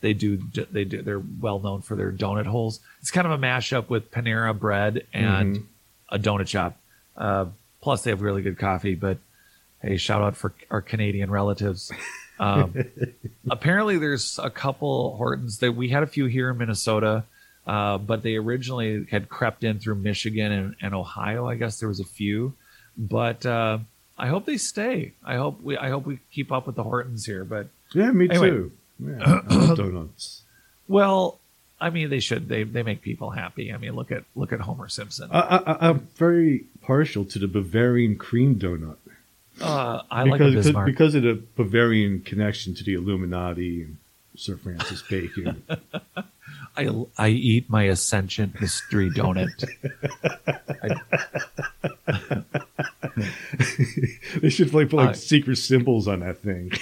They 0.01 0.12
do. 0.12 0.38
They 0.70 0.84
do. 0.84 1.03
They're 1.03 1.22
well 1.40 1.59
known 1.59 1.82
for 1.82 1.97
their 1.97 2.12
donut 2.12 2.47
holes. 2.47 2.80
It's 3.01 3.11
kind 3.11 3.26
of 3.26 3.32
a 3.32 3.38
mashup 3.38 3.88
with 3.88 4.11
Panera 4.11 4.59
Bread 4.59 5.07
and 5.12 5.57
mm-hmm. 5.57 6.14
a 6.14 6.18
donut 6.18 6.49
shop. 6.49 6.76
Uh, 7.16 7.47
plus, 7.80 8.05
they 8.05 8.11
have 8.11 8.20
really 8.20 8.42
good 8.42 8.59
coffee. 8.59 8.94
But 8.94 9.18
hey, 9.82 9.97
shout 9.97 10.22
out 10.22 10.36
for 10.36 10.55
our 10.70 10.82
Canadian 10.82 11.30
relatives. 11.30 11.90
Um, 12.38 12.74
apparently, 13.51 13.99
there's 13.99 14.38
a 14.42 14.51
couple 14.51 15.16
Hortons 15.16 15.59
that 15.59 15.72
we 15.72 15.88
had 15.88 16.03
a 16.03 16.07
few 16.07 16.26
here 16.26 16.51
in 16.51 16.59
Minnesota. 16.59 17.24
Uh, 17.66 17.99
but 17.99 18.22
they 18.22 18.36
originally 18.36 19.07
had 19.11 19.28
crept 19.28 19.64
in 19.64 19.80
through 19.80 19.97
Michigan 19.97 20.53
and, 20.53 20.76
and 20.80 20.94
Ohio. 20.94 21.49
I 21.49 21.57
guess 21.57 21.80
there 21.80 21.88
was 21.88 21.99
a 21.99 22.05
few, 22.05 22.55
but 22.97 23.44
uh, 23.44 23.78
I 24.16 24.28
hope 24.28 24.47
they 24.47 24.57
stay. 24.57 25.14
I 25.24 25.34
hope 25.34 25.61
we 25.61 25.76
I 25.76 25.90
hope 25.90 26.07
we 26.07 26.20
keep 26.30 26.53
up 26.53 26.66
with 26.66 26.76
the 26.76 26.84
Hortons 26.84 27.26
here. 27.26 27.44
But 27.44 27.66
yeah, 27.92 28.12
me 28.12 28.28
anyway. 28.30 28.51
too. 28.51 28.72
Yeah, 28.99 29.42
donuts. 29.76 30.42
Well, 30.88 31.40
I 31.80 31.90
mean, 31.90 32.11
they 32.11 32.20
should. 32.20 32.49
They 32.49 32.62
they 32.62 32.84
make 32.84 33.03
people 33.03 33.30
happy. 33.30 33.72
I 33.72 33.76
mean, 33.76 33.97
look 33.97 34.12
at 34.12 34.22
look 34.36 34.53
at 34.53 34.61
Homer 34.61 34.88
Simpson. 34.88 35.28
I, 35.32 35.88
am 35.88 36.07
very 36.14 36.66
partial 36.80 37.24
to 37.24 37.40
the 37.40 37.49
Bavarian 37.49 38.14
cream 38.14 38.55
donut. 38.55 38.99
Uh, 39.61 40.03
I 40.09 40.24
because, 40.24 40.55
like 40.55 40.64
because, 40.64 40.84
because 40.86 41.14
of 41.16 41.22
the 41.24 41.42
Bavarian 41.57 42.20
connection 42.20 42.74
to 42.76 42.84
the 42.84 42.94
Illuminati 42.94 43.82
and 43.82 43.97
Sir 44.36 44.57
Francis 44.57 45.03
Bacon. 45.03 45.64
I, 46.76 47.05
I 47.16 47.28
eat 47.28 47.70
my 47.70 47.84
Ascension 47.84 48.53
Mystery 48.61 49.11
Donut. 49.11 49.64
they 54.40 54.51
should 54.51 54.74
like 54.74 54.90
put 54.90 54.97
like 54.97 55.11
uh, 55.11 55.14
secret 55.14 55.57
symbols 55.57 56.07
on 56.07 56.20
that 56.20 56.38
thing. 56.38 56.72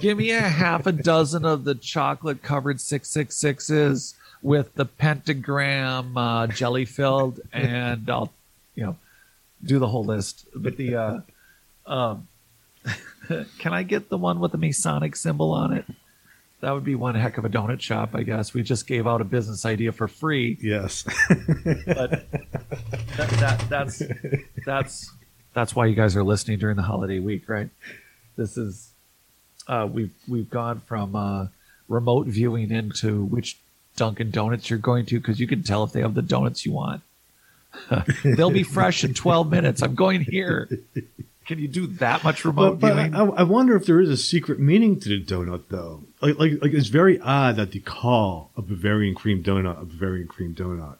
Give 0.00 0.18
me 0.18 0.30
a 0.30 0.40
half 0.40 0.86
a 0.86 0.92
dozen 0.92 1.44
of 1.44 1.64
the 1.64 1.74
chocolate 1.74 2.42
covered 2.42 2.78
666s 2.78 4.14
with 4.42 4.74
the 4.74 4.84
pentagram 4.84 6.16
uh, 6.16 6.46
jelly 6.46 6.84
filled, 6.84 7.40
and 7.52 8.08
I'll, 8.08 8.32
you 8.74 8.84
know, 8.84 8.96
do 9.64 9.78
the 9.78 9.88
whole 9.88 10.04
list. 10.04 10.46
But 10.54 10.76
the, 10.76 10.96
uh, 10.96 11.20
um, 11.86 12.28
can 13.58 13.72
I 13.72 13.82
get 13.82 14.08
the 14.08 14.18
one 14.18 14.40
with 14.40 14.52
the 14.52 14.58
Masonic 14.58 15.16
symbol 15.16 15.52
on 15.52 15.72
it? 15.72 15.84
That 16.60 16.72
would 16.72 16.84
be 16.84 16.94
one 16.94 17.14
heck 17.14 17.38
of 17.38 17.44
a 17.46 17.48
donut 17.48 17.80
shop, 17.80 18.10
I 18.14 18.22
guess. 18.22 18.52
We 18.52 18.62
just 18.62 18.86
gave 18.86 19.06
out 19.06 19.22
a 19.22 19.24
business 19.24 19.64
idea 19.64 19.92
for 19.92 20.08
free. 20.08 20.58
Yes. 20.60 21.04
but 21.86 22.30
that, 23.16 23.30
that, 23.38 23.64
that's 23.70 24.02
that's 24.66 25.10
that's 25.54 25.74
why 25.74 25.86
you 25.86 25.94
guys 25.94 26.16
are 26.16 26.22
listening 26.22 26.58
during 26.58 26.76
the 26.76 26.82
holiday 26.82 27.18
week, 27.18 27.48
right? 27.48 27.70
This 28.36 28.58
is 28.58 28.89
uh, 29.70 29.86
we've 29.86 30.12
we've 30.28 30.50
gone 30.50 30.80
from 30.80 31.14
uh, 31.14 31.46
remote 31.88 32.26
viewing 32.26 32.72
into 32.72 33.24
which 33.24 33.56
Dunkin' 33.96 34.32
Donuts 34.32 34.68
you're 34.68 34.80
going 34.80 35.06
to 35.06 35.20
because 35.20 35.38
you 35.38 35.46
can 35.46 35.62
tell 35.62 35.84
if 35.84 35.92
they 35.92 36.00
have 36.00 36.14
the 36.14 36.22
donuts 36.22 36.66
you 36.66 36.72
want. 36.72 37.02
They'll 38.24 38.50
be 38.50 38.64
fresh 38.64 39.04
in 39.04 39.14
12 39.14 39.48
minutes. 39.48 39.80
I'm 39.80 39.94
going 39.94 40.22
here. 40.22 40.68
Can 41.46 41.60
you 41.60 41.68
do 41.68 41.86
that 41.86 42.24
much 42.24 42.44
remote 42.44 42.80
but, 42.80 42.88
but 42.88 42.94
viewing? 42.94 43.14
I, 43.14 43.20
I, 43.20 43.42
wonder 43.44 43.76
if 43.76 43.86
there 43.86 44.00
is 44.00 44.08
a 44.10 44.16
secret 44.16 44.58
meaning 44.58 44.98
to 45.00 45.08
the 45.08 45.22
donut, 45.22 45.64
though. 45.68 46.02
Like, 46.20 46.38
like, 46.38 46.52
like 46.62 46.72
it's 46.72 46.88
very 46.88 47.20
odd 47.20 47.56
that 47.56 47.70
they 47.70 47.78
call 47.78 48.50
a 48.56 48.62
Bavarian 48.62 49.14
cream 49.14 49.42
donut 49.42 49.80
a 49.80 49.84
Bavarian 49.84 50.26
cream 50.26 50.54
donut. 50.54 50.96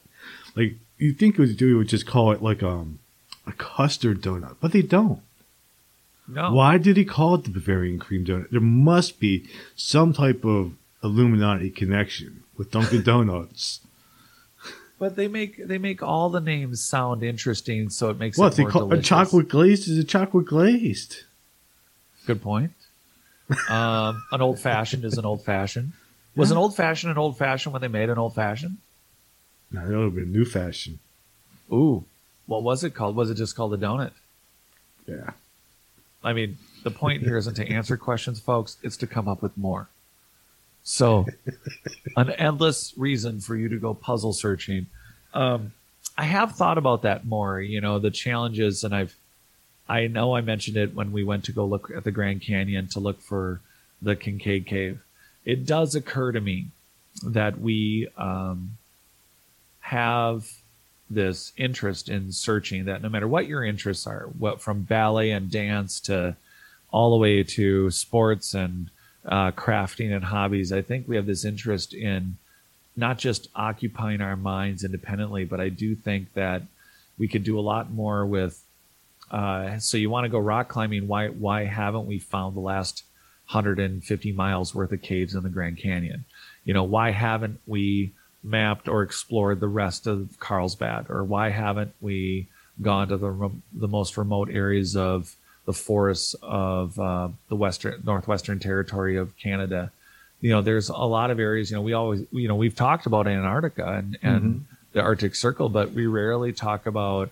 Like, 0.55 0.75
you 0.97 1.13
think 1.13 1.35
it 1.35 1.41
would 1.41 1.57
do 1.57 1.79
would 1.79 1.89
just 1.89 2.07
call 2.07 2.31
it 2.31 2.41
like 2.41 2.63
um 2.63 3.01
a 3.47 3.53
custard 3.53 4.23
donut, 4.23 4.57
but 4.61 4.71
they 4.71 4.83
don't. 4.83 5.23
No. 6.33 6.53
Why 6.53 6.79
did 6.79 6.97
he 6.97 7.05
call 7.05 7.35
it 7.35 7.45
the 7.45 7.51
Bavarian 7.51 7.99
cream 7.99 8.25
donut? 8.25 8.51
There 8.51 8.61
must 8.61 9.19
be 9.19 9.49
some 9.75 10.13
type 10.13 10.45
of 10.45 10.73
Illuminati 11.03 11.71
connection 11.71 12.45
with 12.57 12.71
Dunkin' 12.71 13.03
Donuts. 13.03 13.81
But 14.99 15.17
they 15.17 15.29
make 15.29 15.67
they 15.67 15.79
make 15.79 16.03
all 16.03 16.29
the 16.29 16.43
names 16.43 16.83
sound 16.83 17.23
interesting, 17.23 17.89
so 17.89 18.11
it 18.11 18.19
makes 18.19 18.37
what 18.37 18.53
it 18.53 18.57
they 18.57 18.65
call 18.71 18.83
delicious. 18.83 19.07
a 19.07 19.09
chocolate 19.09 19.49
glazed 19.49 19.89
is 19.89 19.97
a 19.97 20.05
chocolate 20.05 20.45
glazed. 20.45 21.25
Good 22.27 22.43
point. 22.43 22.73
um, 23.71 24.23
an 24.31 24.43
old 24.43 24.61
fashioned 24.61 25.07
is 25.07 25.17
an 25.17 25.25
old 25.25 25.43
fashioned. 25.43 25.93
Was 26.37 26.51
an 26.51 26.59
old 26.59 26.77
fashioned 26.77 27.11
an 27.11 27.17
old 27.17 27.39
fashioned 27.39 27.73
when 27.73 27.81
they 27.81 27.89
made 27.89 28.11
an 28.11 28.19
old 28.19 28.35
fashioned? 28.35 28.77
No, 29.73 29.89
that 29.89 29.97
would 29.97 30.05
have 30.05 30.15
been 30.17 30.33
new 30.33 30.45
fashion. 30.45 30.99
Ooh, 31.73 32.05
what 32.45 32.63
was 32.63 32.85
it 32.85 32.91
called? 32.91 33.17
Was 33.17 33.31
it 33.31 33.37
just 33.37 33.57
called 33.57 33.73
a 33.73 33.79
donut? 33.79 34.13
Yeah. 35.07 35.31
I 36.23 36.33
mean, 36.33 36.59
the 36.83 36.91
point 36.91 37.23
here 37.23 37.37
isn't 37.37 37.55
to 37.55 37.69
answer 37.69 37.97
questions, 38.09 38.41
folks. 38.41 38.77
It's 38.83 38.97
to 38.99 39.07
come 39.07 39.29
up 39.29 39.43
with 39.43 39.57
more. 39.57 39.89
So, 40.83 41.27
an 42.17 42.31
endless 42.31 42.95
reason 42.97 43.41
for 43.41 43.55
you 43.55 43.69
to 43.69 43.77
go 43.77 43.95
puzzle 43.95 44.33
searching. 44.33 44.87
Um, 45.35 45.73
I 46.17 46.25
have 46.25 46.53
thought 46.53 46.79
about 46.79 47.03
that 47.03 47.27
more. 47.27 47.61
You 47.61 47.81
know, 47.81 47.99
the 47.99 48.11
challenges, 48.11 48.83
and 48.83 48.95
I've, 48.95 49.15
I 49.89 50.07
know 50.07 50.35
I 50.35 50.41
mentioned 50.41 50.77
it 50.77 50.95
when 50.95 51.13
we 51.13 51.23
went 51.23 51.45
to 51.45 51.53
go 51.53 51.65
look 51.65 51.91
at 51.95 52.05
the 52.05 52.11
Grand 52.11 52.43
Canyon 52.43 52.89
to 52.89 53.01
look 53.01 53.21
for 53.21 53.61
the 54.01 54.17
Kincaid 54.17 54.67
Cave. 54.67 55.01
It 55.45 55.67
does 55.67 55.95
occur 55.95 56.33
to 56.33 56.41
me 56.41 56.69
that 57.23 57.61
we 57.61 58.09
um, 58.17 58.79
have 59.81 60.51
this 61.11 61.53
interest 61.57 62.09
in 62.09 62.31
searching 62.31 62.85
that 62.85 63.03
no 63.03 63.09
matter 63.09 63.27
what 63.27 63.49
your 63.49 63.65
interests 63.65 64.07
are, 64.07 64.31
what 64.39 64.61
from 64.61 64.83
ballet 64.83 65.33
and 65.33 65.51
dance 65.51 65.99
to 66.01 66.37
all 66.93 67.11
the 67.11 67.17
way 67.17 67.43
to 67.43 67.91
sports 67.91 68.55
and 68.55 68.91
uh, 69.27 69.51
crafting 69.51 70.15
and 70.15 70.25
hobbies, 70.25 70.73
I 70.73 70.83
think 70.83 71.09
we 71.09 71.17
have 71.17 71.27
this 71.27 71.45
interest 71.45 71.93
in 71.93 72.37
not 72.97 73.19
just 73.19 73.49
occupying 73.55 74.21
our 74.21 74.37
minds 74.37 74.85
independently, 74.85 75.45
but 75.45 75.61
I 75.61 75.69
do 75.69 75.95
think 75.95 76.33
that 76.35 76.63
we 77.19 77.29
could 77.29 77.45
do 77.45 77.59
a 77.59 77.61
lot 77.61 77.91
more 77.91 78.25
with. 78.25 78.63
Uh, 79.31 79.79
so 79.79 79.97
you 79.97 80.11
want 80.11 80.25
to 80.25 80.29
go 80.29 80.39
rock 80.39 80.69
climbing? 80.69 81.07
Why 81.07 81.29
why 81.29 81.65
haven't 81.65 82.07
we 82.07 82.19
found 82.19 82.57
the 82.57 82.61
last 82.61 83.05
150 83.51 84.33
miles 84.33 84.75
worth 84.75 84.93
of 84.93 85.03
caves 85.03 85.35
in 85.35 85.43
the 85.43 85.49
Grand 85.49 85.79
Canyon? 85.79 86.25
You 86.65 86.75
know 86.75 86.85
why 86.85 87.11
haven't 87.11 87.61
we 87.67 88.13
mapped 88.43 88.89
or 88.89 89.03
explored 89.03 89.61
the 89.61 89.69
rest 89.69 90.07
of 90.07 90.39
Carlsbad, 90.41 91.07
or 91.09 91.25
why 91.25 91.51
haven't 91.51 91.95
we 92.01 92.47
gone 92.81 93.09
to 93.09 93.17
the 93.17 93.51
the 93.73 93.89
most 93.89 94.17
remote 94.17 94.49
areas 94.51 94.97
of 94.97 95.37
the 95.67 95.73
forests 95.73 96.35
of 96.43 96.99
uh, 96.99 97.29
the 97.49 97.57
western 97.57 98.03
northwestern 98.05 98.59
territory 98.59 99.17
of 99.17 99.37
Canada? 99.37 99.91
You 100.41 100.51
know, 100.51 100.63
there's 100.63 100.89
a 100.89 100.97
lot 100.97 101.31
of 101.31 101.39
areas. 101.39 101.71
You 101.71 101.77
know, 101.77 101.83
we 101.83 101.93
always 101.93 102.25
you 102.33 102.49
know 102.49 102.57
we've 102.57 102.75
talked 102.75 103.07
about 103.07 103.27
Antarctica 103.27 103.87
and 103.87 104.19
and 104.23 104.43
mm-hmm. 104.43 104.75
the 104.93 105.03
Arctic 105.03 105.35
Circle, 105.35 105.69
but 105.69 105.93
we 105.93 106.07
rarely 106.07 106.53
talk 106.53 106.87
about 106.87 107.31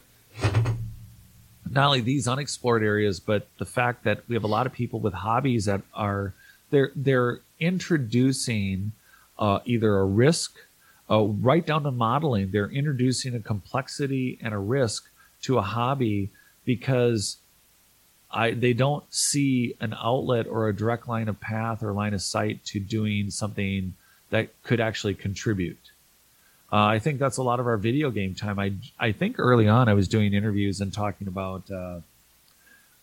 not 1.71 1.87
only 1.87 2.01
these 2.01 2.29
unexplored 2.29 2.83
areas, 2.83 3.21
but 3.21 3.47
the 3.59 3.65
fact 3.65 4.05
that 4.05 4.21
we 4.29 4.35
have 4.35 4.45
a 4.45 4.49
lot 4.49 4.67
of 4.67 4.73
people 4.73 5.01
with 5.01 5.15
hobbies 5.15 5.65
that 5.67 5.83
are 5.95 6.35
they're 6.71 6.91
they're 6.95 7.41
introducing 7.61 8.93
uh, 9.39 9.61
either 9.65 9.99
a 9.99 10.05
risk 10.05 10.57
uh, 11.11 11.25
right 11.25 11.65
down 11.65 11.83
to 11.85 11.91
modeling. 11.91 12.51
They're 12.51 12.71
introducing 12.71 13.35
a 13.35 13.41
complexity 13.41 14.39
and 14.43 14.53
a 14.53 14.59
risk 14.59 15.09
to 15.43 15.59
a 15.59 15.63
hobby 15.63 16.31
because 16.65 17.39
I 18.31 18.51
they 18.51 18.73
don't 18.75 19.05
see 19.13 19.75
an 19.81 19.95
outlet 19.95 20.47
or 20.47 20.69
a 20.69 20.77
direct 20.77 21.09
line 21.09 21.29
of 21.29 21.41
path 21.41 21.83
or 21.83 21.93
line 21.93 22.15
of 22.15 22.23
sight 22.23 22.65
to 22.67 22.81
doing 22.81 23.31
something 23.31 23.95
that 24.31 24.51
could 24.63 24.81
actually 24.81 25.15
contribute. 25.15 25.79
Uh, 26.71 26.85
I 26.85 26.99
think 26.99 27.19
that's 27.19 27.39
a 27.39 27.43
lot 27.43 27.61
of 27.61 27.67
our 27.67 27.79
video 27.79 28.11
game 28.11 28.35
time. 28.35 28.59
I 28.59 28.73
I 28.99 29.13
think 29.13 29.37
early 29.39 29.67
on 29.69 29.89
I 29.89 29.95
was 29.95 30.09
doing 30.09 30.35
interviews 30.35 30.81
and 30.81 30.93
talking 30.93 31.27
about 31.27 31.71
uh, 31.71 32.01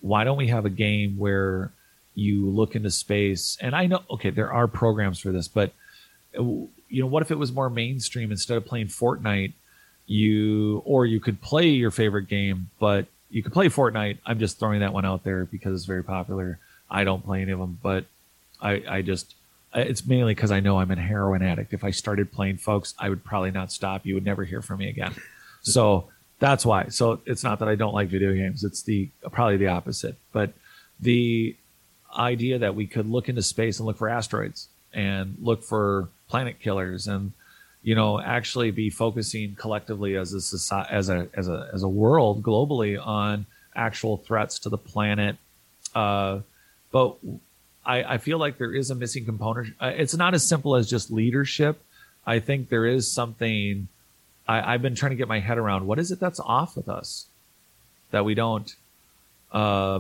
why 0.02 0.24
don't 0.24 0.38
we 0.38 0.50
have 0.50 0.66
a 0.66 0.70
game 0.70 1.18
where 1.18 1.72
you 2.14 2.46
look 2.46 2.76
into 2.76 2.92
space 2.92 3.58
and 3.60 3.76
I 3.76 3.88
know 3.88 4.04
okay 4.12 4.30
there 4.30 4.54
are 4.54 4.68
programs 4.68 5.20
for 5.20 5.32
this, 5.32 5.48
but 5.48 5.74
you 6.38 7.02
know, 7.02 7.08
what 7.08 7.22
if 7.22 7.32
it 7.32 7.38
was 7.38 7.52
more 7.52 7.70
mainstream 7.70 8.32
instead 8.32 8.58
of 8.58 8.66
playing 8.66 8.88
Fortnite? 8.88 9.54
You 10.08 10.84
or 10.86 11.06
you 11.06 11.20
could 11.20 11.42
play 11.42 11.70
your 11.70 11.90
favorite 11.90 12.28
game, 12.28 12.70
but 12.80 13.08
you 13.30 13.42
could 13.42 13.54
play 13.54 13.70
Fortnite. 13.70 14.20
I'm 14.26 14.38
just 14.38 14.60
throwing 14.60 14.82
that 14.82 14.94
one 14.94 15.06
out 15.06 15.24
there 15.24 15.46
because 15.46 15.74
it's 15.74 15.86
very 15.86 16.04
popular. 16.04 16.60
I 16.90 17.04
don't 17.04 17.26
play 17.26 17.42
any 17.42 17.52
of 17.52 17.60
them, 17.60 17.80
but 17.82 18.06
I, 18.62 18.84
I 18.88 19.02
just 19.02 19.34
it's 19.74 20.06
mainly 20.06 20.34
because 20.34 20.52
I 20.52 20.60
know 20.60 20.80
I'm 20.80 20.92
a 20.92 20.96
heroin 20.96 21.42
addict. 21.42 21.74
If 21.74 21.84
I 21.84 21.92
started 21.92 22.32
playing, 22.32 22.58
folks, 22.58 22.94
I 22.98 23.10
would 23.10 23.24
probably 23.24 23.52
not 23.52 23.72
stop. 23.72 24.06
You 24.06 24.14
would 24.14 24.26
never 24.26 24.44
hear 24.44 24.62
from 24.62 24.80
me 24.80 24.90
again. 24.90 25.14
So 25.68 26.10
that's 26.38 26.64
why. 26.64 26.90
So 26.90 27.22
it's 27.26 27.44
not 27.44 27.58
that 27.58 27.68
I 27.68 27.74
don't 27.74 27.96
like 27.96 28.10
video 28.10 28.36
games. 28.36 28.64
It's 28.64 28.84
the 28.84 29.10
probably 29.32 29.58
the 29.58 29.70
opposite. 29.70 30.16
But 30.32 30.54
the 31.00 31.56
idea 32.16 32.60
that 32.60 32.76
we 32.76 32.86
could 32.86 33.10
look 33.10 33.30
into 33.30 33.42
space 33.42 33.80
and 33.80 33.88
look 33.88 33.98
for 33.98 34.08
asteroids 34.08 34.68
and 34.94 35.36
look 35.42 35.64
for 35.64 36.10
planet 36.28 36.60
killers 36.60 37.08
and 37.08 37.32
you 37.84 37.96
know 37.96 38.20
actually 38.20 38.72
be 38.72 38.90
focusing 38.90 39.56
collectively 39.56 40.16
as 40.16 40.34
a 40.34 40.42
society 40.42 40.90
as 40.92 41.10
a 41.10 41.28
as 41.34 41.48
a 41.48 41.70
as 41.74 41.84
a 41.84 41.88
world 41.90 42.44
globally 42.44 43.04
on 43.04 43.46
actual 43.76 44.18
threats 44.18 44.60
to 44.60 44.70
the 44.70 44.78
planet. 44.78 45.36
Uh, 45.94 46.40
but 46.92 47.18
I, 47.86 48.04
I 48.04 48.18
feel 48.18 48.38
like 48.38 48.58
there 48.58 48.74
is 48.74 48.90
a 48.90 48.96
missing 48.96 49.26
component. 49.26 49.74
Uh, 49.80 49.92
it's 49.96 50.16
not 50.16 50.34
as 50.34 50.48
simple 50.48 50.76
as 50.76 50.90
just 50.90 51.12
leadership. 51.12 51.82
I 52.26 52.40
think 52.40 52.70
there 52.70 52.86
is 52.86 53.12
something 53.12 53.88
I, 54.48 54.74
i've 54.74 54.82
been 54.82 54.96
trying 54.96 55.12
to 55.12 55.16
get 55.16 55.28
my 55.28 55.40
head 55.40 55.58
around 55.58 55.88
what 55.88 56.00
is 56.00 56.12
it 56.12 56.20
that's 56.20 56.40
off 56.40 56.76
with 56.76 56.90
us 56.90 57.28
that 58.12 58.26
we 58.26 58.36
don't 58.36 58.76
uh, 59.52 60.00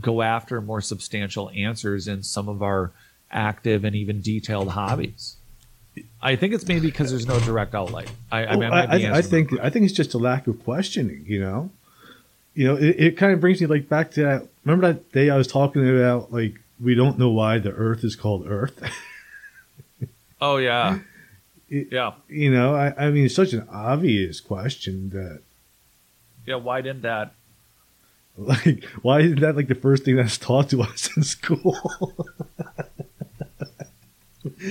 go 0.00 0.22
after 0.22 0.60
more 0.60 0.80
substantial 0.80 1.50
answers 1.54 2.08
in 2.08 2.22
some 2.22 2.48
of 2.48 2.62
our 2.62 2.92
active 3.32 3.84
and 3.84 3.96
even 3.96 4.20
detailed 4.20 4.68
hobbies. 4.70 5.36
I 6.22 6.36
think 6.36 6.54
it's 6.54 6.66
maybe 6.66 6.86
because 6.86 7.10
there's 7.10 7.26
no 7.26 7.38
direct 7.40 7.74
outlet. 7.74 8.10
I, 8.30 8.46
I, 8.46 8.56
mean, 8.56 8.70
I, 8.70 8.84
I, 8.84 9.18
I 9.18 9.22
think 9.22 9.52
I 9.60 9.68
think 9.68 9.84
it's 9.84 9.94
just 9.94 10.14
a 10.14 10.18
lack 10.18 10.46
of 10.46 10.62
questioning. 10.64 11.24
You 11.26 11.40
know, 11.40 11.70
you 12.54 12.66
know, 12.66 12.76
it, 12.76 12.96
it 12.98 13.16
kind 13.16 13.32
of 13.32 13.40
brings 13.40 13.60
me 13.60 13.66
like 13.66 13.88
back 13.88 14.10
to 14.12 14.22
that. 14.22 14.48
Remember 14.64 14.92
that 14.92 15.12
day 15.12 15.30
I 15.30 15.36
was 15.36 15.46
talking 15.46 15.86
about 15.86 16.32
like 16.32 16.54
we 16.80 16.94
don't 16.94 17.18
know 17.18 17.30
why 17.30 17.58
the 17.58 17.72
Earth 17.72 18.04
is 18.04 18.16
called 18.16 18.46
Earth. 18.46 18.82
oh 20.40 20.56
yeah, 20.56 21.00
it, 21.68 21.88
yeah. 21.90 22.12
You 22.28 22.50
know, 22.50 22.74
I, 22.74 23.06
I 23.06 23.10
mean, 23.10 23.26
it's 23.26 23.34
such 23.34 23.52
an 23.52 23.66
obvious 23.70 24.40
question 24.40 25.10
that. 25.10 25.42
Yeah, 26.46 26.56
why 26.56 26.80
didn't 26.80 27.02
that? 27.02 27.34
Like, 28.34 28.84
why 29.02 29.20
isn't 29.20 29.40
that 29.40 29.56
like 29.56 29.68
the 29.68 29.74
first 29.74 30.04
thing 30.04 30.16
that's 30.16 30.38
taught 30.38 30.70
to 30.70 30.80
us 30.80 31.10
in 31.14 31.22
school? 31.22 31.76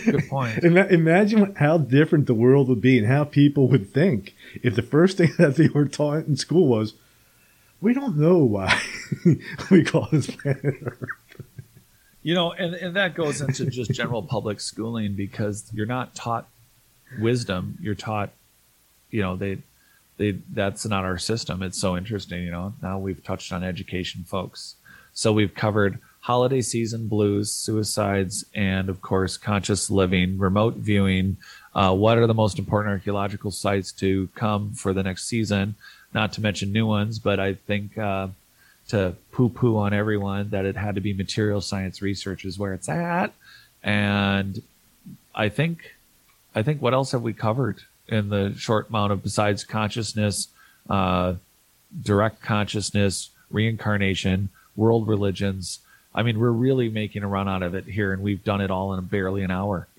Good 0.05 0.28
point. 0.30 0.63
Imagine 0.63 1.55
how 1.55 1.78
different 1.78 2.28
the 2.28 2.34
world 2.34 2.67
would 2.67 2.82
be 2.82 2.97
and 2.97 3.07
how 3.07 3.24
people 3.24 3.67
would 3.69 3.91
think 3.93 4.36
if 4.61 4.76
the 4.76 4.82
first 4.82 5.17
thing 5.17 5.32
that 5.38 5.55
they 5.55 5.67
were 5.69 5.88
taught 5.88 6.26
in 6.26 6.36
school 6.36 6.67
was, 6.67 6.93
"We 7.80 7.93
don't 7.93 8.17
know 8.17 8.38
why 8.39 8.82
we 9.72 9.84
call 9.84 10.07
this 10.11 10.30
planet 10.30 10.76
Earth." 10.84 11.11
You 12.24 12.36
know, 12.36 12.51
and, 12.51 12.76
and 12.76 12.95
that 12.95 13.15
goes 13.15 13.41
into 13.41 13.65
just 13.65 13.91
general 13.91 14.22
public 14.22 14.59
schooling 14.59 15.13
because 15.13 15.72
you're 15.74 15.88
not 15.88 16.13
taught 16.13 16.47
wisdom. 17.19 17.78
You're 17.82 17.95
taught, 17.95 18.30
you 19.09 19.24
know, 19.24 19.36
they, 19.36 19.57
they 20.17 20.38
that's 20.53 20.86
not 20.86 21.03
our 21.03 21.17
system. 21.17 21.63
It's 21.63 21.80
so 21.80 21.97
interesting. 21.97 22.43
You 22.43 22.51
know, 22.51 22.74
now 22.82 22.99
we've 22.99 23.24
touched 23.24 23.51
on 23.51 23.63
education, 23.63 24.24
folks. 24.24 24.76
So 25.13 25.34
we've 25.34 25.55
covered 25.55 25.99
holiday 26.32 26.61
season 26.61 27.09
blues, 27.09 27.51
suicides, 27.51 28.45
and 28.55 28.88
of 28.88 29.01
course, 29.01 29.36
conscious 29.36 29.89
living, 29.89 30.38
remote 30.38 30.75
viewing. 30.75 31.36
Uh, 31.75 31.93
what 31.93 32.17
are 32.17 32.25
the 32.25 32.34
most 32.34 32.57
important 32.57 32.89
archaeological 32.89 33.51
sites 33.51 33.91
to 33.91 34.29
come 34.34 34.71
for 34.71 34.93
the 34.93 35.03
next 35.03 35.27
season? 35.27 35.75
Not 36.13 36.32
to 36.34 36.41
mention 36.41 36.71
new 36.71 36.86
ones, 36.86 37.19
but 37.19 37.38
I 37.41 37.55
think 37.55 37.97
uh, 37.97 38.29
to 38.88 39.13
poo 39.34 39.49
poo 39.49 39.75
on 39.75 39.93
everyone 39.93 40.51
that 40.51 40.63
it 40.63 40.77
had 40.77 40.95
to 40.95 41.01
be 41.01 41.11
material 41.11 41.59
science 41.59 42.01
research 42.01 42.45
is 42.45 42.57
where 42.57 42.73
it's 42.73 42.88
at. 42.88 43.34
And 43.84 44.61
I 45.36 45.49
think, 45.49 45.95
I 46.55 46.63
think 46.63 46.82
what 46.82 46.93
else 46.93 47.11
have 47.11 47.23
we 47.23 47.34
covered 47.34 47.82
in 48.07 48.29
the 48.29 48.53
short 48.55 48.88
amount 48.88 49.11
of 49.11 49.21
besides 49.21 49.65
consciousness, 49.65 50.47
uh, 50.89 51.34
direct 52.01 52.41
consciousness, 52.41 53.32
reincarnation, 53.49 54.47
world 54.77 55.09
religions, 55.09 55.79
I 56.14 56.24
mean, 56.24 56.39
we're 56.39 56.51
really 56.51 56.89
making 56.89 57.24
a 57.24 57.28
run 57.28 57.47
out 57.47 57.64
of 57.64 57.74
it 57.74 57.86
here, 57.86 58.12
and 58.12 58.22
we've 58.22 58.43
done 58.43 58.62
it 58.62 58.70
all 58.70 58.93
in 58.93 59.05
barely 59.05 59.43
an 59.43 59.51
hour. 59.51 59.88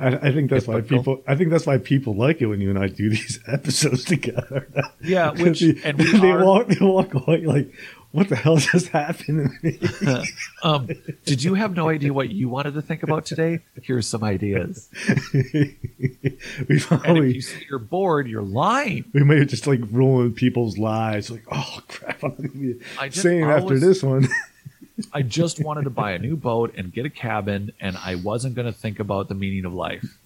I, 0.00 0.28
I, 0.28 0.32
think 0.32 0.50
that's 0.50 0.66
why 0.66 0.80
people. 0.80 1.22
I 1.26 1.34
think 1.34 1.50
that's 1.50 1.66
why 1.66 1.78
people 1.78 2.14
like 2.14 2.40
it 2.40 2.46
when 2.46 2.60
you 2.60 2.70
and 2.70 2.78
I 2.78 2.88
do 2.88 3.10
these 3.10 3.40
episodes 3.48 4.04
together. 4.04 4.68
Yeah, 5.00 5.30
which 5.36 5.60
they, 5.60 5.80
and 5.84 5.98
we 5.98 6.18
they 6.18 6.30
are, 6.30 6.44
walk, 6.44 6.68
they 6.68 6.84
walk 6.84 7.14
away 7.14 7.40
like, 7.42 7.72
"What 8.12 8.28
the 8.28 8.36
hell 8.36 8.56
just 8.56 8.88
happened 8.88 9.50
to 9.62 9.66
me?" 9.66 10.24
um, 10.62 10.88
did 11.24 11.42
you 11.42 11.54
have 11.54 11.74
no 11.74 11.88
idea 11.88 12.12
what 12.12 12.30
you 12.30 12.48
wanted 12.48 12.74
to 12.74 12.82
think 12.82 13.02
about 13.02 13.26
today? 13.26 13.60
Here's 13.82 14.06
some 14.06 14.24
ideas. 14.24 14.88
we 15.34 16.80
probably, 16.80 17.34
you 17.34 17.42
say 17.42 17.66
you're 17.68 17.78
bored, 17.78 18.28
you're 18.28 18.42
lying. 18.42 19.04
We 19.12 19.24
may 19.24 19.38
have 19.38 19.48
just 19.48 19.66
like 19.66 19.80
ruined 19.90 20.36
people's 20.36 20.78
lives. 20.78 21.30
Like, 21.30 21.44
oh 21.50 21.80
crap, 21.88 22.22
I'm 22.22 22.34
gonna 22.36 22.48
be 22.48 22.80
saying 23.10 23.44
after 23.44 23.78
this 23.78 24.02
one. 24.02 24.28
I 25.12 25.22
just 25.22 25.62
wanted 25.62 25.84
to 25.84 25.90
buy 25.90 26.12
a 26.12 26.18
new 26.18 26.36
boat 26.36 26.74
and 26.76 26.92
get 26.92 27.06
a 27.06 27.10
cabin, 27.10 27.72
and 27.80 27.96
I 27.96 28.16
wasn't 28.16 28.54
going 28.54 28.66
to 28.66 28.72
think 28.72 28.98
about 28.98 29.28
the 29.28 29.34
meaning 29.34 29.64
of 29.64 29.72
life. 29.72 30.18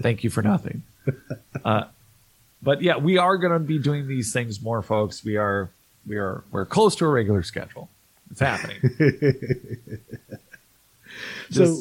Thank 0.00 0.22
you 0.22 0.30
for 0.30 0.42
nothing. 0.42 0.84
Uh, 1.64 1.84
but 2.62 2.82
yeah, 2.82 2.96
we 2.96 3.18
are 3.18 3.36
going 3.36 3.52
to 3.52 3.58
be 3.58 3.78
doing 3.78 4.06
these 4.08 4.32
things 4.32 4.62
more, 4.62 4.82
folks. 4.82 5.24
We 5.24 5.36
are, 5.36 5.70
we 6.08 6.16
are, 6.16 6.42
we're 6.50 6.64
close 6.66 6.96
to 6.96 7.04
a 7.04 7.08
regular 7.08 7.42
schedule. 7.42 7.90
It's 8.30 8.40
happening. 8.40 8.78
so, 11.50 11.78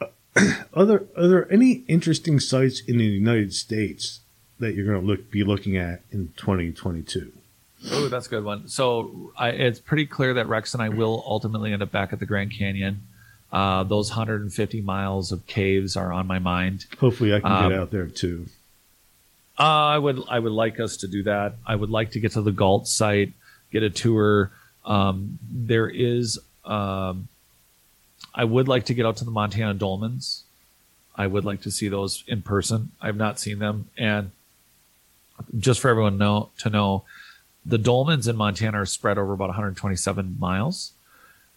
uh, 0.00 0.06
are 0.74 0.84
there 0.84 1.02
are 1.16 1.26
there 1.28 1.52
any 1.52 1.84
interesting 1.88 2.40
sites 2.40 2.80
in 2.80 2.98
the 2.98 3.04
United 3.04 3.54
States 3.54 4.20
that 4.58 4.74
you're 4.74 4.86
going 4.86 5.00
to 5.00 5.06
look 5.06 5.30
be 5.30 5.44
looking 5.44 5.76
at 5.76 6.02
in 6.10 6.32
2022? 6.36 7.32
Oh, 7.92 8.08
that's 8.08 8.26
a 8.26 8.30
good 8.30 8.44
one. 8.44 8.68
So 8.68 9.32
I, 9.36 9.50
it's 9.50 9.78
pretty 9.80 10.06
clear 10.06 10.34
that 10.34 10.48
Rex 10.48 10.74
and 10.74 10.82
I 10.82 10.88
will 10.88 11.22
ultimately 11.26 11.72
end 11.72 11.82
up 11.82 11.92
back 11.92 12.12
at 12.12 12.18
the 12.20 12.26
Grand 12.26 12.52
Canyon. 12.52 13.02
Uh, 13.52 13.84
those 13.84 14.10
150 14.10 14.80
miles 14.80 15.30
of 15.30 15.46
caves 15.46 15.96
are 15.96 16.12
on 16.12 16.26
my 16.26 16.38
mind. 16.38 16.86
Hopefully, 16.98 17.32
I 17.34 17.40
can 17.40 17.50
Um, 17.52 17.70
get 17.70 17.78
out 17.78 17.90
there 17.90 18.06
too. 18.06 18.46
Uh, 19.58 19.62
I 19.62 19.98
would 19.98 20.22
I 20.28 20.38
would 20.38 20.52
like 20.52 20.78
us 20.80 20.98
to 20.98 21.08
do 21.08 21.22
that. 21.22 21.54
I 21.66 21.76
would 21.76 21.90
like 21.90 22.10
to 22.12 22.20
get 22.20 22.32
to 22.32 22.42
the 22.42 22.52
Gault 22.52 22.86
site, 22.86 23.32
get 23.72 23.82
a 23.82 23.90
tour. 23.90 24.50
Um, 24.84 25.38
there 25.50 25.88
is. 25.88 26.38
Um, 26.64 27.28
I 28.34 28.44
would 28.44 28.68
like 28.68 28.84
to 28.86 28.94
get 28.94 29.06
out 29.06 29.16
to 29.18 29.24
the 29.24 29.30
Montana 29.30 29.74
Dolmens. 29.74 30.42
I 31.14 31.26
would 31.26 31.46
like 31.46 31.62
to 31.62 31.70
see 31.70 31.88
those 31.88 32.22
in 32.26 32.42
person. 32.42 32.92
I've 33.00 33.16
not 33.16 33.40
seen 33.40 33.58
them, 33.58 33.88
and 33.96 34.32
just 35.58 35.80
for 35.80 35.88
everyone 35.88 36.18
know 36.18 36.50
to 36.58 36.68
know, 36.68 37.04
the 37.64 37.78
dolmens 37.78 38.28
in 38.28 38.36
Montana 38.36 38.82
are 38.82 38.86
spread 38.86 39.16
over 39.16 39.32
about 39.32 39.48
127 39.48 40.36
miles. 40.38 40.92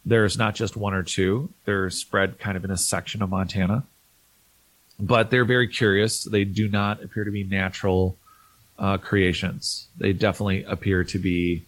There's 0.05 0.37
not 0.37 0.55
just 0.55 0.77
one 0.77 0.93
or 0.93 1.03
two; 1.03 1.49
they're 1.65 1.89
spread 1.89 2.39
kind 2.39 2.55
of 2.55 2.63
in 2.63 2.71
a 2.71 2.77
section 2.77 3.21
of 3.21 3.29
Montana 3.29 3.83
but 4.99 5.29
they're 5.29 5.45
very 5.45 5.67
curious. 5.67 6.23
They 6.23 6.43
do 6.43 6.67
not 6.67 7.01
appear 7.01 7.23
to 7.23 7.31
be 7.31 7.43
natural 7.43 8.17
uh, 8.77 8.97
creations. 8.97 9.87
They 9.97 10.13
definitely 10.13 10.63
appear 10.63 11.03
to 11.05 11.19
be 11.19 11.63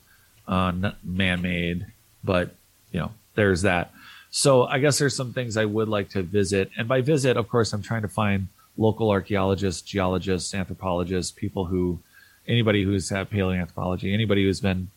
uh, 0.48 0.92
man-made, 1.04 1.86
but 2.24 2.56
you 2.92 3.00
know, 3.00 3.12
there's 3.36 3.62
that. 3.62 3.92
So 4.32 4.64
I 4.64 4.80
guess 4.80 4.98
there's 4.98 5.16
some 5.16 5.34
things 5.34 5.58
I 5.58 5.66
would 5.66 5.90
like 5.90 6.10
to 6.10 6.22
visit, 6.22 6.72
and 6.78 6.88
by 6.88 7.02
visit, 7.02 7.38
of 7.38 7.48
course, 7.50 7.74
I'm 7.74 7.82
trying 7.82 8.02
to 8.04 8.08
find 8.08 8.48
local 8.78 9.10
archaeologists, 9.10 9.82
geologists, 9.82 10.54
anthropologists, 10.54 11.32
people 11.32 11.66
who, 11.66 12.00
anybody 12.48 12.84
who's 12.84 13.10
had 13.10 13.30
paleoanthropology, 13.30 14.14
anybody 14.14 14.44
who's 14.44 14.62
been 14.62 14.90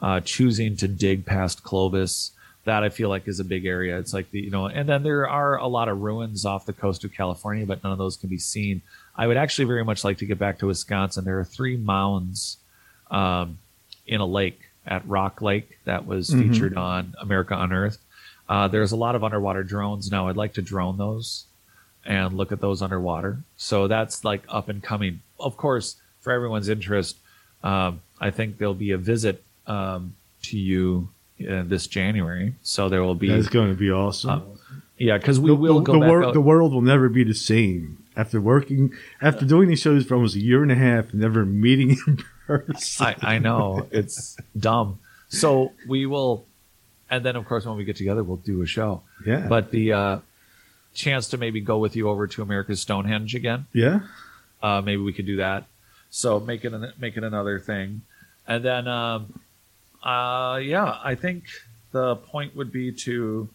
uh, 0.00 0.20
choosing 0.20 0.76
to 0.76 0.88
dig 0.88 1.24
past 1.24 1.62
Clovis. 1.62 2.32
That 2.64 2.82
I 2.82 2.88
feel 2.88 3.08
like 3.10 3.28
is 3.28 3.40
a 3.40 3.44
big 3.44 3.66
area. 3.66 3.98
It's 3.98 4.14
like 4.14 4.30
the 4.30 4.40
you 4.40 4.50
know, 4.50 4.66
and 4.66 4.88
then 4.88 5.02
there 5.02 5.28
are 5.28 5.58
a 5.58 5.66
lot 5.66 5.88
of 5.88 6.00
ruins 6.00 6.46
off 6.46 6.64
the 6.64 6.72
coast 6.72 7.04
of 7.04 7.12
California, 7.12 7.66
but 7.66 7.82
none 7.84 7.92
of 7.92 7.98
those 7.98 8.16
can 8.16 8.30
be 8.30 8.38
seen. 8.38 8.80
I 9.16 9.26
would 9.26 9.36
actually 9.36 9.66
very 9.66 9.84
much 9.84 10.02
like 10.02 10.18
to 10.18 10.26
get 10.26 10.38
back 10.38 10.58
to 10.60 10.66
Wisconsin. 10.66 11.24
There 11.24 11.38
are 11.38 11.44
three 11.44 11.76
mounds 11.76 12.56
um, 13.10 13.58
in 14.06 14.20
a 14.20 14.26
lake 14.26 14.60
at 14.86 15.06
Rock 15.06 15.40
Lake 15.42 15.78
that 15.84 16.06
was 16.06 16.30
Mhm. 16.30 16.48
featured 16.52 16.76
on 16.76 17.14
America 17.20 17.54
Unearthed. 17.58 18.00
Uh, 18.48 18.66
there's 18.68 18.92
a 18.92 18.96
lot 18.96 19.14
of 19.14 19.22
underwater 19.24 19.62
drones 19.62 20.10
now. 20.10 20.28
I'd 20.28 20.36
like 20.36 20.54
to 20.54 20.62
drone 20.62 20.96
those 20.98 21.44
and 22.04 22.34
look 22.36 22.50
at 22.52 22.60
those 22.60 22.82
underwater. 22.82 23.38
So 23.56 23.88
that's 23.88 24.24
like 24.24 24.42
up 24.48 24.68
and 24.68 24.82
coming. 24.82 25.20
Of 25.38 25.56
course, 25.56 25.96
for 26.20 26.32
everyone's 26.32 26.68
interest, 26.68 27.16
um, 27.62 28.00
I 28.20 28.30
think 28.30 28.58
there'll 28.58 28.74
be 28.74 28.90
a 28.90 28.98
visit 28.98 29.42
um, 29.66 30.14
to 30.42 30.58
you 30.58 31.08
uh, 31.40 31.62
this 31.64 31.86
January. 31.86 32.54
So 32.62 32.88
there 32.88 33.02
will 33.02 33.14
be, 33.14 33.28
That's 33.28 33.48
going 33.48 33.68
to 33.70 33.74
be 33.78 33.90
awesome. 33.90 34.30
uh, 34.30 34.40
yeah, 34.98 35.18
because 35.18 35.40
we 35.40 35.48
the, 35.50 35.56
will 35.56 35.80
the, 35.80 35.84
go 35.84 35.92
the, 35.94 36.00
back. 36.00 36.08
wor- 36.10 36.32
the 36.32 36.40
world 36.40 36.72
will 36.72 36.80
never 36.80 37.08
be 37.08 37.24
the 37.24 37.34
same 37.34 37.98
after 38.16 38.40
working 38.40 38.92
after 39.20 39.44
doing 39.44 39.68
these 39.68 39.80
shows 39.80 40.04
for 40.06 40.14
almost 40.14 40.36
a 40.36 40.40
year 40.40 40.62
and 40.62 40.70
a 40.70 40.76
half, 40.76 41.10
and 41.10 41.20
never 41.20 41.44
meeting 41.44 41.96
in 42.06 42.22
person. 42.46 43.06
I, 43.06 43.16
I 43.34 43.38
know 43.38 43.88
it's 43.90 44.36
dumb. 44.56 45.00
So 45.28 45.72
we 45.88 46.06
will, 46.06 46.46
and 47.10 47.24
then 47.24 47.34
of 47.34 47.44
course 47.44 47.66
when 47.66 47.76
we 47.76 47.84
get 47.84 47.96
together, 47.96 48.22
we'll 48.22 48.36
do 48.36 48.62
a 48.62 48.66
show. 48.66 49.02
yeah, 49.26 49.46
But 49.48 49.72
the 49.72 49.92
uh, 49.92 50.18
chance 50.94 51.26
to 51.30 51.38
maybe 51.38 51.60
go 51.60 51.78
with 51.78 51.96
you 51.96 52.08
over 52.08 52.28
to 52.28 52.42
America's 52.42 52.80
Stonehenge 52.80 53.34
again, 53.34 53.66
yeah, 53.72 54.00
uh, 54.62 54.80
maybe 54.80 55.02
we 55.02 55.12
could 55.12 55.26
do 55.26 55.36
that. 55.38 55.64
So 56.10 56.38
make 56.38 56.64
it 56.64 56.72
an, 56.72 56.92
make 57.00 57.16
it 57.16 57.24
another 57.24 57.58
thing, 57.58 58.02
and 58.46 58.64
then 58.64 58.86
um, 58.86 59.40
uh, 60.04 60.58
yeah, 60.58 60.98
I 61.02 61.14
think 61.14 61.44
the 61.92 62.16
point 62.16 62.54
would 62.54 62.70
be 62.70 62.92
to 62.92 63.48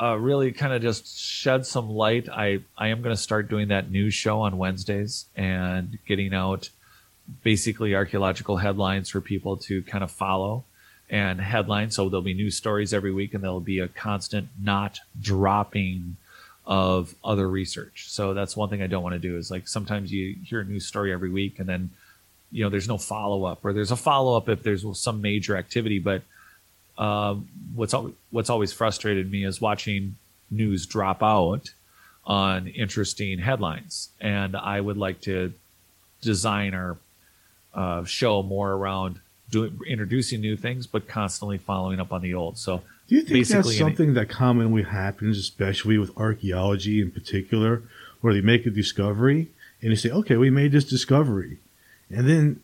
uh, 0.00 0.16
really 0.16 0.52
kind 0.52 0.72
of 0.72 0.80
just 0.80 1.18
shed 1.18 1.66
some 1.66 1.90
light. 1.90 2.28
I 2.28 2.60
I 2.76 2.88
am 2.88 3.02
going 3.02 3.14
to 3.14 3.20
start 3.20 3.48
doing 3.48 3.68
that 3.68 3.90
news 3.90 4.14
show 4.14 4.40
on 4.40 4.56
Wednesdays 4.56 5.26
and 5.36 5.98
getting 6.06 6.32
out 6.32 6.70
basically 7.42 7.94
archaeological 7.94 8.56
headlines 8.56 9.10
for 9.10 9.20
people 9.20 9.58
to 9.58 9.82
kind 9.82 10.02
of 10.02 10.10
follow 10.10 10.64
and 11.10 11.40
headlines. 11.40 11.96
So 11.96 12.08
there'll 12.08 12.22
be 12.22 12.34
news 12.34 12.56
stories 12.56 12.94
every 12.94 13.12
week, 13.12 13.34
and 13.34 13.42
there'll 13.42 13.60
be 13.60 13.80
a 13.80 13.88
constant 13.88 14.48
not 14.60 15.00
dropping 15.20 16.16
of 16.64 17.14
other 17.24 17.48
research. 17.48 18.10
So 18.10 18.34
that's 18.34 18.56
one 18.56 18.68
thing 18.68 18.82
I 18.82 18.86
don't 18.86 19.02
want 19.02 19.14
to 19.14 19.18
do 19.18 19.36
is 19.36 19.50
like 19.50 19.66
sometimes 19.66 20.12
you 20.12 20.36
hear 20.44 20.60
a 20.60 20.64
news 20.64 20.86
story 20.86 21.12
every 21.12 21.30
week 21.30 21.58
and 21.58 21.68
then 21.68 21.90
you 22.50 22.64
know 22.64 22.70
there's 22.70 22.88
no 22.88 22.98
follow 22.98 23.44
up 23.44 23.64
or 23.64 23.72
there's 23.72 23.90
a 23.90 23.96
follow 23.96 24.36
up 24.36 24.48
if 24.48 24.62
there's 24.62 24.84
some 24.98 25.20
major 25.20 25.56
activity. 25.56 25.98
But 25.98 26.22
um, 26.96 27.48
what's 27.74 27.94
al- 27.94 28.12
what's 28.30 28.50
always 28.50 28.72
frustrated 28.72 29.30
me 29.30 29.44
is 29.44 29.60
watching 29.60 30.16
news 30.50 30.86
drop 30.86 31.22
out 31.22 31.70
on 32.24 32.68
interesting 32.68 33.38
headlines, 33.38 34.10
and 34.20 34.56
I 34.56 34.80
would 34.80 34.96
like 34.96 35.20
to 35.22 35.52
design 36.20 36.74
our 36.74 36.96
uh, 37.74 38.04
show 38.04 38.42
more 38.42 38.72
around 38.72 39.20
doing 39.50 39.78
introducing 39.86 40.40
new 40.40 40.56
things, 40.56 40.86
but 40.86 41.08
constantly 41.08 41.58
following 41.58 42.00
up 42.00 42.12
on 42.12 42.22
the 42.22 42.34
old. 42.34 42.58
So 42.58 42.82
Do 43.08 43.14
you 43.16 43.22
think 43.22 43.46
that's 43.46 43.76
something 43.78 44.14
that 44.14 44.28
commonly 44.28 44.82
happens, 44.82 45.38
especially 45.38 45.96
with 45.98 46.16
archaeology 46.16 47.00
in 47.00 47.10
particular, 47.10 47.82
where 48.20 48.34
they 48.34 48.40
make 48.40 48.66
a 48.66 48.70
discovery 48.70 49.48
and 49.80 49.92
they 49.92 49.96
say, 49.96 50.10
"Okay, 50.10 50.36
we 50.36 50.50
made 50.50 50.72
this 50.72 50.84
discovery," 50.84 51.58
and 52.10 52.28
then 52.28 52.60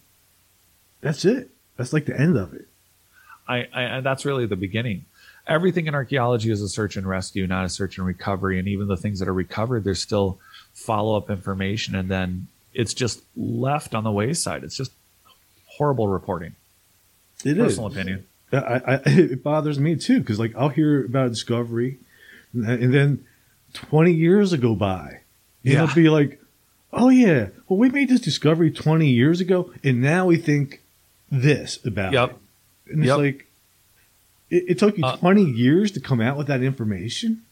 that's 1.01 1.25
it. 1.25 1.51
That's 1.77 1.93
like 1.93 2.07
the 2.07 2.19
end 2.19 2.37
of 2.37 2.55
it. 2.55 2.67
I, 3.47 3.67
I 3.73 3.83
and 3.83 4.07
that's 4.07 4.25
really 4.25 4.47
the 4.47 4.57
beginning. 4.57 5.05
Everything 5.47 5.87
in 5.87 5.95
archaeology 5.95 6.51
is 6.51 6.63
a 6.63 6.69
search 6.69 6.97
and 6.97 7.07
rescue, 7.07 7.47
not 7.47 7.67
a 7.67 7.69
search 7.69 7.99
and 7.99 8.07
recovery. 8.07 8.59
And 8.59 8.67
even 8.67 8.89
the 8.89 8.97
things 8.97 9.19
that 9.19 9.29
are 9.29 9.35
recovered, 9.35 9.85
there's 9.85 10.01
still 10.01 10.39
follow 10.73 11.17
up 11.17 11.29
information, 11.29 11.95
and 11.95 12.09
then 12.11 12.47
it's 12.73 12.95
just 12.95 13.23
left 13.37 13.95
on 13.95 14.05
the 14.05 14.11
wayside. 14.11 14.65
It's 14.65 14.77
just 14.77 14.93
horrible 15.67 16.09
reporting. 16.09 16.55
It 17.45 17.59
is. 17.59 17.65
Personal 17.77 17.89
opinion. 17.91 18.27
I, 18.53 18.57
I, 18.59 18.95
it 19.07 19.43
bothers 19.43 19.79
me 19.79 19.97
too 19.97 20.21
because 20.21 20.39
like 20.39 20.55
I'll 20.57 20.69
hear 20.71 21.05
about 21.05 21.27
a 21.27 21.31
discovery, 21.31 21.99
and 22.55 22.95
then 22.95 23.25
twenty 23.75 24.13
years 24.13 24.53
will 24.53 24.61
go 24.61 24.75
by, 24.75 25.21
and 25.65 25.73
Yeah. 25.75 25.83
it'll 25.83 25.95
be 25.95 26.09
like, 26.09 26.41
"Oh 26.97 27.09
yeah, 27.09 27.49
well 27.69 27.79
we 27.79 27.89
made 27.91 28.09
this 28.09 28.21
discovery 28.21 28.71
twenty 28.71 29.09
years 29.11 29.41
ago, 29.41 29.73
and 29.83 30.01
now 30.01 30.27
we 30.27 30.37
think 30.37 30.81
this 31.31 31.85
about 31.85 32.13
Yep. 32.13 32.31
it." 32.31 32.37
And 32.93 32.99
it's 33.01 33.09
Yep. 33.09 33.19
like, 33.19 33.47
it, 34.51 34.65
it 34.69 34.79
took 34.79 34.97
you 34.99 35.05
Uh, 35.05 35.17
twenty 35.17 35.45
years 35.45 35.91
to 35.93 36.01
come 36.01 36.21
out 36.21 36.37
with 36.37 36.47
that 36.47 36.63
information. 36.63 37.43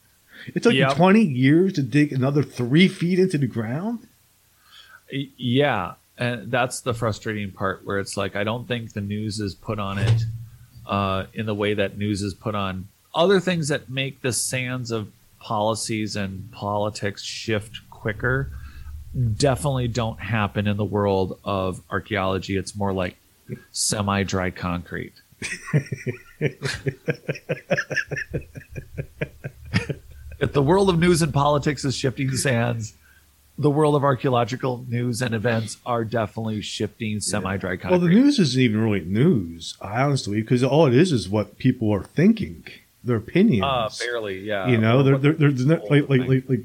It 0.55 0.63
took 0.63 0.75
Yep. 0.75 0.91
you 0.91 0.95
twenty 0.97 1.25
years 1.25 1.73
to 1.75 1.83
dig 1.83 2.13
another 2.13 2.43
three 2.43 2.89
feet 2.89 3.19
into 3.19 3.39
the 3.39 3.47
ground. 3.47 4.07
Yeah, 5.11 5.95
and 6.17 6.51
that's 6.51 6.81
the 6.81 6.95
frustrating 6.95 7.51
part 7.51 7.85
where 7.85 7.99
it's 7.99 8.17
like 8.17 8.35
I 8.37 8.45
don't 8.45 8.67
think 8.67 8.93
the 8.93 9.01
news 9.01 9.41
is 9.41 9.55
put 9.55 9.79
on 9.79 9.99
it 9.99 10.23
uh, 10.87 11.27
in 11.35 11.47
the 11.47 11.55
way 11.55 11.75
that 11.75 11.99
news 11.99 12.23
is 12.23 12.35
put 12.35 12.55
on 12.55 12.89
other 13.15 13.41
things 13.41 13.69
that 13.69 13.91
make 13.91 14.23
the 14.23 14.33
sands 14.33 14.91
of 14.91 15.09
policies 15.39 16.17
and 16.17 16.51
politics 16.51 17.23
shift 17.23 17.81
quicker. 17.91 18.51
Definitely 19.37 19.89
don't 19.89 20.19
happen 20.21 20.67
in 20.67 20.77
the 20.77 20.85
world 20.85 21.39
of 21.45 21.83
archaeology. 21.91 22.57
It's 22.57 22.75
more 22.75 22.93
like 22.93 23.17
semi-dry 23.73 24.51
concrete. 24.51 25.13
if 30.41 30.53
the 30.53 30.63
world 30.63 30.89
of 30.89 30.99
news 30.99 31.23
and 31.23 31.33
politics 31.33 31.85
is 31.85 31.95
shifting 31.97 32.37
sands, 32.37 32.95
the 33.59 33.71
world 33.71 33.95
of 33.95 34.03
archaeological 34.03 34.85
news 34.89 35.21
and 35.21 35.35
events 35.35 35.77
are 35.85 36.05
definitely 36.05 36.63
shifting 36.63 37.21
semi-dry 37.21 37.77
concrete. 37.77 37.91
Well, 37.91 38.01
the 38.01 38.09
news 38.09 38.39
isn't 38.39 38.61
even 38.61 38.81
really 38.81 39.05
news, 39.05 39.77
honestly, 39.81 40.41
because 40.41 40.65
all 40.65 40.87
it 40.87 40.95
is 40.95 41.13
is 41.13 41.29
what 41.29 41.59
people 41.59 41.93
are 41.93 42.05
thinking, 42.05 42.65
their 43.05 43.17
opinions. 43.17 43.65
uh, 43.65 43.91
barely, 43.99 44.41
yeah. 44.41 44.69
you 44.69 44.79
know, 44.79 45.03
they're, 45.03 45.19
they're, 45.19 45.33
they're, 45.35 45.53
they're 45.53 45.79
not- 45.79 45.91
like, 45.91 46.09
like, 46.09 46.21
like, 46.27 46.49
like 46.49 46.61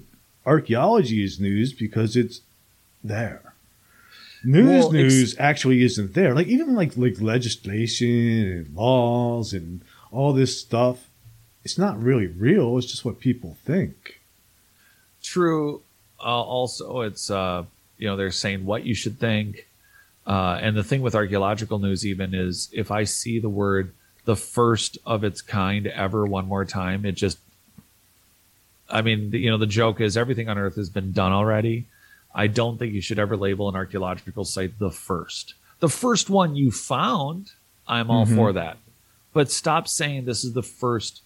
archaeology 0.48 1.24
is 1.24 1.39
news 1.39 1.74
because 1.74 2.16
it's 2.16 2.41
there. 3.04 3.54
News 4.43 4.86
Well, 4.86 4.91
news 4.93 5.36
actually 5.38 5.84
isn't 5.84 6.14
there. 6.14 6.34
Like 6.34 6.48
even 6.48 6.74
like 6.74 6.95
like 6.95 7.20
legislation 7.20 8.08
and 8.52 8.76
laws 8.76 9.54
and 9.54 9.82
all 10.12 10.32
this 10.32 10.60
stuff, 10.60 11.10
it's 11.66 11.78
not 11.78 12.02
really 12.02 12.28
real. 12.28 12.78
It's 12.78 12.88
just 12.88 13.04
what 13.04 13.20
people 13.20 13.58
think. 13.66 14.22
True. 15.22 15.82
Uh, 16.20 16.41
also, 16.41 17.02
it's 17.02 17.30
uh, 17.30 17.66
you 17.98 18.08
know 18.08 18.16
they're 18.16 18.32
saying 18.32 18.66
what 18.66 18.86
you 18.86 18.95
should 18.95 19.20
think, 19.20 19.68
uh, 20.26 20.60
and 20.62 20.78
the 20.78 20.84
thing 20.84 21.02
with 21.02 21.14
archaeological 21.14 21.80
news 21.80 22.06
even 22.06 22.34
is 22.34 22.70
if 22.72 22.89
I 22.89 23.04
see 23.04 23.39
the 23.39 23.50
word 23.50 23.93
the 24.26 24.36
first 24.36 24.98
of 25.06 25.24
its 25.24 25.41
kind 25.41 25.88
ever 25.88 26.26
one 26.26 26.48
more 26.48 26.66
time, 26.66 27.06
it 27.06 27.14
just. 27.16 27.38
I 28.89 29.01
mean, 29.01 29.31
you 29.31 29.49
know, 29.49 29.57
the 29.57 29.65
joke 29.65 29.99
is 30.01 30.15
everything 30.17 30.49
on 30.49 30.57
Earth 30.57 30.75
has 30.75 30.89
been 30.89 31.11
done 31.11 31.31
already. 31.31 31.85
I 32.33 32.47
don't 32.47 32.77
think 32.77 32.93
you 32.93 33.01
should 33.01 33.19
ever 33.19 33.35
label 33.35 33.67
an 33.69 33.75
archaeological 33.75 34.45
site 34.45 34.79
the 34.79 34.91
first. 34.91 35.55
The 35.79 35.89
first 35.89 36.29
one 36.29 36.55
you 36.55 36.71
found, 36.71 37.51
I'm 37.88 38.09
all 38.09 38.25
Mhm. 38.25 38.35
for 38.35 38.53
that. 38.53 38.77
But 39.33 39.51
stop 39.51 39.88
saying 39.88 40.25
this 40.25 40.43
is 40.43 40.53
the 40.53 40.63
first 40.63 41.21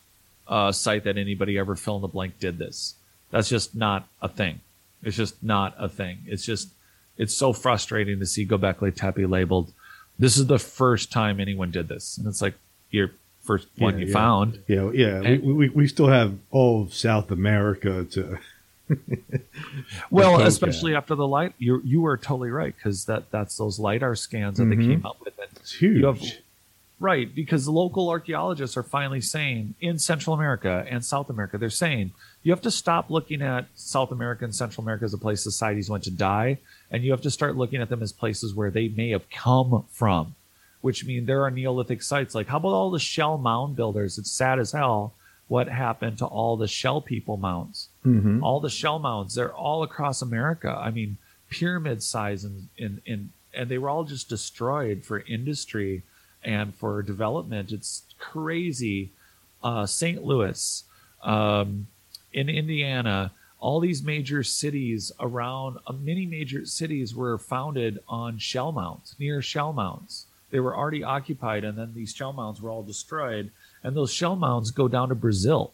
uh, 0.48 0.72
site 0.72 1.06
that 1.06 1.18
anybody 1.18 1.58
ever 1.58 1.76
fill 1.78 1.96
in 1.98 2.02
the 2.02 2.08
blank 2.10 2.38
did 2.40 2.58
this. 2.58 2.96
That's 3.30 3.48
just 3.48 3.74
not 3.76 4.08
a 4.22 4.28
thing. 4.28 4.60
It's 5.02 5.16
just 5.16 5.42
not 5.42 5.74
a 5.78 5.88
thing. 5.88 6.20
It's 6.28 6.44
just 6.46 6.70
it's 7.18 7.34
so 7.34 7.54
frustrating 7.54 8.20
to 8.20 8.26
see 8.26 8.46
Gobekli 8.46 8.94
Tepe 8.94 9.26
labeled. 9.26 9.72
This 10.20 10.38
is 10.38 10.48
the 10.48 10.60
first 10.60 11.12
time 11.12 11.40
anyone 11.40 11.72
did 11.72 11.88
this, 11.88 12.18
and 12.18 12.28
it's 12.28 12.42
like 12.42 12.56
your 12.90 13.12
first 13.52 13.68
one 13.78 13.94
Yeah, 13.96 14.00
you 14.00 14.08
yeah. 14.08 14.14
found. 14.14 14.60
Yeah, 14.68 14.92
yeah. 14.94 15.22
And- 15.22 15.44
we, 15.44 15.54
we, 15.54 15.70
we 15.70 15.88
still 15.88 16.08
have 16.08 16.38
all 16.52 16.84
of 16.84 16.94
South 16.94 17.32
America 17.32 18.06
to. 18.16 18.38
Well, 20.10 20.42
especially 20.42 20.96
after 20.96 21.16
the 21.16 21.28
light, 21.28 21.54
you 21.58 21.82
you 21.86 22.02
were 22.02 22.18
totally 22.18 22.50
right 22.50 22.76
because 22.76 23.06
that 23.06 23.32
that's 23.32 23.56
those 23.58 23.80
lidar 23.80 24.16
scans 24.16 24.58
that 24.58 24.66
Mhm. 24.66 24.70
they 24.78 24.86
came 24.88 25.06
up 25.06 25.18
with. 25.24 25.34
And 25.40 25.48
It's 25.58 25.74
huge. 25.74 26.04
Have- 26.04 26.22
Right, 27.00 27.34
because 27.34 27.66
the 27.66 27.72
local 27.72 28.10
archaeologists 28.10 28.78
are 28.78 28.84
finally 28.84 29.22
saying 29.22 29.74
in 29.82 29.98
Central 29.98 30.36
America 30.36 30.86
and 30.88 31.04
South 31.04 31.32
America, 31.32 31.58
they're 31.58 31.72
saying 31.72 32.12
you 32.44 32.52
have 32.52 32.62
to 32.62 32.70
stop 32.70 33.10
looking 33.10 33.42
at 33.42 33.66
South 33.74 34.12
America 34.12 34.44
and 34.46 34.54
Central 34.54 34.84
America 34.84 35.06
as 35.06 35.14
a 35.14 35.18
place 35.18 35.42
societies 35.42 35.90
went 35.90 36.04
to 36.04 36.12
die, 36.12 36.60
and 36.92 37.04
you 37.04 37.10
have 37.10 37.22
to 37.22 37.32
start 37.32 37.58
looking 37.58 37.82
at 37.82 37.90
them 37.90 38.04
as 38.04 38.12
places 38.14 38.54
where 38.54 38.70
they 38.70 38.88
may 38.90 39.10
have 39.10 39.28
come 39.32 39.84
from, 39.90 40.36
which 40.82 41.06
mean 41.06 41.26
there 41.26 41.44
are 41.44 41.52
Neolithic 41.52 42.02
sites. 42.04 42.34
Like, 42.36 42.48
how 42.48 42.58
about 42.58 42.70
all 42.74 42.92
the 42.92 43.00
shell 43.00 43.38
mound 43.38 43.76
builders? 43.76 44.18
It's 44.18 44.32
sad 44.32 44.60
as 44.60 44.72
hell 44.72 45.14
what 45.48 45.68
happened 45.68 46.18
to 46.18 46.26
all 46.26 46.56
the 46.56 46.68
shell 46.68 47.02
people 47.02 47.36
mounds 47.36 47.90
Mhm. 48.06 48.42
all 48.42 48.62
the 48.62 48.70
shell 48.70 49.00
mounds 49.00 49.36
they're 49.36 49.54
all 49.54 49.84
across 49.84 50.22
america 50.22 50.70
i 50.82 50.90
mean 50.92 51.18
pyramid 51.50 52.02
size 52.02 52.46
and 52.46 52.70
and 52.80 53.02
and, 53.06 53.30
and 53.54 53.68
they 53.68 53.78
were 53.78 53.90
all 53.90 54.06
just 54.06 54.30
destroyed 54.30 55.04
for 55.04 55.20
industry 55.28 56.04
and 56.42 56.74
for 56.76 57.02
development 57.02 57.74
it's 57.74 58.04
crazy 58.18 59.12
uh, 59.62 59.86
st 59.86 60.24
louis 60.24 60.86
um, 61.24 61.88
in 62.32 62.48
indiana 62.48 63.32
all 63.60 63.82
these 63.82 64.02
major 64.02 64.44
cities 64.44 65.12
around 65.20 65.78
uh, 65.86 65.92
many 65.92 66.26
major 66.26 66.66
cities 66.66 67.14
were 67.14 67.38
founded 67.38 68.00
on 68.08 68.38
shell 68.38 68.72
mounds 68.72 69.16
near 69.20 69.42
shell 69.42 69.74
mounds 69.74 70.28
they 70.52 70.60
were 70.60 70.76
already 70.76 71.04
occupied 71.04 71.64
and 71.64 71.78
then 71.78 71.94
these 71.96 72.14
shell 72.14 72.34
mounds 72.34 72.62
were 72.62 72.70
all 72.70 72.84
destroyed 72.84 73.50
and 73.84 73.96
those 73.96 74.12
shell 74.14 74.36
mounds 74.36 74.70
go 74.72 74.88
down 74.88 75.10
to 75.10 75.16
brazil 75.16 75.72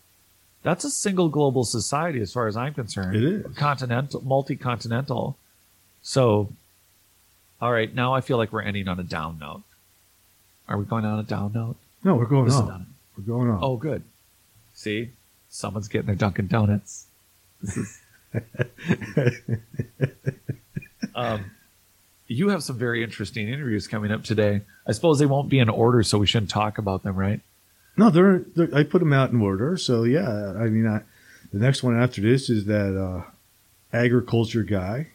that's 0.64 0.84
a 0.84 0.90
single 0.90 1.30
global 1.30 1.64
society 1.64 2.20
as 2.20 2.34
far 2.34 2.48
as 2.48 2.58
I'm 2.58 2.74
concerned. 2.74 3.16
It 3.16 3.24
is. 3.24 3.56
Continental, 3.56 4.22
multi-continental. 4.22 5.38
So, 6.02 6.50
all 7.62 7.72
right, 7.72 7.94
now 7.94 8.14
I 8.14 8.20
feel 8.22 8.38
like 8.38 8.52
we're 8.52 8.64
ending 8.64 8.88
on 8.90 9.00
a 9.00 9.04
down 9.04 9.38
note. 9.40 9.64
Are 10.68 10.78
we 10.78 10.84
going 10.84 11.06
on 11.06 11.20
a 11.20 11.24
down 11.24 11.54
note? 11.54 11.78
No, 12.04 12.16
we're 12.16 12.26
going 12.26 12.52
on. 12.52 12.68
not- 12.68 12.82
We're 13.18 13.24
going 13.24 13.50
on. 13.50 13.60
Oh, 13.62 13.78
good. 13.78 14.04
See, 14.74 15.12
someone's 15.48 15.88
getting 15.88 16.08
their 16.08 16.16
Dunkin' 16.16 16.48
Donuts. 16.48 17.06
This 17.62 17.78
is. 17.78 18.02
um, 21.16 21.52
you 22.28 22.50
have 22.50 22.64
some 22.64 22.78
very 22.78 23.04
interesting 23.04 23.48
interviews 23.48 23.88
coming 23.88 24.12
up 24.12 24.24
today. 24.24 24.62
I 24.86 24.92
suppose 24.92 25.20
they 25.20 25.26
won't 25.26 25.50
be 25.50 25.60
in 25.60 25.70
order, 25.70 26.04
so 26.04 26.18
we 26.18 26.28
shouldn't 26.28 26.52
talk 26.52 26.78
about 26.78 27.04
them, 27.04 27.16
right? 27.16 27.42
No, 27.96 28.10
they're, 28.10 28.40
they're 28.56 28.70
I 28.76 28.84
put 28.84 29.00
them 29.00 29.14
out 29.14 29.32
in 29.32 29.42
order. 29.42 29.78
So 29.78 30.04
yeah, 30.04 30.54
I 30.58 30.68
mean, 30.68 30.88
I, 30.88 31.02
the 31.52 31.60
next 31.60 31.84
one 31.84 32.00
after 32.00 32.22
this 32.22 32.50
is 32.50 32.66
that 32.66 32.96
uh, 33.00 33.24
agriculture 33.92 34.64
guy. 34.64 35.08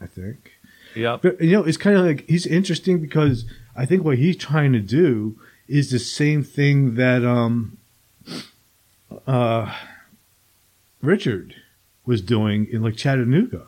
I 0.00 0.06
think. 0.06 0.52
Yeah, 0.94 1.18
But 1.20 1.40
you 1.40 1.52
know, 1.52 1.64
it's 1.64 1.76
kind 1.78 1.96
of 1.96 2.04
like 2.04 2.28
he's 2.28 2.46
interesting 2.46 3.00
because 3.00 3.46
I 3.74 3.86
think 3.86 4.04
what 4.04 4.18
he's 4.18 4.36
trying 4.36 4.72
to 4.74 4.80
do 4.80 5.38
is 5.66 5.90
the 5.90 5.98
same 5.98 6.44
thing 6.44 6.96
that 6.96 7.24
um 7.24 7.78
uh 9.26 9.74
Richard 11.00 11.54
was 12.04 12.20
doing 12.20 12.66
in 12.70 12.82
like 12.82 12.96
Chattanooga. 12.96 13.62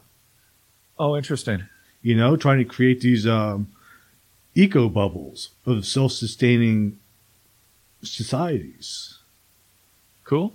Oh, 0.99 1.17
interesting. 1.17 1.67
You 2.07 2.15
know, 2.15 2.37
trying 2.37 2.59
to 2.59 2.65
create 2.65 3.01
these 3.01 3.27
um 3.27 3.67
eco 4.55 4.89
bubbles 4.89 5.49
of 5.67 5.85
self-sustaining 5.85 7.01
societies. 8.03 9.19
Cool. 10.23 10.53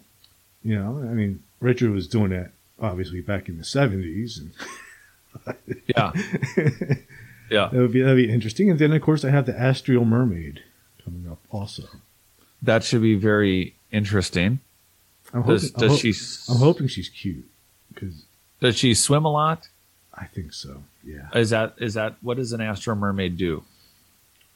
You 0.64 0.80
know, 0.80 0.98
I 1.10 1.14
mean, 1.14 1.44
Richard 1.60 1.92
was 1.92 2.08
doing 2.08 2.30
that 2.30 2.52
obviously 2.80 3.20
back 3.20 3.50
in 3.50 3.58
the 3.58 3.66
seventies, 3.66 4.40
and 4.40 5.56
Yeah. 5.88 6.12
Yeah. 7.50 7.68
that 7.68 7.74
would 7.74 7.92
be 7.92 8.02
that'd 8.02 8.16
be 8.16 8.32
interesting. 8.32 8.70
And 8.70 8.80
then 8.80 8.94
of 8.94 9.02
course 9.02 9.26
I 9.26 9.30
have 9.32 9.46
the 9.46 9.60
Astral 9.60 10.06
Mermaid 10.06 10.62
coming 11.04 11.30
up 11.30 11.40
also. 11.50 11.84
That 12.62 12.86
should 12.86 13.02
be 13.02 13.16
very 13.16 13.76
interesting. 13.92 14.60
I'm 15.34 15.44
Does, 15.44 15.64
hoping, 15.72 15.76
I'm 15.84 15.90
does 15.90 15.92
ho- 16.02 16.12
she 16.12 16.52
I'm 16.54 16.60
hoping 16.60 16.88
she's 16.88 17.10
cute 17.10 17.44
because 17.94 18.24
does 18.62 18.78
she 18.78 18.94
swim 18.94 19.26
a 19.26 19.32
lot? 19.32 19.68
I 20.14 20.26
think 20.28 20.54
so. 20.54 20.84
Yeah, 21.04 21.30
Is 21.34 21.50
that 21.50 21.74
is 21.80 21.96
that 21.96 22.16
what 22.22 22.38
does 22.38 22.52
an 22.54 22.62
astro 22.62 22.94
mermaid 22.96 23.38
do? 23.38 23.64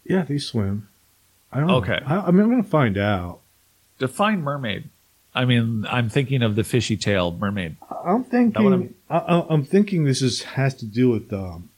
yeah, 0.03 0.21
they 0.23 0.37
swim. 0.37 0.87
I 1.51 1.59
don't. 1.59 1.67
know. 1.67 1.75
Okay. 1.77 1.99
I, 2.05 2.17
I 2.27 2.31
mean, 2.31 2.41
I'm 2.43 2.49
gonna 2.49 2.63
find 2.63 2.97
out. 2.97 3.39
Define 3.97 4.41
mermaid. 4.41 4.89
I 5.33 5.45
mean, 5.45 5.85
I'm 5.89 6.09
thinking 6.09 6.41
of 6.43 6.55
the 6.55 6.63
fishy 6.63 6.95
tail 6.97 7.31
mermaid. 7.31 7.77
I'm 8.05 8.23
thinking. 8.23 8.65
I'm- 8.71 8.95
I, 9.09 9.45
I'm 9.49 9.63
thinking 9.63 10.03
this 10.05 10.21
is 10.21 10.43
has 10.43 10.73
to 10.75 10.85
do 10.85 11.09
with 11.09 11.31
um, 11.33 11.69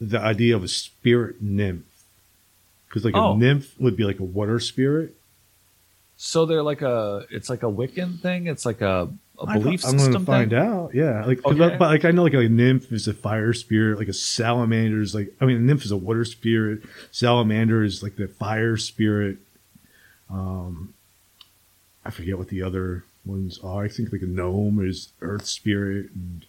the 0.00 0.18
idea 0.20 0.54
of 0.56 0.62
a 0.64 0.68
spirit 0.68 1.40
nymph. 1.42 1.84
Because 2.88 3.04
like 3.04 3.14
Oh. 3.16 3.34
a 3.34 3.36
nymph 3.36 3.74
would 3.80 3.96
be 3.96 4.04
like 4.04 4.20
a 4.20 4.24
water 4.24 4.60
spirit. 4.60 5.14
So 6.16 6.46
they're 6.46 6.62
like 6.62 6.82
a 6.82 7.24
it's 7.30 7.50
like 7.50 7.62
a 7.62 7.66
Wiccan 7.70 8.20
thing. 8.20 8.46
It's 8.46 8.64
like 8.64 8.80
a, 8.80 9.08
a 9.40 9.46
I 9.46 9.58
belief 9.58 9.84
I'm 9.84 9.98
system 9.98 10.12
gonna 10.12 10.24
find 10.24 10.50
thing. 10.50 10.58
out. 10.58 10.94
Yeah, 10.94 11.24
like 11.24 11.44
Okay. 11.44 11.62
I, 11.64 11.76
but 11.76 11.88
like 11.90 12.04
I 12.04 12.10
know 12.12 12.22
like 12.22 12.34
a 12.34 12.48
nymph 12.48 12.92
is 12.92 13.08
a 13.08 13.14
fire 13.14 13.52
spirit, 13.52 13.98
like 13.98 14.08
a 14.08 14.12
salamander 14.12 15.00
is 15.00 15.14
like 15.14 15.32
I 15.40 15.44
mean 15.44 15.56
a 15.56 15.60
nymph 15.60 15.84
is 15.84 15.90
a 15.90 15.96
water 15.96 16.24
spirit, 16.24 16.82
salamander 17.10 17.82
is 17.82 18.02
like 18.02 18.16
the 18.16 18.28
fire 18.28 18.76
spirit. 18.76 19.38
Um, 20.30 20.94
I 22.04 22.10
forget 22.10 22.38
what 22.38 22.48
the 22.48 22.62
other 22.62 23.04
ones 23.24 23.58
are. 23.62 23.84
I 23.84 23.88
think 23.88 24.12
like 24.12 24.22
a 24.22 24.26
gnome 24.26 24.86
is 24.86 25.08
earth 25.20 25.46
spirit, 25.46 26.10
and 26.14 26.46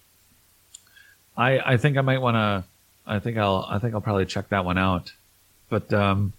I 1.38 1.60
I 1.74 1.78
think 1.78 1.98
I 1.98 2.02
might 2.02 2.22
want 2.22 2.36
to. 2.36 2.64
I 3.08 3.20
think 3.20 3.38
I'll 3.38 3.66
I 3.70 3.80
think 3.80 3.94
I'll 3.94 4.02
probably 4.02 4.26
check 4.26 4.50
that 4.50 4.66
one 4.66 4.78
out. 4.78 5.14
But 5.70 5.92
um, 5.94 6.34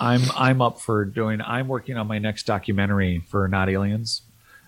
I'm 0.00 0.22
I'm 0.36 0.62
up 0.62 0.80
for 0.80 1.04
doing. 1.04 1.40
I'm 1.40 1.68
working 1.68 1.96
on 1.96 2.06
my 2.06 2.18
next 2.18 2.46
documentary 2.46 3.20
for 3.28 3.46
Not 3.48 3.68
Aliens. 3.68 4.22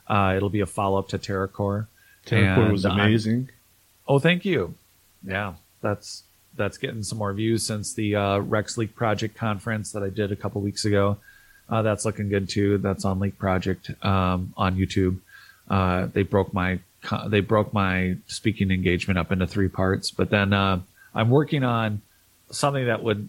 Uh, 0.08 0.34
it'll 0.36 0.50
be 0.50 0.60
a 0.60 0.66
follow 0.66 0.98
up 0.98 1.08
to 1.08 1.18
TerraCore. 1.18 1.86
Terracore 2.26 2.72
was 2.72 2.84
And 2.84 2.94
I'm- 2.94 3.06
amazing. 3.08 3.50
Oh, 4.08 4.18
thank 4.18 4.44
you. 4.44 4.74
Yeah, 5.26 5.54
that's 5.80 6.22
that's 6.56 6.78
getting 6.78 7.02
some 7.02 7.18
more 7.18 7.32
views 7.34 7.64
since 7.64 7.92
the 7.92 8.14
uh, 8.16 8.38
Rex 8.38 8.78
Leak 8.78 8.94
Project 8.94 9.36
conference 9.36 9.92
that 9.92 10.02
I 10.02 10.08
did 10.08 10.32
a 10.32 10.36
couple 10.36 10.60
weeks 10.62 10.84
ago. 10.84 11.18
Uh, 11.68 11.82
that's 11.82 12.04
looking 12.04 12.28
good 12.28 12.48
too. 12.48 12.78
That's 12.78 13.04
on 13.04 13.18
Leak 13.20 13.36
Project 13.38 13.90
um, 14.04 14.54
on 14.56 14.76
YouTube. 14.76 15.18
Uh, 15.68 16.06
they 16.12 16.22
broke 16.22 16.54
my 16.54 16.78
they 17.26 17.40
broke 17.40 17.72
my 17.72 18.16
speaking 18.26 18.70
engagement 18.70 19.18
up 19.18 19.30
into 19.32 19.46
three 19.46 19.68
parts, 19.68 20.10
but 20.12 20.30
then 20.30 20.52
uh, 20.52 20.80
I'm 21.14 21.30
working 21.30 21.62
on 21.64 22.00
something 22.50 22.86
that 22.86 23.02
would 23.02 23.28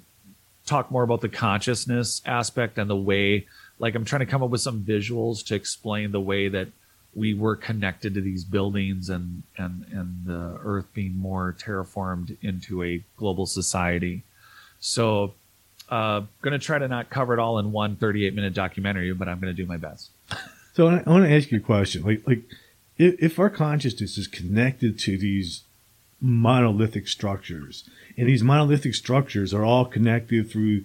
talk 0.68 0.92
more 0.92 1.04
about 1.04 1.22
the 1.22 1.30
consciousness 1.30 2.22
aspect 2.26 2.78
and 2.78 2.90
the 2.90 2.96
way 2.96 3.48
like 3.80 3.96
I'm 3.96 4.06
trying 4.06 4.22
to 4.22 4.26
come 4.26 4.44
up 4.44 4.50
with 4.50 4.62
some 4.62 4.84
visuals 4.84 5.46
to 5.48 5.56
explain 5.56 6.12
the 6.12 6.22
way 6.22 6.48
that 6.48 6.70
we 7.16 7.34
were 7.34 7.56
connected 7.56 8.14
to 8.14 8.22
these 8.22 8.44
buildings 8.44 9.10
and 9.10 9.44
and 9.58 9.86
and 9.92 10.26
the 10.26 10.60
earth 10.64 10.86
being 10.94 11.18
more 11.18 11.56
terraformed 11.60 12.38
into 12.42 12.84
a 12.84 13.04
global 13.18 13.46
society. 13.46 14.24
So 14.80 15.34
uh 15.90 16.22
going 16.42 16.54
to 16.54 16.60
try 16.60 16.78
to 16.78 16.88
not 16.88 17.10
cover 17.10 17.34
it 17.34 17.40
all 17.40 17.60
in 17.60 17.72
one 17.72 17.96
38 17.96 18.34
minute 18.34 18.54
documentary, 18.54 19.12
but 19.14 19.28
I'm 19.28 19.40
going 19.40 19.56
to 19.56 19.62
do 19.62 19.68
my 19.68 19.78
best. 19.78 20.10
So 20.78 20.90
I, 20.90 21.02
I 21.08 21.10
want 21.10 21.24
to 21.24 21.36
ask 21.36 21.50
you 21.50 21.58
a 21.58 21.60
question. 21.60 22.04
Like, 22.04 22.22
like 22.28 22.44
if, 23.00 23.16
if 23.18 23.40
our 23.40 23.50
consciousness 23.50 24.16
is 24.16 24.28
connected 24.28 25.00
to 25.00 25.18
these 25.18 25.64
monolithic 26.22 27.08
structures, 27.08 27.90
and 28.16 28.28
these 28.28 28.44
monolithic 28.44 28.94
structures 28.94 29.56
are 29.56 29.66
all 29.66 29.86
connected 29.86 30.52
through 30.52 30.84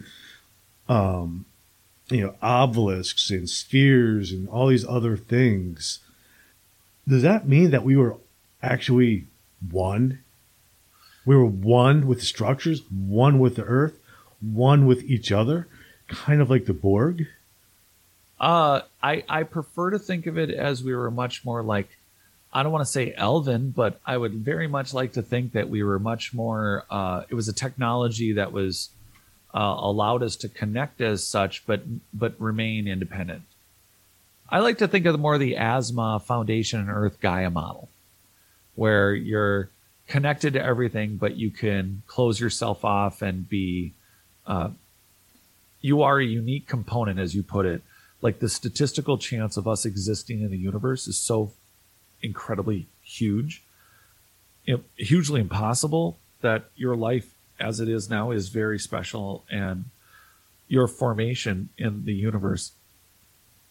um, 0.88 1.44
you 2.12 2.22
know, 2.22 2.34
obelisks 2.42 3.30
and 3.30 3.48
spheres 3.48 4.32
and 4.32 4.48
all 4.48 4.68
these 4.68 4.86
other 4.86 5.16
things. 5.16 6.00
Does 7.08 7.22
that 7.22 7.48
mean 7.48 7.70
that 7.70 7.84
we 7.84 7.96
were 7.96 8.16
actually 8.62 9.26
one? 9.70 10.20
We 11.24 11.36
were 11.36 11.46
one 11.46 12.06
with 12.06 12.20
the 12.20 12.26
structures, 12.26 12.82
one 12.90 13.38
with 13.38 13.56
the 13.56 13.64
earth, 13.64 13.98
one 14.40 14.86
with 14.86 15.02
each 15.04 15.30
other, 15.30 15.68
kind 16.08 16.40
of 16.40 16.50
like 16.50 16.66
the 16.66 16.72
Borg? 16.72 17.26
Uh, 18.40 18.82
I, 19.02 19.24
I 19.28 19.44
prefer 19.44 19.90
to 19.90 19.98
think 19.98 20.26
of 20.26 20.36
it 20.36 20.50
as 20.50 20.82
we 20.82 20.94
were 20.94 21.10
much 21.10 21.44
more 21.44 21.62
like, 21.62 21.88
I 22.52 22.62
don't 22.62 22.72
want 22.72 22.84
to 22.84 22.90
say 22.90 23.14
elven, 23.16 23.70
but 23.70 24.00
I 24.04 24.16
would 24.16 24.34
very 24.34 24.66
much 24.66 24.92
like 24.92 25.12
to 25.12 25.22
think 25.22 25.52
that 25.52 25.68
we 25.68 25.82
were 25.82 25.98
much 25.98 26.34
more, 26.34 26.84
uh, 26.90 27.22
it 27.28 27.34
was 27.34 27.48
a 27.48 27.52
technology 27.52 28.32
that 28.32 28.52
was 28.52 28.90
uh, 29.54 29.76
allowed 29.78 30.22
us 30.22 30.36
to 30.36 30.48
connect 30.48 31.00
as 31.00 31.26
such, 31.26 31.66
but 31.66 31.82
but 32.12 32.34
remain 32.40 32.88
independent. 32.88 33.42
I 34.48 34.58
like 34.58 34.78
to 34.78 34.88
think 34.88 35.06
of 35.06 35.18
more 35.18 35.34
of 35.34 35.40
the 35.40 35.54
Asimov 35.54 36.24
Foundation 36.24 36.80
and 36.80 36.90
Earth 36.90 37.20
Gaia 37.20 37.50
model, 37.50 37.88
where 38.74 39.14
you're 39.14 39.70
connected 40.08 40.52
to 40.54 40.62
everything, 40.62 41.16
but 41.16 41.36
you 41.36 41.50
can 41.50 42.02
close 42.06 42.40
yourself 42.40 42.84
off 42.84 43.22
and 43.22 43.48
be. 43.48 43.92
Uh, 44.46 44.70
you 45.80 46.02
are 46.02 46.18
a 46.18 46.24
unique 46.24 46.68
component, 46.68 47.18
as 47.18 47.34
you 47.34 47.42
put 47.42 47.66
it. 47.66 47.82
Like 48.20 48.38
the 48.38 48.48
statistical 48.48 49.18
chance 49.18 49.56
of 49.56 49.66
us 49.66 49.84
existing 49.84 50.40
in 50.42 50.50
the 50.50 50.56
universe 50.56 51.08
is 51.08 51.18
so 51.18 51.52
incredibly 52.22 52.86
huge, 53.02 53.62
hugely 54.96 55.40
impossible 55.40 56.18
that 56.40 56.66
your 56.76 56.94
life 56.94 57.34
as 57.58 57.80
it 57.80 57.88
is 57.88 58.10
now 58.10 58.30
is 58.30 58.48
very 58.48 58.78
special 58.78 59.44
and 59.50 59.84
your 60.68 60.86
formation 60.86 61.68
in 61.78 62.04
the 62.04 62.14
universe 62.14 62.72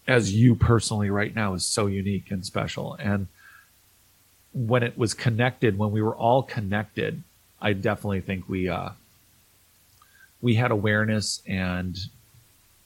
as 0.07 0.33
you 0.33 0.55
personally 0.55 1.09
right 1.09 1.35
now 1.35 1.53
is 1.53 1.65
so 1.65 1.87
unique 1.87 2.31
and 2.31 2.45
special. 2.45 2.95
And 2.99 3.27
when 4.53 4.83
it 4.83 4.97
was 4.97 5.13
connected 5.13 5.77
when 5.77 5.91
we 5.91 6.01
were 6.01 6.15
all 6.15 6.43
connected 6.43 7.23
i 7.61 7.73
definitely 7.73 8.21
think 8.21 8.47
we 8.49 8.67
uh 8.67 8.89
we 10.41 10.55
had 10.55 10.71
awareness 10.71 11.41
and 11.47 11.97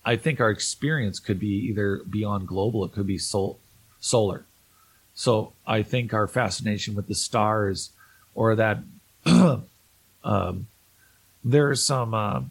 i 0.05 0.15
think 0.15 0.39
our 0.39 0.49
experience 0.49 1.19
could 1.19 1.39
be 1.39 1.47
either 1.69 2.01
beyond 2.09 2.47
global 2.47 2.85
it 2.85 2.91
could 2.91 3.07
be 3.07 3.17
sol- 3.17 3.59
solar. 3.99 4.45
So 5.15 5.53
i 5.65 5.81
think 5.81 6.13
our 6.13 6.27
fascination 6.27 6.93
with 6.93 7.07
the 7.07 7.15
stars 7.15 7.91
or 8.35 8.55
that 8.55 8.79
um, 10.23 10.67
there 11.45 11.69
are 11.69 11.75
some 11.75 12.13
uh, 12.13 12.41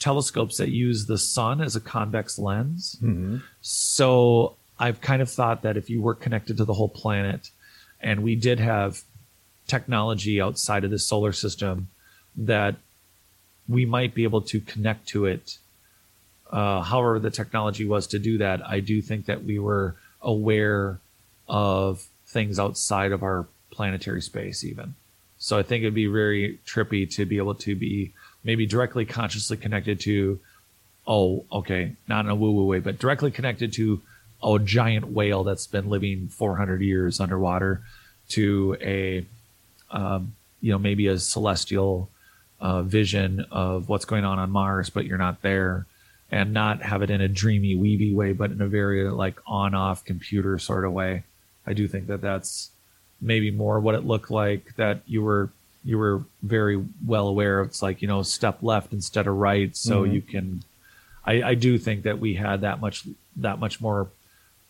telescopes 0.00 0.56
that 0.56 0.70
use 0.70 1.06
the 1.06 1.18
sun 1.18 1.60
as 1.60 1.76
a 1.76 1.80
convex 1.80 2.38
lens. 2.38 2.96
Mm-hmm. 3.02 3.36
So 3.60 4.56
I've 4.78 5.02
kind 5.02 5.20
of 5.20 5.30
thought 5.30 5.62
that 5.62 5.76
if 5.76 5.90
you 5.90 6.00
were 6.00 6.14
connected 6.14 6.56
to 6.56 6.64
the 6.64 6.72
whole 6.72 6.88
planet 6.88 7.50
and 8.00 8.22
we 8.22 8.34
did 8.34 8.58
have 8.58 9.02
technology 9.66 10.40
outside 10.40 10.84
of 10.84 10.90
the 10.90 10.98
solar 10.98 11.32
system, 11.32 11.88
that 12.34 12.76
we 13.68 13.84
might 13.84 14.14
be 14.14 14.24
able 14.24 14.40
to 14.40 14.60
connect 14.60 15.06
to 15.08 15.26
it. 15.26 15.58
Uh, 16.50 16.80
however, 16.80 17.18
the 17.18 17.30
technology 17.30 17.86
was 17.86 18.06
to 18.08 18.18
do 18.18 18.38
that, 18.38 18.66
I 18.66 18.80
do 18.80 19.02
think 19.02 19.26
that 19.26 19.44
we 19.44 19.58
were 19.58 19.96
aware 20.22 20.98
of 21.46 22.08
things 22.26 22.58
outside 22.58 23.12
of 23.12 23.22
our 23.22 23.46
planetary 23.70 24.22
space, 24.22 24.64
even. 24.64 24.94
So 25.38 25.58
I 25.58 25.62
think 25.62 25.82
it'd 25.82 25.94
be 25.94 26.06
very 26.06 26.58
trippy 26.66 27.08
to 27.14 27.24
be 27.24 27.38
able 27.38 27.54
to 27.56 27.74
be 27.74 28.12
maybe 28.44 28.66
directly 28.66 29.04
consciously 29.04 29.56
connected 29.56 30.00
to, 30.00 30.40
oh, 31.06 31.44
okay, 31.52 31.92
not 32.08 32.24
in 32.24 32.30
a 32.30 32.34
woo 32.34 32.52
woo 32.52 32.66
way, 32.66 32.78
but 32.78 32.98
directly 32.98 33.30
connected 33.30 33.72
to 33.74 34.00
a 34.42 34.58
giant 34.58 35.08
whale 35.08 35.44
that's 35.44 35.66
been 35.66 35.88
living 35.88 36.28
400 36.28 36.80
years 36.80 37.20
underwater 37.20 37.82
to 38.30 38.76
a, 38.80 39.26
um, 39.90 40.34
you 40.60 40.72
know, 40.72 40.78
maybe 40.78 41.06
a 41.06 41.18
celestial 41.18 42.08
uh, 42.60 42.82
vision 42.82 43.46
of 43.50 43.88
what's 43.88 44.04
going 44.04 44.24
on 44.24 44.38
on 44.38 44.50
Mars, 44.50 44.90
but 44.90 45.04
you're 45.04 45.18
not 45.18 45.42
there 45.42 45.86
and 46.30 46.52
not 46.52 46.82
have 46.82 47.02
it 47.02 47.10
in 47.10 47.20
a 47.20 47.28
dreamy, 47.28 47.74
weavy 47.74 48.14
way, 48.14 48.32
but 48.32 48.50
in 48.50 48.60
a 48.60 48.68
very 48.68 49.08
like 49.10 49.36
on 49.46 49.74
off 49.74 50.04
computer 50.04 50.58
sort 50.58 50.84
of 50.84 50.92
way. 50.92 51.24
I 51.66 51.72
do 51.72 51.88
think 51.88 52.06
that 52.06 52.20
that's 52.20 52.70
maybe 53.20 53.50
more 53.50 53.80
what 53.80 53.94
it 53.94 54.04
looked 54.04 54.30
like 54.30 54.76
that 54.76 55.00
you 55.06 55.22
were 55.22 55.50
you 55.84 55.98
were 55.98 56.22
very 56.42 56.82
well 57.06 57.28
aware 57.28 57.60
of 57.60 57.68
it's 57.68 57.82
like 57.82 58.02
you 58.02 58.08
know 58.08 58.22
step 58.22 58.58
left 58.62 58.92
instead 58.92 59.26
of 59.26 59.36
right. 59.36 59.76
So 59.76 60.02
mm-hmm. 60.02 60.14
you 60.14 60.22
can 60.22 60.62
I, 61.24 61.42
I 61.42 61.54
do 61.54 61.78
think 61.78 62.02
that 62.04 62.18
we 62.18 62.34
had 62.34 62.60
that 62.62 62.80
much 62.80 63.04
that 63.36 63.58
much 63.58 63.80
more 63.80 64.08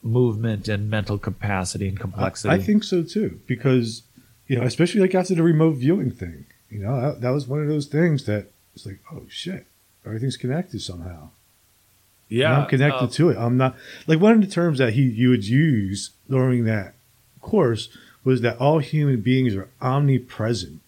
movement 0.03 0.69
and 0.69 0.89
mental 0.89 1.19
capacity 1.19 1.87
and 1.87 2.01
complexity 2.01 2.49
i, 2.49 2.55
I 2.55 2.59
think 2.59 2.83
so 2.85 3.03
too 3.03 3.39
because 3.47 4.03
you 4.47 4.57
know 4.57 4.63
especially 4.63 5.03
like 5.03 5.15
after 5.15 5.35
the 5.35 5.43
remote 5.43 5.73
viewing 5.73 6.11
thing 6.11 6.47
you 6.71 6.79
know 6.79 6.99
that, 7.01 7.21
that 7.21 7.31
was 7.31 7.47
one 7.47 7.61
of 7.61 7.69
those 7.69 7.87
things 7.87 8.25
that 8.25 8.47
it's 8.75 8.87
like 8.87 9.01
oh 9.13 9.23
shit 9.29 9.67
everything's 10.07 10.37
connected 10.37 10.81
somehow. 10.81 11.29
Yeah 12.29 12.55
and 12.55 12.63
i'm 12.63 12.69
connected 12.69 13.05
uh, 13.05 13.09
to 13.09 13.31
it. 13.31 13.37
I'm 13.37 13.57
not 13.57 13.77
like 14.07 14.21
one 14.21 14.33
of 14.35 14.41
the 14.41 14.47
terms 14.47 14.79
that 14.79 14.95
he 14.95 15.03
you 15.03 15.31
would 15.31 15.47
use 15.47 16.11
during 16.29 16.65
that 16.65 16.95
course 17.43 17.89
was 18.25 18.41
that 18.43 18.59
all 18.59 18.79
human 18.79 19.21
beings 19.21 19.55
are 19.55 19.69
omnipresent 19.83 20.81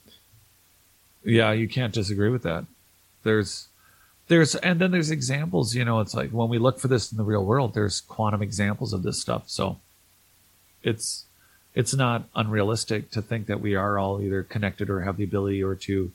yeah, 1.25 1.53
you 1.53 1.69
can't 1.69 1.93
disagree 1.93 2.31
with 2.31 2.43
that. 2.43 2.65
There's 3.23 3.69
there's 4.29 4.55
and 4.57 4.81
then 4.81 4.91
there's 4.91 5.11
examples, 5.11 5.75
you 5.75 5.85
know, 5.85 6.01
it's 6.01 6.15
like 6.15 6.31
when 6.31 6.49
we 6.49 6.59
look 6.59 6.81
for 6.81 6.89
this 6.89 7.11
in 7.13 7.19
the 7.19 7.25
real 7.25 7.45
world, 7.45 7.75
there's 7.75 8.01
quantum 8.01 8.43
examples 8.43 8.93
of 8.93 9.03
this 9.03 9.21
stuff. 9.21 9.45
So 9.47 9.79
it's 10.83 11.25
it's 11.75 11.95
not 11.95 12.25
unrealistic 12.35 13.11
to 13.11 13.23
think 13.23 13.47
that 13.47 13.61
we 13.61 13.75
are 13.75 13.99
all 13.99 14.21
either 14.21 14.43
connected 14.43 14.91
or 14.91 15.03
have 15.03 15.17
the 15.17 15.25
ability 15.25 15.63
or 15.63 15.75
to 15.75 16.13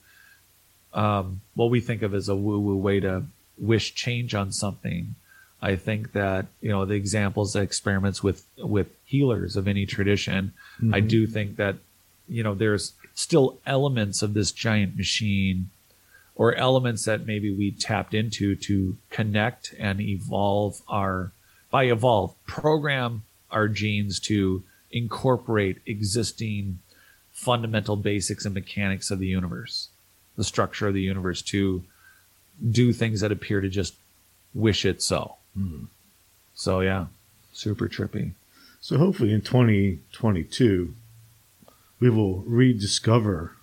um, 0.94 1.40
what 1.54 1.70
we 1.70 1.80
think 1.80 2.02
of 2.02 2.14
as 2.14 2.28
a 2.28 2.36
woo 2.36 2.58
woo 2.58 2.76
way 2.76 3.00
to 3.00 3.24
wish 3.58 3.94
change 3.94 4.34
on 4.34 4.52
something. 4.52 5.14
I 5.60 5.74
think 5.76 6.12
that 6.12 6.46
you 6.60 6.70
know 6.70 6.84
the 6.84 6.94
examples, 6.94 7.52
the 7.52 7.60
experiments 7.60 8.22
with 8.22 8.44
with 8.56 8.88
healers 9.04 9.56
of 9.56 9.66
any 9.66 9.86
tradition. 9.86 10.52
Mm-hmm. 10.76 10.94
I 10.94 11.00
do 11.00 11.26
think 11.26 11.56
that 11.56 11.76
you 12.28 12.42
know 12.42 12.54
there's 12.54 12.92
still 13.18 13.58
elements 13.66 14.22
of 14.22 14.32
this 14.32 14.52
giant 14.52 14.96
machine 14.96 15.70
or 16.36 16.54
elements 16.54 17.04
that 17.04 17.26
maybe 17.26 17.52
we 17.52 17.72
tapped 17.72 18.14
into 18.14 18.54
to 18.54 18.96
connect 19.10 19.74
and 19.76 20.00
evolve 20.00 20.80
our 20.88 21.32
by 21.68 21.82
evolve 21.82 22.32
program 22.46 23.24
our 23.50 23.66
genes 23.66 24.20
to 24.20 24.62
incorporate 24.92 25.78
existing 25.84 26.78
fundamental 27.32 27.96
basics 27.96 28.44
and 28.44 28.54
mechanics 28.54 29.10
of 29.10 29.18
the 29.18 29.26
universe 29.26 29.88
the 30.36 30.44
structure 30.44 30.86
of 30.86 30.94
the 30.94 31.02
universe 31.02 31.42
to 31.42 31.82
do 32.70 32.92
things 32.92 33.20
that 33.20 33.32
appear 33.32 33.60
to 33.60 33.68
just 33.68 33.94
wish 34.54 34.84
it 34.84 35.02
so 35.02 35.34
mm. 35.58 35.88
so 36.54 36.78
yeah 36.78 37.06
super 37.52 37.88
trippy 37.88 38.30
so 38.80 38.96
hopefully 38.96 39.32
in 39.32 39.40
2022 39.40 40.94
we 42.00 42.10
will 42.10 42.40
rediscover 42.42 43.56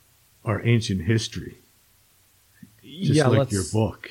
our 0.44 0.66
ancient 0.66 1.02
history. 1.02 1.58
Just 2.84 3.14
yeah, 3.14 3.28
like 3.28 3.52
your 3.52 3.64
book. 3.72 4.10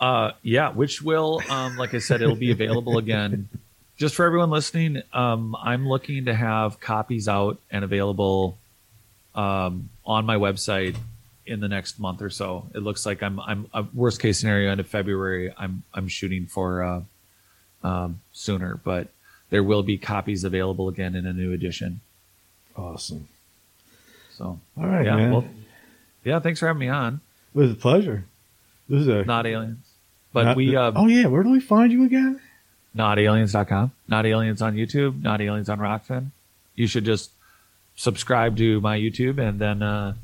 Uh, 0.00 0.32
yeah, 0.42 0.70
which 0.70 1.00
will, 1.00 1.40
um, 1.48 1.76
like 1.76 1.94
I 1.94 1.98
said, 1.98 2.20
it'll 2.20 2.36
be 2.36 2.50
available 2.50 2.98
again. 2.98 3.48
Just 3.96 4.16
for 4.16 4.26
everyone 4.26 4.50
listening, 4.50 5.02
um, 5.12 5.56
I'm 5.62 5.88
looking 5.88 6.24
to 6.24 6.34
have 6.34 6.80
copies 6.80 7.28
out 7.28 7.60
and 7.70 7.84
available 7.84 8.58
um, 9.34 9.88
on 10.04 10.26
my 10.26 10.36
website 10.36 10.96
in 11.46 11.60
the 11.60 11.68
next 11.68 12.00
month 12.00 12.20
or 12.20 12.30
so. 12.30 12.66
It 12.74 12.82
looks 12.82 13.06
like 13.06 13.22
I'm 13.22 13.38
I'm 13.38 13.68
a 13.72 13.84
worst 13.94 14.20
case 14.20 14.40
scenario 14.40 14.70
end 14.70 14.80
of 14.80 14.88
February. 14.88 15.54
I'm 15.56 15.84
I'm 15.92 16.08
shooting 16.08 16.46
for 16.46 16.82
uh, 16.82 17.02
um, 17.84 18.20
sooner, 18.32 18.80
but 18.82 19.08
there 19.50 19.62
will 19.62 19.82
be 19.84 19.96
copies 19.96 20.42
available 20.42 20.88
again 20.88 21.14
in 21.14 21.24
a 21.24 21.32
new 21.32 21.52
edition. 21.52 22.00
Awesome. 22.76 23.28
So, 24.36 24.58
all 24.76 24.86
right, 24.86 25.04
yeah, 25.06 25.16
man. 25.16 25.32
Well, 25.32 25.44
yeah, 26.24 26.40
thanks 26.40 26.60
for 26.60 26.66
having 26.66 26.80
me 26.80 26.88
on. 26.88 27.20
It 27.54 27.58
was 27.58 27.70
a 27.70 27.76
pleasure. 27.76 28.24
This 28.88 29.02
is 29.02 29.08
a 29.08 29.24
not 29.24 29.46
aliens, 29.46 29.86
but 30.32 30.44
not, 30.44 30.56
we. 30.56 30.74
Uh, 30.76 30.92
oh 30.94 31.06
yeah, 31.06 31.26
where 31.26 31.42
do 31.42 31.50
we 31.50 31.60
find 31.60 31.92
you 31.92 32.04
again? 32.04 32.40
Notaliens.com. 32.96 33.92
Not 34.08 34.26
aliens 34.26 34.62
on 34.62 34.74
YouTube. 34.74 35.22
Not 35.22 35.40
aliens 35.40 35.68
on 35.68 35.78
Rokfin. 35.78 36.30
You 36.74 36.86
should 36.86 37.04
just 37.04 37.30
subscribe 37.96 38.56
to 38.56 38.80
my 38.80 38.98
YouTube, 38.98 39.38
and 39.38 39.60
then 39.60 39.82
uh, 39.82 40.14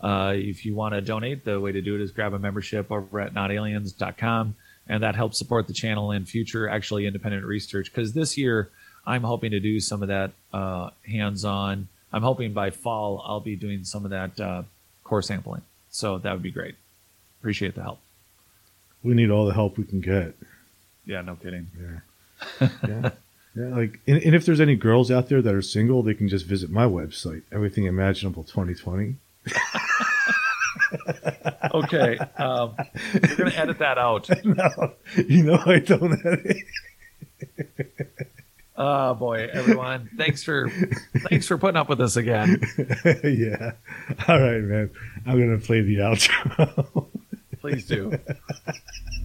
uh, 0.00 0.32
if 0.34 0.64
you 0.64 0.74
want 0.74 0.94
to 0.94 1.00
donate, 1.00 1.44
the 1.44 1.60
way 1.60 1.72
to 1.72 1.80
do 1.80 1.94
it 1.94 2.00
is 2.00 2.10
grab 2.10 2.34
a 2.34 2.38
membership 2.38 2.90
over 2.90 3.20
at 3.20 3.34
notaliens.com, 3.34 4.56
and 4.88 5.02
that 5.02 5.14
helps 5.14 5.38
support 5.38 5.68
the 5.68 5.74
channel 5.74 6.10
in 6.10 6.24
future 6.24 6.68
actually 6.68 7.06
independent 7.06 7.44
research. 7.44 7.92
Because 7.92 8.12
this 8.12 8.36
year, 8.36 8.70
I'm 9.06 9.22
hoping 9.22 9.52
to 9.52 9.60
do 9.60 9.78
some 9.78 10.02
of 10.02 10.08
that 10.08 10.32
uh, 10.52 10.90
hands-on 11.06 11.88
I'm 12.12 12.22
hoping 12.22 12.52
by 12.52 12.70
fall 12.70 13.22
I'll 13.26 13.40
be 13.40 13.56
doing 13.56 13.84
some 13.84 14.04
of 14.04 14.10
that 14.10 14.40
uh, 14.40 14.62
core 15.04 15.22
sampling. 15.22 15.62
So 15.90 16.18
that 16.18 16.32
would 16.32 16.42
be 16.42 16.50
great. 16.50 16.74
Appreciate 17.40 17.74
the 17.74 17.82
help. 17.82 18.00
We 19.02 19.14
need 19.14 19.30
all 19.30 19.46
the 19.46 19.54
help 19.54 19.78
we 19.78 19.84
can 19.84 20.00
get. 20.00 20.34
Yeah, 21.06 21.22
no 21.22 21.36
kidding. 21.36 21.68
Yeah. 21.80 22.68
yeah. 22.86 23.10
Yeah, 23.56 23.74
like, 23.74 23.98
and, 24.06 24.22
and 24.22 24.34
if 24.34 24.46
there's 24.46 24.60
any 24.60 24.76
girls 24.76 25.10
out 25.10 25.28
there 25.28 25.42
that 25.42 25.54
are 25.54 25.62
single, 25.62 26.02
they 26.02 26.14
can 26.14 26.28
just 26.28 26.46
visit 26.46 26.70
my 26.70 26.84
website, 26.84 27.42
Everything 27.50 27.84
Imaginable 27.84 28.44
2020. 28.44 29.16
okay, 31.74 32.18
um, 32.38 32.76
we're 33.12 33.36
gonna 33.36 33.50
edit 33.56 33.78
that 33.78 33.98
out. 33.98 34.28
no, 34.44 34.94
you 35.16 35.42
know 35.42 35.60
I 35.66 35.80
don't 35.80 36.24
edit. 36.24 36.58
Oh 38.82 39.12
boy, 39.12 39.46
everyone! 39.52 40.08
Thanks 40.16 40.42
for 40.42 40.70
thanks 41.28 41.46
for 41.46 41.58
putting 41.58 41.76
up 41.76 41.90
with 41.90 42.00
us 42.00 42.16
again. 42.16 42.62
yeah. 43.22 43.72
All 44.26 44.40
right, 44.40 44.62
man. 44.62 44.90
I'm 45.26 45.38
gonna 45.38 45.58
play 45.58 45.82
the 45.82 45.96
outro. 45.96 47.06
Please 47.60 47.86
do. 47.86 48.18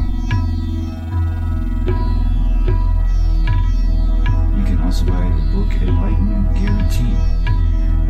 You 4.58 4.64
can 4.64 4.80
also 4.82 5.06
buy 5.06 5.30
the 5.30 5.42
book 5.52 5.74
Enlightenment 5.82 6.54
Guaranteed. 6.56 7.18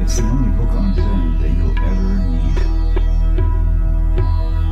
It's 0.01 0.17
the 0.17 0.23
only 0.23 0.51
book 0.57 0.71
on 0.71 0.93
Zen 0.93 1.37
that 1.41 1.49
you'll 1.49 1.79
ever 1.79 2.19
need. 2.29 2.57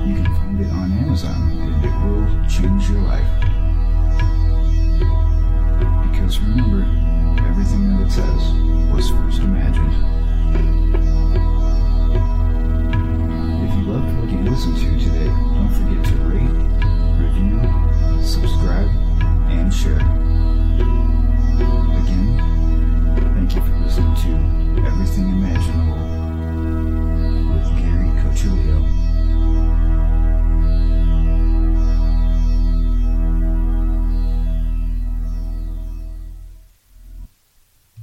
You 0.08 0.16
can 0.22 0.32
find 0.36 0.60
it 0.62 0.72
on 0.72 0.92
Amazon, 0.92 1.42
and 1.60 1.84
it 1.84 1.96
will 2.06 2.28
change 2.48 2.88
your 2.90 3.02
life. 3.02 3.32
Because 6.12 6.40
remember, 6.40 6.86
everything 7.48 7.90
that 7.90 8.02
it 8.06 8.12
says 8.12 8.54
was 8.94 9.10
first 9.10 9.40
imagined. 9.40 10.13